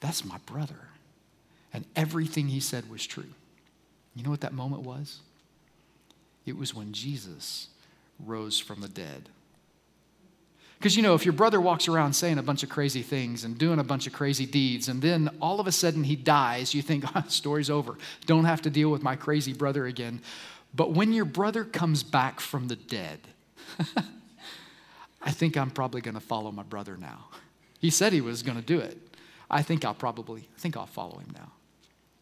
that's 0.00 0.24
my 0.24 0.38
brother. 0.46 0.88
And 1.72 1.84
everything 1.96 2.48
he 2.48 2.60
said 2.60 2.88
was 2.90 3.06
true. 3.06 3.24
You 4.14 4.22
know 4.22 4.30
what 4.30 4.42
that 4.42 4.52
moment 4.52 4.82
was? 4.82 5.20
It 6.46 6.56
was 6.56 6.74
when 6.74 6.92
Jesus 6.92 7.68
rose 8.24 8.58
from 8.58 8.80
the 8.80 8.88
dead. 8.88 9.28
Because, 10.78 10.94
you 10.94 11.02
know, 11.02 11.14
if 11.14 11.24
your 11.24 11.32
brother 11.32 11.60
walks 11.60 11.88
around 11.88 12.12
saying 12.12 12.38
a 12.38 12.42
bunch 12.42 12.62
of 12.62 12.68
crazy 12.68 13.02
things 13.02 13.44
and 13.44 13.56
doing 13.56 13.78
a 13.78 13.84
bunch 13.84 14.06
of 14.06 14.12
crazy 14.12 14.44
deeds, 14.44 14.88
and 14.88 15.00
then 15.00 15.30
all 15.40 15.58
of 15.58 15.66
a 15.66 15.72
sudden 15.72 16.04
he 16.04 16.16
dies, 16.16 16.74
you 16.74 16.82
think, 16.82 17.04
oh, 17.14 17.24
story's 17.28 17.70
over. 17.70 17.96
Don't 18.26 18.44
have 18.44 18.62
to 18.62 18.70
deal 18.70 18.90
with 18.90 19.02
my 19.02 19.16
crazy 19.16 19.52
brother 19.52 19.86
again. 19.86 20.20
But 20.74 20.92
when 20.92 21.12
your 21.12 21.24
brother 21.24 21.64
comes 21.64 22.02
back 22.02 22.40
from 22.40 22.68
the 22.68 22.76
dead, 22.76 23.20
I 25.22 25.30
think 25.30 25.56
I'm 25.56 25.70
probably 25.70 26.02
going 26.02 26.14
to 26.14 26.20
follow 26.20 26.52
my 26.52 26.62
brother 26.62 26.96
now. 26.98 27.28
He 27.78 27.90
said 27.90 28.12
he 28.12 28.20
was 28.20 28.42
going 28.42 28.58
to 28.58 28.64
do 28.64 28.78
it. 28.78 28.98
I 29.50 29.62
think 29.62 29.84
I'll 29.84 29.94
probably, 29.94 30.48
I 30.56 30.60
think 30.60 30.76
I'll 30.76 30.86
follow 30.86 31.18
him 31.18 31.32
now. 31.34 31.52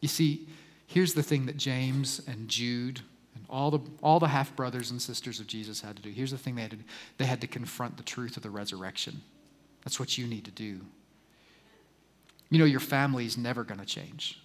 You 0.01 0.09
see, 0.09 0.47
here's 0.87 1.15
the 1.15 1.23
thing 1.23 1.47
that 1.47 1.57
James 1.57 2.21
and 2.27 2.49
Jude 2.49 3.01
all 3.49 3.71
the, 3.71 3.81
all 4.03 4.19
the 4.19 4.29
half 4.29 4.55
brothers 4.57 4.91
and 4.91 5.01
sisters 5.01 5.41
of 5.41 5.47
Jesus 5.47 5.81
had 5.81 5.97
to 5.97 6.03
do. 6.03 6.11
Here's 6.11 6.31
the 6.31 6.39
thing 6.39 6.55
they 6.55 6.63
had 6.63 6.71
to 6.73 6.77
do 6.77 6.85
they 7.19 7.27
had 7.27 7.41
to 7.41 7.47
confront 7.47 7.97
the 7.97 8.03
truth 8.03 8.37
of 8.37 8.43
the 8.43 8.51
resurrection. 8.51 9.23
That's 9.85 10.01
what 10.01 10.17
you 10.17 10.27
need 10.27 10.45
to 10.47 10.51
do. 10.51 10.81
You 12.51 12.59
know, 12.59 12.65
your 12.65 12.81
family 12.81 13.27
is 13.27 13.37
never 13.37 13.65
going 13.65 13.81
to 13.81 13.87
change. 13.87 14.41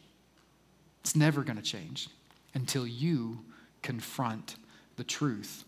It's 1.01 1.15
never 1.15 1.43
going 1.43 1.57
to 1.57 1.63
change 1.63 2.09
until 2.53 2.85
you 2.85 3.39
confront 3.81 4.55
the 4.97 5.03
truth 5.03 5.63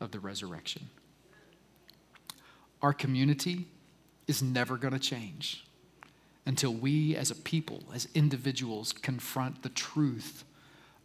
of 0.00 0.10
the 0.10 0.20
resurrection. 0.20 0.88
Our 2.82 2.92
community 2.92 3.66
is 4.26 4.42
never 4.42 4.76
going 4.76 4.92
to 4.92 5.00
change 5.00 5.64
until 6.44 6.72
we 6.72 7.16
as 7.16 7.30
a 7.30 7.34
people, 7.34 7.82
as 7.94 8.08
individuals, 8.14 8.92
confront 8.92 9.62
the 9.62 9.68
truth 9.70 10.44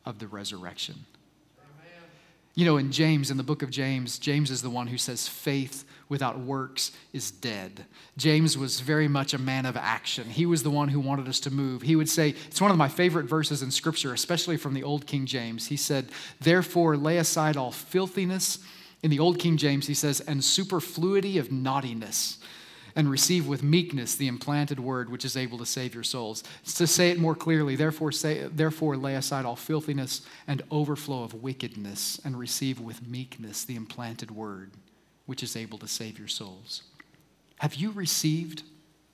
of 0.06 0.20
the 0.20 0.28
resurrection. 0.28 1.06
You 2.54 2.66
know, 2.66 2.78
in 2.78 2.92
James, 2.92 3.32
in 3.32 3.38
the 3.38 3.44
book 3.44 3.64
of 3.64 3.70
James, 3.70 4.20
James 4.20 4.52
is 4.52 4.62
the 4.62 4.70
one 4.70 4.88
who 4.88 4.98
says 4.98 5.28
faith 5.28 5.86
without 6.10 6.38
works 6.38 6.92
is 7.14 7.32
dead. 7.32 7.86
James 8.18 8.58
was 8.58 8.82
very 8.82 9.08
much 9.08 9.34
a 9.34 9.38
man 9.38 9.66
of 9.66 9.78
action. 9.78 10.26
He 10.26 10.46
was 10.46 10.62
the 10.62 10.70
one 10.70 10.90
who 10.90 11.00
wanted 11.00 11.30
us 11.30 11.40
to 11.42 11.52
move. 11.52 11.82
He 11.82 11.96
would 11.96 12.10
say, 12.10 12.36
it's 12.48 12.60
one 12.60 12.72
of 12.72 12.78
my 12.78 12.90
favorite 12.90 13.28
verses 13.28 13.64
in 13.64 13.72
Scripture, 13.72 14.14
especially 14.14 14.58
from 14.58 14.74
the 14.74 14.84
Old 14.84 15.08
King 15.08 15.26
James. 15.26 15.68
He 15.68 15.78
said, 15.78 16.10
Therefore, 16.42 16.98
lay 16.98 17.18
aside 17.18 17.56
all 17.56 17.72
filthiness. 17.72 18.60
In 19.02 19.10
the 19.10 19.20
Old 19.20 19.40
King 19.40 19.56
James, 19.56 19.88
he 19.88 19.94
says, 19.94 20.20
and 20.20 20.44
superfluity 20.44 21.38
of 21.38 21.52
naughtiness 21.52 22.38
and 22.96 23.10
receive 23.10 23.48
with 23.48 23.64
meekness 23.64 24.16
the 24.16 24.28
implanted 24.28 24.80
word 24.80 25.10
which 25.10 25.26
is 25.26 25.38
able 25.38 25.58
to 25.58 25.66
save 25.66 25.94
your 25.94 26.04
souls. 26.04 26.44
To 26.76 26.88
say 26.88 27.10
it 27.10 27.20
more 27.20 27.36
clearly, 27.36 27.76
therefore, 27.76 28.12
say, 28.12 28.48
therefore 28.48 28.98
lay 28.98 29.16
aside 29.16 29.46
all 29.46 29.56
filthiness 29.56 30.22
and 30.48 30.62
overflow 30.72 31.24
of 31.24 31.34
wickedness 31.34 32.20
and 32.24 32.38
receive 32.38 32.80
with 32.80 33.08
meekness 33.08 33.64
the 33.64 33.76
implanted 33.76 34.32
word 34.32 34.72
which 35.26 35.44
is 35.44 35.56
able 35.56 35.78
to 35.78 35.88
save 35.88 36.20
your 36.20 36.28
souls. 36.28 36.84
Have 37.60 37.76
you 37.76 37.92
received 37.92 38.64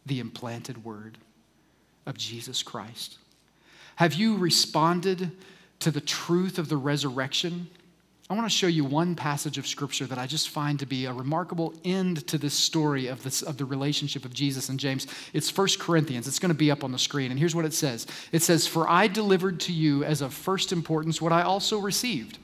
the 0.05 0.19
implanted 0.19 0.83
word 0.83 1.17
of 2.05 2.17
Jesus 2.17 2.63
Christ? 2.63 3.17
Have 3.97 4.13
you 4.13 4.37
responded 4.37 5.31
to 5.79 5.91
the 5.91 6.01
truth 6.01 6.57
of 6.57 6.69
the 6.69 6.77
resurrection 6.77 7.67
I 8.29 8.33
want 8.33 8.45
to 8.45 8.49
show 8.49 8.67
you 8.67 8.83
one 8.83 9.15
passage 9.15 9.57
of 9.57 9.65
scripture 9.65 10.05
that 10.05 10.17
I 10.17 10.27
just 10.27 10.49
find 10.49 10.77
to 10.79 10.85
be 10.85 11.05
a 11.05 11.13
remarkable 11.13 11.73
end 11.85 12.27
to 12.27 12.37
this 12.37 12.53
story 12.53 13.07
of, 13.07 13.23
this, 13.23 13.41
of 13.41 13.55
the 13.55 13.63
relationship 13.63 14.25
of 14.25 14.33
Jesus 14.33 14.67
and 14.67 14.77
James. 14.77 15.07
It's 15.31 15.55
1 15.55 15.67
Corinthians. 15.79 16.27
It's 16.27 16.39
going 16.39 16.51
to 16.51 16.55
be 16.55 16.69
up 16.69 16.83
on 16.83 16.91
the 16.91 16.99
screen. 16.99 17.31
And 17.31 17.39
here's 17.39 17.55
what 17.55 17.63
it 17.63 17.73
says 17.73 18.05
It 18.33 18.41
says, 18.41 18.67
For 18.67 18.89
I 18.89 19.07
delivered 19.07 19.61
to 19.61 19.73
you 19.73 20.03
as 20.03 20.21
of 20.21 20.33
first 20.33 20.73
importance 20.73 21.21
what 21.21 21.31
I 21.31 21.43
also 21.43 21.79
received 21.79 22.37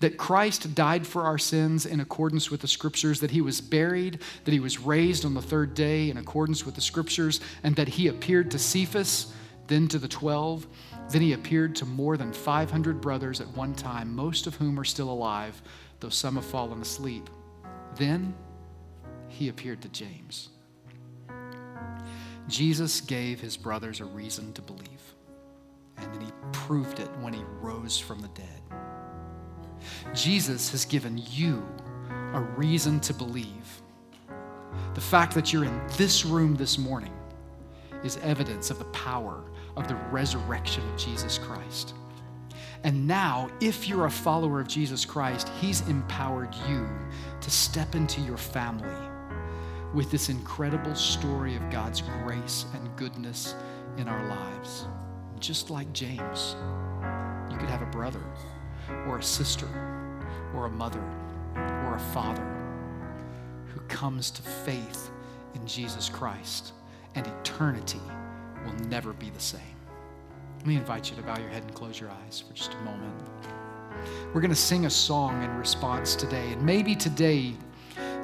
that 0.00 0.18
Christ 0.18 0.74
died 0.74 1.06
for 1.06 1.22
our 1.22 1.38
sins 1.38 1.86
in 1.86 2.00
accordance 2.00 2.50
with 2.50 2.60
the 2.60 2.66
scriptures, 2.66 3.20
that 3.20 3.30
he 3.30 3.40
was 3.40 3.60
buried, 3.60 4.18
that 4.44 4.50
he 4.50 4.58
was 4.58 4.80
raised 4.80 5.24
on 5.24 5.34
the 5.34 5.40
third 5.40 5.74
day 5.74 6.10
in 6.10 6.16
accordance 6.16 6.66
with 6.66 6.74
the 6.74 6.80
scriptures, 6.80 7.40
and 7.62 7.76
that 7.76 7.86
he 7.86 8.08
appeared 8.08 8.50
to 8.50 8.58
Cephas, 8.58 9.32
then 9.68 9.86
to 9.86 10.00
the 10.00 10.08
twelve. 10.08 10.66
Then 11.10 11.22
he 11.22 11.32
appeared 11.32 11.76
to 11.76 11.86
more 11.86 12.16
than 12.16 12.32
500 12.32 13.00
brothers 13.00 13.40
at 13.40 13.48
one 13.48 13.74
time, 13.74 14.14
most 14.14 14.46
of 14.46 14.56
whom 14.56 14.78
are 14.78 14.84
still 14.84 15.10
alive, 15.10 15.60
though 16.00 16.08
some 16.08 16.36
have 16.36 16.44
fallen 16.44 16.80
asleep. 16.80 17.28
Then 17.96 18.34
he 19.28 19.48
appeared 19.48 19.82
to 19.82 19.88
James. 19.88 20.48
Jesus 22.48 23.00
gave 23.00 23.40
his 23.40 23.56
brothers 23.56 24.00
a 24.00 24.04
reason 24.04 24.52
to 24.54 24.62
believe, 24.62 25.14
and 25.96 26.12
then 26.12 26.22
he 26.22 26.32
proved 26.52 26.98
it 26.98 27.08
when 27.20 27.32
he 27.32 27.42
rose 27.60 27.98
from 27.98 28.20
the 28.20 28.28
dead. 28.28 28.60
Jesus 30.14 30.70
has 30.70 30.84
given 30.84 31.20
you 31.30 31.66
a 32.32 32.40
reason 32.56 33.00
to 33.00 33.14
believe. 33.14 33.82
The 34.94 35.00
fact 35.00 35.34
that 35.34 35.52
you're 35.52 35.64
in 35.64 35.80
this 35.96 36.24
room 36.24 36.54
this 36.54 36.78
morning 36.78 37.12
is 38.02 38.16
evidence 38.18 38.70
of 38.70 38.78
the 38.78 38.84
power 38.86 39.44
of 39.76 39.88
the 39.88 39.94
resurrection 40.10 40.86
of 40.88 40.98
Jesus 40.98 41.38
Christ. 41.38 41.94
And 42.84 43.06
now, 43.06 43.48
if 43.60 43.88
you're 43.88 44.06
a 44.06 44.10
follower 44.10 44.60
of 44.60 44.68
Jesus 44.68 45.04
Christ, 45.04 45.48
He's 45.60 45.86
empowered 45.88 46.54
you 46.68 46.88
to 47.40 47.50
step 47.50 47.94
into 47.94 48.20
your 48.22 48.36
family 48.36 48.94
with 49.94 50.10
this 50.10 50.28
incredible 50.28 50.94
story 50.94 51.54
of 51.54 51.70
God's 51.70 52.00
grace 52.00 52.66
and 52.74 52.96
goodness 52.96 53.54
in 53.98 54.08
our 54.08 54.28
lives. 54.28 54.86
Just 55.38 55.70
like 55.70 55.92
James, 55.92 56.56
you 57.50 57.56
could 57.56 57.68
have 57.68 57.82
a 57.82 57.90
brother 57.92 58.22
or 59.06 59.18
a 59.18 59.22
sister 59.22 59.68
or 60.54 60.66
a 60.66 60.70
mother 60.70 61.02
or 61.56 61.94
a 61.94 62.10
father 62.12 62.46
who 63.68 63.80
comes 63.82 64.30
to 64.30 64.42
faith 64.42 65.10
in 65.54 65.66
Jesus 65.66 66.08
Christ, 66.08 66.72
and 67.14 67.26
eternity 67.26 68.00
will 68.64 68.74
never 68.88 69.12
be 69.12 69.30
the 69.30 69.40
same. 69.40 69.60
Let 70.58 70.66
me 70.66 70.76
invite 70.76 71.10
you 71.10 71.16
to 71.16 71.22
bow 71.22 71.38
your 71.38 71.48
head 71.48 71.64
and 71.64 71.74
close 71.74 71.98
your 71.98 72.10
eyes 72.10 72.44
for 72.46 72.54
just 72.54 72.74
a 72.74 72.80
moment. 72.82 73.14
We're 74.32 74.40
going 74.40 74.50
to 74.50 74.56
sing 74.56 74.86
a 74.86 74.90
song 74.90 75.42
in 75.42 75.50
response 75.56 76.14
today, 76.14 76.52
and 76.52 76.62
maybe 76.62 76.94
today, 76.94 77.54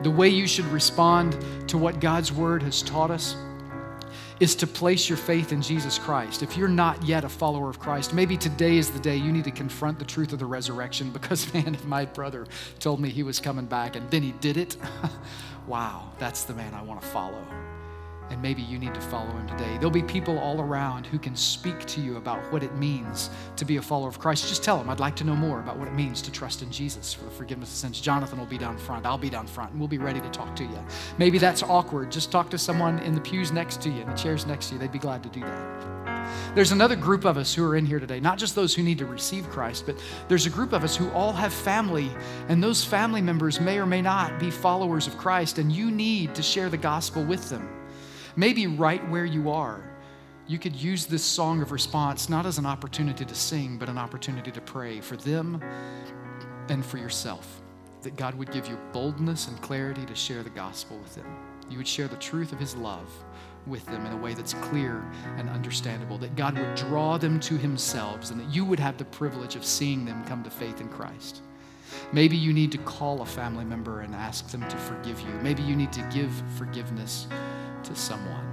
the 0.03 0.11
way 0.11 0.29
you 0.29 0.47
should 0.47 0.67
respond 0.67 1.37
to 1.69 1.77
what 1.77 2.01
God's 2.01 2.33
word 2.33 2.63
has 2.63 2.83
taught 2.83 3.11
us 3.11 3.37
is 4.41 4.55
to 4.55 4.67
place 4.67 5.09
your 5.09 5.19
faith 5.19 5.53
in 5.53 5.61
Jesus 5.61 5.99
Christ. 5.99 6.43
If 6.43 6.57
you're 6.57 6.69
not 6.69 7.03
yet 7.03 7.25
a 7.25 7.29
follower 7.29 7.69
of 7.69 7.81
Christ, 7.81 8.15
maybe 8.15 8.37
today 8.37 8.77
is 8.77 8.91
the 8.91 9.01
day 9.01 9.17
you 9.17 9.33
need 9.33 9.45
to 9.45 9.51
confront 9.51 9.99
the 9.99 10.05
truth 10.05 10.33
of 10.33 10.39
the 10.39 10.47
resurrection 10.47 11.11
because, 11.11 11.53
man, 11.55 11.75
if 11.75 11.85
my 11.85 12.05
brother 12.05 12.47
told 12.79 13.01
me 13.01 13.09
he 13.09 13.25
was 13.25 13.41
coming 13.41 13.67
back 13.67 13.97
and 13.97 14.09
then 14.11 14.23
he 14.23 14.33
did 14.33 14.57
it, 14.57 14.77
wow, 15.67 16.13
that's 16.19 16.45
the 16.45 16.55
man 16.55 16.73
I 16.75 16.83
want 16.83 17.01
to 17.01 17.07
follow 17.09 17.45
and 18.31 18.41
maybe 18.43 18.63
you 18.63 18.79
need 18.79 18.95
to 18.95 19.01
follow 19.01 19.31
him 19.31 19.47
today. 19.49 19.75
There'll 19.75 19.91
be 19.91 20.03
people 20.03 20.39
all 20.39 20.61
around 20.61 21.07
who 21.07 21.19
can 21.19 21.35
speak 21.35 21.85
to 21.87 22.01
you 22.01 22.17
about 22.17 22.41
what 22.53 22.63
it 22.63 22.75
means 22.77 23.31
to 23.57 23.65
be 23.65 23.77
a 23.77 23.83
follower 23.83 24.09
of 24.09 24.19
Christ. 24.19 24.49
Just 24.49 24.63
tell 24.63 24.79
them, 24.79 24.91
I'd 24.91 25.01
like 25.01 25.17
to 25.17 25.25
know 25.25 25.37
more 25.37 25.61
about 25.61 25.79
what 25.79 25.89
it 25.89 25.95
means 25.95 26.21
to 26.23 26.33
trust 26.33 26.63
in 26.63 26.71
Jesus 26.71 27.15
for 27.15 27.25
the 27.25 27.31
forgiveness 27.31 27.71
of 27.71 27.77
sins. 27.77 28.01
Jonathan 28.01 28.39
will 28.39 28.47
be 28.47 28.59
down 28.59 28.77
front. 28.79 29.07
I'll 29.07 29.19
be 29.19 29.31
down 29.31 29.47
front, 29.47 29.71
and 29.71 29.81
we'll 29.81 29.89
be 29.89 29.99
ready 29.99 30.21
to 30.21 30.29
talk 30.31 30.55
to 30.57 30.65
you. 30.65 30.85
Maybe 31.19 31.39
that's 31.39 31.63
awkward. 31.63 32.11
Just 32.11 32.31
talk 32.31 32.51
to 32.51 32.59
someone 32.59 32.99
in 33.01 33.15
the 33.15 33.21
pews 33.21 33.53
next 33.53 33.81
to 33.83 33.91
you, 33.91 34.03
in 34.03 34.09
the 34.09 34.17
chairs 34.17 34.47
next 34.47 34.69
to 34.69 34.75
you. 34.75 34.81
They'd 34.81 34.93
be 34.93 34.99
glad 34.99 35.23
to 35.23 35.29
do 35.29 35.41
that. 35.41 36.55
There's 36.55 36.73
another 36.73 36.97
group 36.97 37.25
of 37.25 37.37
us 37.37 37.55
who 37.55 37.65
are 37.65 37.77
in 37.77 37.87
here 37.87 38.01
today, 38.01 38.21
not 38.21 38.39
just 38.39 38.55
those 38.55 38.75
who 38.75 38.83
need 38.83 38.99
to 38.99 39.07
receive 39.07 39.49
Christ, 39.49 39.87
but 39.87 39.97
there's 40.29 40.47
a 40.47 40.51
group 40.51 40.73
of 40.73 40.85
us 40.85 40.97
who 40.97 41.11
all 41.11 41.33
have 41.33 41.53
family, 41.53 42.11
and 42.49 42.63
those 42.63 42.85
family 42.85 43.23
members 43.23 43.61
may 43.61 43.79
or 43.79 43.87
may 43.87 44.03
not 44.03 44.39
be 44.39 44.51
followers 44.51 45.07
of 45.07 45.17
Christ, 45.17 45.59
and 45.59 45.73
you 45.73 45.91
need 45.91 46.35
to 46.35 46.43
share 46.43 46.69
the 46.69 46.77
gospel 46.77 47.25
with 47.25 47.49
them. 47.49 47.78
Maybe 48.39 48.69
right 48.69 49.05
where 49.11 49.25
you 49.25 49.51
are, 49.51 49.83
you 50.47 50.61
could 50.61 50.77
use 50.77 51.07
this 51.07 51.25
song 51.25 51.61
of 51.61 51.73
response 51.73 52.29
not 52.29 52.47
as 52.47 52.57
an 52.57 52.67
opportunity 52.67 53.25
to 53.25 53.35
sing, 53.35 53.79
but 53.79 53.89
an 53.89 53.99
opportunity 53.99 54.53
to 54.53 54.61
pray 54.61 55.01
for 55.01 55.17
them 55.17 55.61
and 56.69 56.87
for 56.87 56.99
yourself. 56.99 57.61
That 58.03 58.15
God 58.15 58.37
would 58.37 58.53
give 58.53 58.69
you 58.69 58.79
boldness 58.93 59.49
and 59.49 59.61
clarity 59.61 60.07
to 60.07 60.15
share 60.15 60.45
the 60.45 60.51
gospel 60.51 60.99
with 60.99 61.17
them. 61.17 61.27
You 61.69 61.79
would 61.79 61.89
share 61.89 62.07
the 62.07 62.15
truth 62.15 62.53
of 62.53 62.61
His 62.61 62.77
love 62.77 63.11
with 63.67 63.85
them 63.87 64.07
in 64.07 64.13
a 64.13 64.17
way 64.17 64.35
that's 64.35 64.55
clear 64.55 65.05
and 65.37 65.51
understandable. 65.51 66.17
That 66.17 66.37
God 66.37 66.57
would 66.57 66.77
draw 66.77 67.19
them 67.19 67.41
to 67.41 67.57
Himself 67.57 68.31
and 68.31 68.39
that 68.39 68.55
you 68.55 68.65
would 68.65 68.79
have 68.79 68.99
the 68.99 69.05
privilege 69.07 69.57
of 69.57 69.65
seeing 69.65 70.05
them 70.05 70.25
come 70.27 70.45
to 70.45 70.51
faith 70.51 70.81
in 70.81 70.89
Christ. 70.91 71.43
Maybe 72.13 72.37
you 72.37 72.53
need 72.53 72.71
to 72.71 72.79
call 72.79 73.21
a 73.21 73.27
family 73.27 73.65
member 73.65 74.03
and 74.03 74.15
ask 74.15 74.49
them 74.51 74.61
to 74.61 74.77
forgive 74.77 75.19
you. 75.23 75.33
Maybe 75.43 75.65
you 75.65 75.75
need 75.75 75.93
to 75.95 76.09
give 76.15 76.31
forgiveness 76.57 77.27
to 77.85 77.95
someone. 77.95 78.47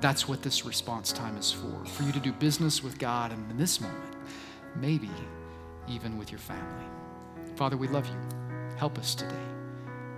That's 0.00 0.26
what 0.26 0.42
this 0.42 0.64
response 0.64 1.12
time 1.12 1.36
is 1.36 1.52
for, 1.52 1.84
for 1.84 2.02
you 2.04 2.12
to 2.12 2.20
do 2.20 2.32
business 2.32 2.82
with 2.82 2.98
God 2.98 3.32
and 3.32 3.50
in 3.50 3.58
this 3.58 3.80
moment, 3.80 4.16
maybe 4.76 5.10
even 5.88 6.16
with 6.16 6.30
your 6.30 6.38
family. 6.38 6.86
Father, 7.56 7.76
we 7.76 7.88
love 7.88 8.06
you. 8.06 8.76
Help 8.76 8.98
us 8.98 9.14
today. 9.14 9.34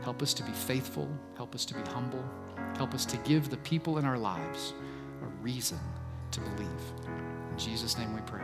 Help 0.03 0.23
us 0.23 0.35
to 0.35 0.43
be 0.45 0.53
faithful. 0.53 1.09
Help 1.37 1.55
us 1.55 1.65
to 1.65 1.75
be 1.75 1.81
humble. 1.91 2.25
Help 2.77 2.95
us 2.95 3.05
to 3.07 3.17
give 3.19 3.51
the 3.51 3.57
people 3.59 3.99
in 3.99 4.05
our 4.05 4.19
lives 4.19 4.75
a 5.23 5.27
reason 5.43 5.79
to 6.31 6.41
believe. 6.41 6.93
In 7.51 7.59
Jesus' 7.59 7.99
name 7.99 8.15
we 8.15 8.21
pray. 8.23 8.43